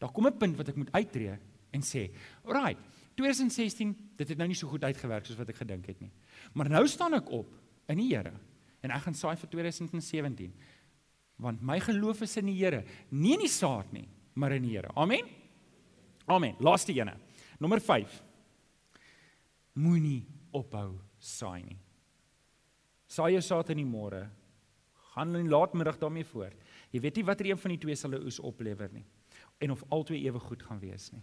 Daar 0.00 0.12
kom 0.12 0.26
'n 0.26 0.38
punt 0.38 0.56
wat 0.56 0.68
ek 0.68 0.76
moet 0.76 0.92
uittreë 0.92 1.38
en 1.72 1.82
sê, 1.82 2.10
"Alright, 2.44 2.78
2016, 3.16 3.94
dit 4.16 4.28
het 4.28 4.38
nou 4.38 4.48
nie 4.48 4.56
so 4.56 4.68
goed 4.68 4.84
uitgewerk 4.84 5.26
soos 5.26 5.38
wat 5.40 5.48
ek 5.48 5.56
gedink 5.56 5.86
het 5.86 6.00
nie. 6.00 6.12
Maar 6.52 6.68
nou 6.68 6.84
staan 6.86 7.14
ek 7.14 7.30
op 7.30 7.48
in 7.88 7.96
die 7.96 8.10
Here 8.12 8.34
en 8.86 8.94
ek 8.96 9.06
gaan 9.06 9.18
saai 9.18 9.34
vir 9.40 9.50
2017. 9.52 10.52
Want 11.42 11.60
my 11.60 11.78
geloof 11.82 12.22
is 12.24 12.36
in 12.40 12.48
die 12.48 12.56
Here, 12.56 12.84
nie 13.10 13.34
in 13.36 13.44
die 13.44 13.52
saad 13.52 13.90
nie, 13.92 14.06
maar 14.34 14.54
in 14.56 14.64
die 14.64 14.76
Here. 14.76 14.92
Amen. 14.96 15.28
Amen. 16.26 16.56
Laaste 16.64 16.94
ene. 16.96 17.16
Nommer 17.60 17.82
5. 17.82 18.22
Moenie 19.76 20.24
ophou 20.56 20.96
saai 21.20 21.62
nie. 21.66 21.78
Saai 23.06 23.34
jou 23.36 23.44
saad 23.44 23.70
in 23.74 23.82
die 23.82 23.88
môre. 23.88 24.24
Gaan 25.12 25.36
in 25.36 25.46
die 25.46 25.52
laatmiddag 25.52 26.00
daarmee 26.00 26.26
voort. 26.28 26.56
Jy 26.92 27.02
weet 27.04 27.20
nie 27.20 27.28
watter 27.28 27.48
een 27.50 27.60
van 27.60 27.74
die 27.74 27.82
twee 27.84 27.96
sal 27.96 28.14
'n 28.16 28.24
oes 28.24 28.40
oplewer 28.40 28.90
nie 28.92 29.04
en 29.58 29.70
of 29.70 29.84
albei 29.88 30.24
ewe 30.24 30.40
goed 30.40 30.62
gaan 30.62 30.80
wees 30.80 31.10
nie. 31.12 31.22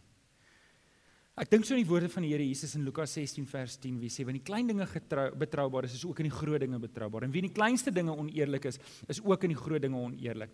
Ek 1.34 1.50
dink 1.50 1.66
so 1.66 1.74
in 1.74 1.82
die 1.82 1.90
woorde 1.90 2.12
van 2.14 2.22
die 2.22 2.30
Here 2.30 2.46
Jesus 2.46 2.76
in 2.78 2.84
Lukas 2.86 3.16
16 3.18 3.48
vers 3.50 3.80
10 3.82 3.96
wie 3.98 4.10
sê 4.14 4.22
want 4.22 4.38
die 4.38 4.46
klein 4.46 4.68
dinge 4.70 4.86
getrou 4.86 5.32
betroubaar 5.42 5.88
is 5.88 5.96
is 5.98 6.04
ook 6.06 6.20
in 6.22 6.28
die 6.28 6.36
groot 6.36 6.62
dinge 6.62 6.78
betroubaar 6.78 7.26
en 7.26 7.34
wie 7.34 7.42
in 7.42 7.48
die 7.48 7.56
kleinste 7.56 7.90
dinge 7.90 8.14
oneerlik 8.14 8.68
is 8.70 8.78
is 9.10 9.22
ook 9.24 9.48
in 9.48 9.56
die 9.56 9.58
groot 9.58 9.82
dinge 9.82 9.98
oneerlik. 9.98 10.54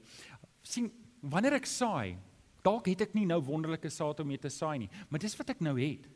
sien 0.64 0.88
wanneer 1.20 1.58
ek 1.58 1.68
saai 1.68 2.16
dalk 2.64 2.88
het 2.88 3.03
ek 3.10 3.18
nie 3.18 3.26
nou 3.28 3.41
wonderlike 3.43 3.91
saad 3.91 4.24
om 4.24 4.32
mee 4.32 4.39
te 4.39 4.47
saai 4.47 4.86
nie 4.86 4.89
maar 5.10 5.20
dis 5.20 5.36
wat 5.36 5.51
ek 5.51 5.60
nou 5.60 5.76
het. 5.76 6.08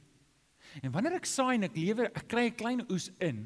En 0.79 0.95
wanneer 0.95 1.19
ek 1.19 1.27
saai 1.27 1.57
en 1.57 1.67
ek 1.67 1.75
lewer 1.75 2.07
ek 2.15 2.27
kry 2.31 2.47
'n 2.47 2.55
klein 2.55 2.85
oes 2.87 3.11
in 3.19 3.43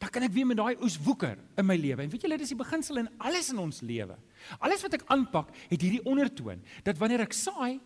dan 0.00 0.10
kan 0.10 0.26
ek 0.26 0.34
weer 0.34 0.46
met 0.46 0.58
daai 0.58 0.74
oes 0.82 0.98
woeker 0.98 1.38
in 1.56 1.66
my 1.66 1.76
lewe. 1.76 2.02
En 2.02 2.10
weet 2.10 2.22
julle 2.22 2.38
dis 2.38 2.50
die 2.50 2.58
beginsel 2.58 2.98
in 2.98 3.08
alles 3.20 3.52
in 3.52 3.58
ons 3.62 3.80
lewe. 3.80 4.18
Alles 4.58 4.82
wat 4.82 4.94
ek 4.94 5.06
aanpak 5.06 5.54
het 5.70 5.80
hierdie 5.80 6.02
ondertoon 6.02 6.58
dat 6.82 6.98
wanneer 6.98 7.20
ek 7.20 7.32
saai 7.32 7.78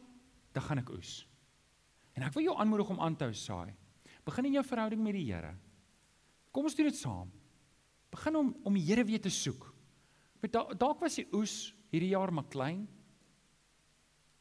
dan 0.55 0.63
gaan 0.65 0.79
ek 0.79 0.89
oes. 0.97 1.27
En 2.17 2.25
ek 2.25 2.35
wil 2.35 2.49
jou 2.49 2.57
aanmoedig 2.57 2.91
om 2.91 3.01
aan 3.05 3.17
te 3.17 3.29
hou 3.29 3.37
saai. 3.37 3.75
Begin 4.27 4.49
in 4.49 4.59
jou 4.59 4.65
verhouding 4.67 5.03
met 5.05 5.15
die 5.15 5.27
Here. 5.29 5.55
Kom 6.51 6.65
ons 6.65 6.75
doen 6.75 6.89
dit 6.89 6.99
saam. 6.99 7.31
Begin 8.11 8.37
om 8.41 8.53
om 8.65 8.77
die 8.77 8.85
Here 8.89 9.05
weer 9.05 9.21
te 9.21 9.33
soek. 9.33 9.69
Dalk 10.51 11.01
was 11.03 11.19
die 11.19 11.27
oes 11.35 11.75
Hierdie 11.93 12.13
jaar 12.13 12.33
maar 12.35 12.49
klein. 12.51 12.87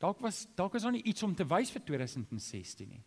Dalk 0.02 0.20
was 0.24 0.46
dalk 0.58 0.76
is 0.76 0.84
daar 0.84 0.96
nie 0.96 1.06
iets 1.08 1.24
om 1.24 1.36
te 1.38 1.46
wys 1.48 1.72
vir 1.72 1.84
2016 1.88 2.90
nie. 2.90 3.04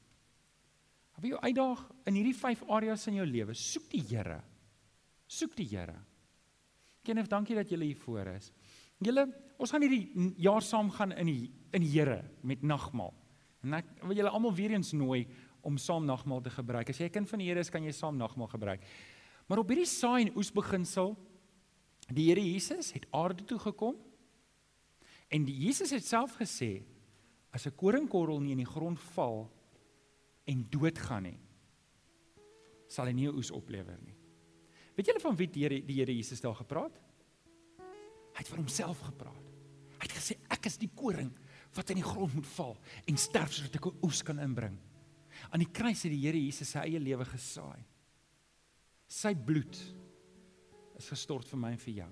Hou 1.18 1.32
jou 1.32 1.40
uitdaag 1.42 1.82
in 2.06 2.16
hierdie 2.20 2.36
5 2.38 2.62
areas 2.78 3.06
in 3.10 3.18
jou 3.18 3.26
lewe. 3.26 3.56
Soek 3.58 3.88
die 3.92 4.04
Here. 4.06 4.38
Soek 5.26 5.56
die 5.58 5.66
Here. 5.68 5.98
Kenneth, 7.04 7.30
dankie 7.30 7.56
dat 7.58 7.70
jy 7.70 7.80
hier 7.82 8.00
voor 8.04 8.30
is. 8.36 8.52
Julle, 9.02 9.26
ons 9.58 9.70
gaan 9.72 9.84
hierdie 9.84 10.32
jaar 10.42 10.62
saam 10.62 10.90
gaan 10.94 11.12
in 11.16 11.30
die 11.30 11.50
in 11.74 11.84
die 11.84 11.92
Here 11.92 12.22
met 12.46 12.62
nagmaal. 12.62 13.12
En 13.68 13.76
ek 13.82 13.90
wil 14.06 14.16
julle 14.16 14.32
almal 14.32 14.54
weer 14.56 14.72
eens 14.74 14.94
nooi 14.96 15.26
om 15.66 15.76
saam 15.80 16.06
nagmaal 16.08 16.40
te 16.44 16.52
gebruik. 16.54 16.88
As 16.88 16.98
jy 16.98 17.06
'n 17.06 17.16
kind 17.16 17.28
van 17.28 17.38
die 17.38 17.48
Here 17.48 17.60
is, 17.60 17.70
kan 17.70 17.84
jy 17.84 17.92
saam 17.92 18.16
nagmaal 18.16 18.48
gebruik. 18.48 18.80
Maar 19.46 19.58
op 19.58 19.68
hierdie 19.68 19.86
saai 19.86 20.26
en 20.26 20.36
oes 20.36 20.50
beginsel, 20.50 21.16
die 22.08 22.28
Here 22.28 22.40
Jesus 22.40 22.92
het 22.92 23.06
aarde 23.12 23.44
toe 23.44 23.58
gekom. 23.58 23.96
En 25.28 25.44
die 25.44 25.56
Jesus 25.66 25.90
het 25.90 26.04
self 26.04 26.36
gesê 26.40 26.82
as 27.52 27.66
'n 27.66 27.76
koringkorrel 27.76 28.40
nie 28.40 28.52
in 28.52 28.64
die 28.64 28.72
grond 28.72 29.00
val 29.14 29.50
en 30.46 30.66
doodgaan 30.70 31.22
nie, 31.22 31.40
sal 32.88 33.06
hy 33.06 33.12
nie 33.12 33.28
oes 33.28 33.50
oplewer 33.50 33.98
nie. 34.02 34.16
Weet 34.96 35.06
julle 35.06 35.20
van 35.20 35.36
wie 35.36 35.46
die 35.46 35.62
Here 35.62 35.86
die 35.86 35.94
Here 35.94 36.14
Jesus 36.14 36.40
daar 36.40 36.54
gepraat? 36.54 36.98
Hy 38.32 38.38
het 38.38 38.48
van 38.48 38.58
homself 38.58 39.00
gepraat. 39.00 39.44
Hy 39.98 40.06
het 40.06 40.12
gesê 40.12 40.36
ek 40.48 40.66
is 40.66 40.78
die 40.78 40.90
koring 40.94 41.32
wat 41.74 41.90
in 41.90 42.00
die 42.00 42.06
grond 42.06 42.34
moet 42.34 42.46
val 42.56 42.76
en 43.06 43.16
sterf 43.20 43.52
sodat 43.52 43.76
ek 43.76 43.86
'n 43.86 43.98
oes 44.02 44.22
kan 44.22 44.38
inbring. 44.38 44.78
Aan 45.50 45.60
die 45.60 45.72
kruis 45.72 46.02
het 46.02 46.12
die 46.12 46.26
Here 46.26 46.38
Jesus 46.38 46.70
sy 46.70 46.78
eie 46.78 47.00
lewe 47.00 47.24
gesaai. 47.24 47.84
Sy 49.08 49.34
bloed 49.34 49.76
is 50.98 51.08
gestort 51.08 51.48
vir 51.48 51.58
my 51.58 51.70
en 51.72 51.78
vir 51.78 51.94
jou. 51.94 52.10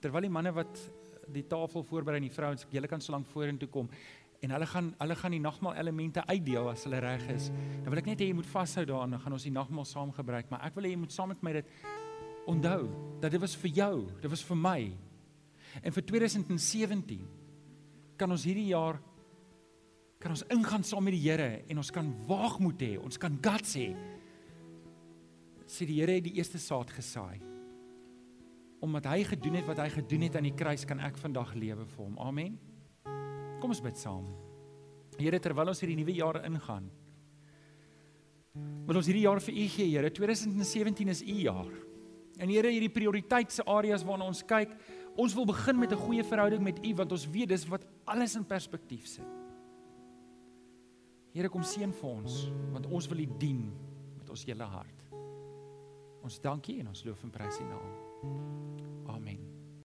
Terwyl 0.00 0.22
die 0.22 0.32
manne 0.32 0.52
wat 0.52 0.90
die 1.30 1.46
tafel 1.46 1.84
voorberei 1.86 2.16
en 2.16 2.28
die 2.28 2.34
vrouens, 2.34 2.66
julle 2.70 2.88
kan 2.88 3.00
so 3.00 3.12
lank 3.12 3.26
vorentoe 3.26 3.68
kom 3.68 3.88
en 4.40 4.54
hulle 4.54 4.66
gaan 4.66 4.94
hulle 4.98 5.16
gaan 5.20 5.34
die 5.36 5.42
nagmaal 5.44 5.76
elemente 5.76 6.22
uitdeel 6.26 6.70
as 6.70 6.86
hulle 6.88 7.00
reg 7.04 7.26
is. 7.34 7.50
Dan 7.82 7.90
wil 7.92 8.00
ek 8.00 8.06
net 8.06 8.22
hê 8.22 8.30
jy 8.30 8.36
moet 8.38 8.48
vashou 8.48 8.86
daaraan, 8.88 9.10
dan 9.10 9.20
gaan 9.20 9.36
ons 9.36 9.44
die 9.44 9.52
nagmaal 9.52 9.84
saam 9.84 10.14
gebruik, 10.16 10.48
maar 10.50 10.64
ek 10.64 10.78
wil 10.78 10.88
hê 10.88 10.94
jy 10.94 11.00
moet 11.02 11.12
saam 11.12 11.28
met 11.28 11.42
my 11.44 11.52
dit 11.58 11.74
onthou 12.48 12.88
dat 13.20 13.34
dit 13.34 13.42
was 13.42 13.56
vir 13.60 13.74
jou, 13.76 13.94
dit 14.22 14.30
was 14.32 14.44
vir 14.48 14.56
my. 14.56 14.78
En 15.84 15.92
vir 15.92 16.06
2017 16.08 17.26
kan 18.20 18.30
ons 18.34 18.44
hierdie 18.44 18.68
jaar 18.74 19.00
kan 20.20 20.34
ons 20.34 20.44
ingaan 20.52 20.84
saam 20.84 21.06
met 21.08 21.16
die 21.16 21.22
Here 21.24 21.62
en 21.72 21.80
ons 21.80 21.90
kan 21.94 22.08
waagmoed 22.28 22.82
hê, 22.84 22.96
ons 23.00 23.16
kan 23.16 23.38
guts 23.40 23.72
hê. 23.80 23.88
Sê 25.64 25.88
die 25.88 25.96
Here 26.02 26.18
het 26.18 26.26
die 26.26 26.34
eerste 26.36 26.60
saad 26.60 26.92
gesaai. 26.92 27.40
Omdat 28.84 29.08
hy 29.08 29.24
gedoen 29.30 29.56
het 29.60 29.68
wat 29.68 29.80
hy 29.80 29.88
gedoen 29.94 30.26
het 30.26 30.36
aan 30.36 30.48
die 30.48 30.56
kruis, 30.56 30.84
kan 30.88 31.00
ek 31.04 31.16
vandag 31.20 31.54
lewe 31.56 31.86
vir 31.88 32.04
hom. 32.04 32.20
Amen. 32.20 32.58
Kom 33.60 33.72
ons 33.72 33.80
bid 33.84 33.96
saam. 34.00 34.28
Here, 35.20 35.40
terwyl 35.40 35.72
ons 35.72 35.80
hierdie 35.80 35.98
nuwe 35.98 36.14
jaar 36.16 36.40
ingaan, 36.48 36.86
wil 38.88 38.98
ons 38.98 39.08
hierdie 39.08 39.26
jaar 39.26 39.40
vir 39.44 39.56
U 39.56 39.66
gee, 39.70 39.88
Here. 39.92 40.10
2017 40.10 41.12
is 41.12 41.20
U 41.24 41.36
jaar. 41.44 41.72
En 42.40 42.48
Here, 42.48 42.72
hierdie 42.72 42.92
prioriteitsareas 42.92 44.04
waarna 44.08 44.28
ons 44.32 44.40
kyk, 44.48 44.72
ons 45.20 45.34
wil 45.36 45.44
begin 45.44 45.78
met 45.78 45.92
'n 45.92 46.00
goeie 46.00 46.24
verhouding 46.24 46.62
met 46.62 46.80
U 46.86 46.94
want 46.94 47.12
ons 47.12 47.26
weet 47.30 47.48
dis 47.48 47.66
wat 47.68 47.84
alles 48.04 48.34
in 48.36 48.44
perspektief 48.44 49.06
sit. 49.06 49.28
Here 51.32 51.48
kom 51.48 51.62
seën 51.62 51.92
vir 51.92 52.10
ons 52.10 52.50
want 52.72 52.86
ons 52.86 53.08
wil 53.08 53.18
U 53.18 53.26
dien 53.38 53.72
met 54.18 54.30
ons 54.30 54.44
hele 54.44 54.64
hart. 54.64 55.00
Ons 56.22 56.40
dankie 56.40 56.80
en 56.80 56.88
ons 56.88 57.04
loof 57.04 57.22
en 57.22 57.30
prys 57.30 57.60
U 57.60 57.64
naam. 57.64 57.92
Amen. 59.06 59.19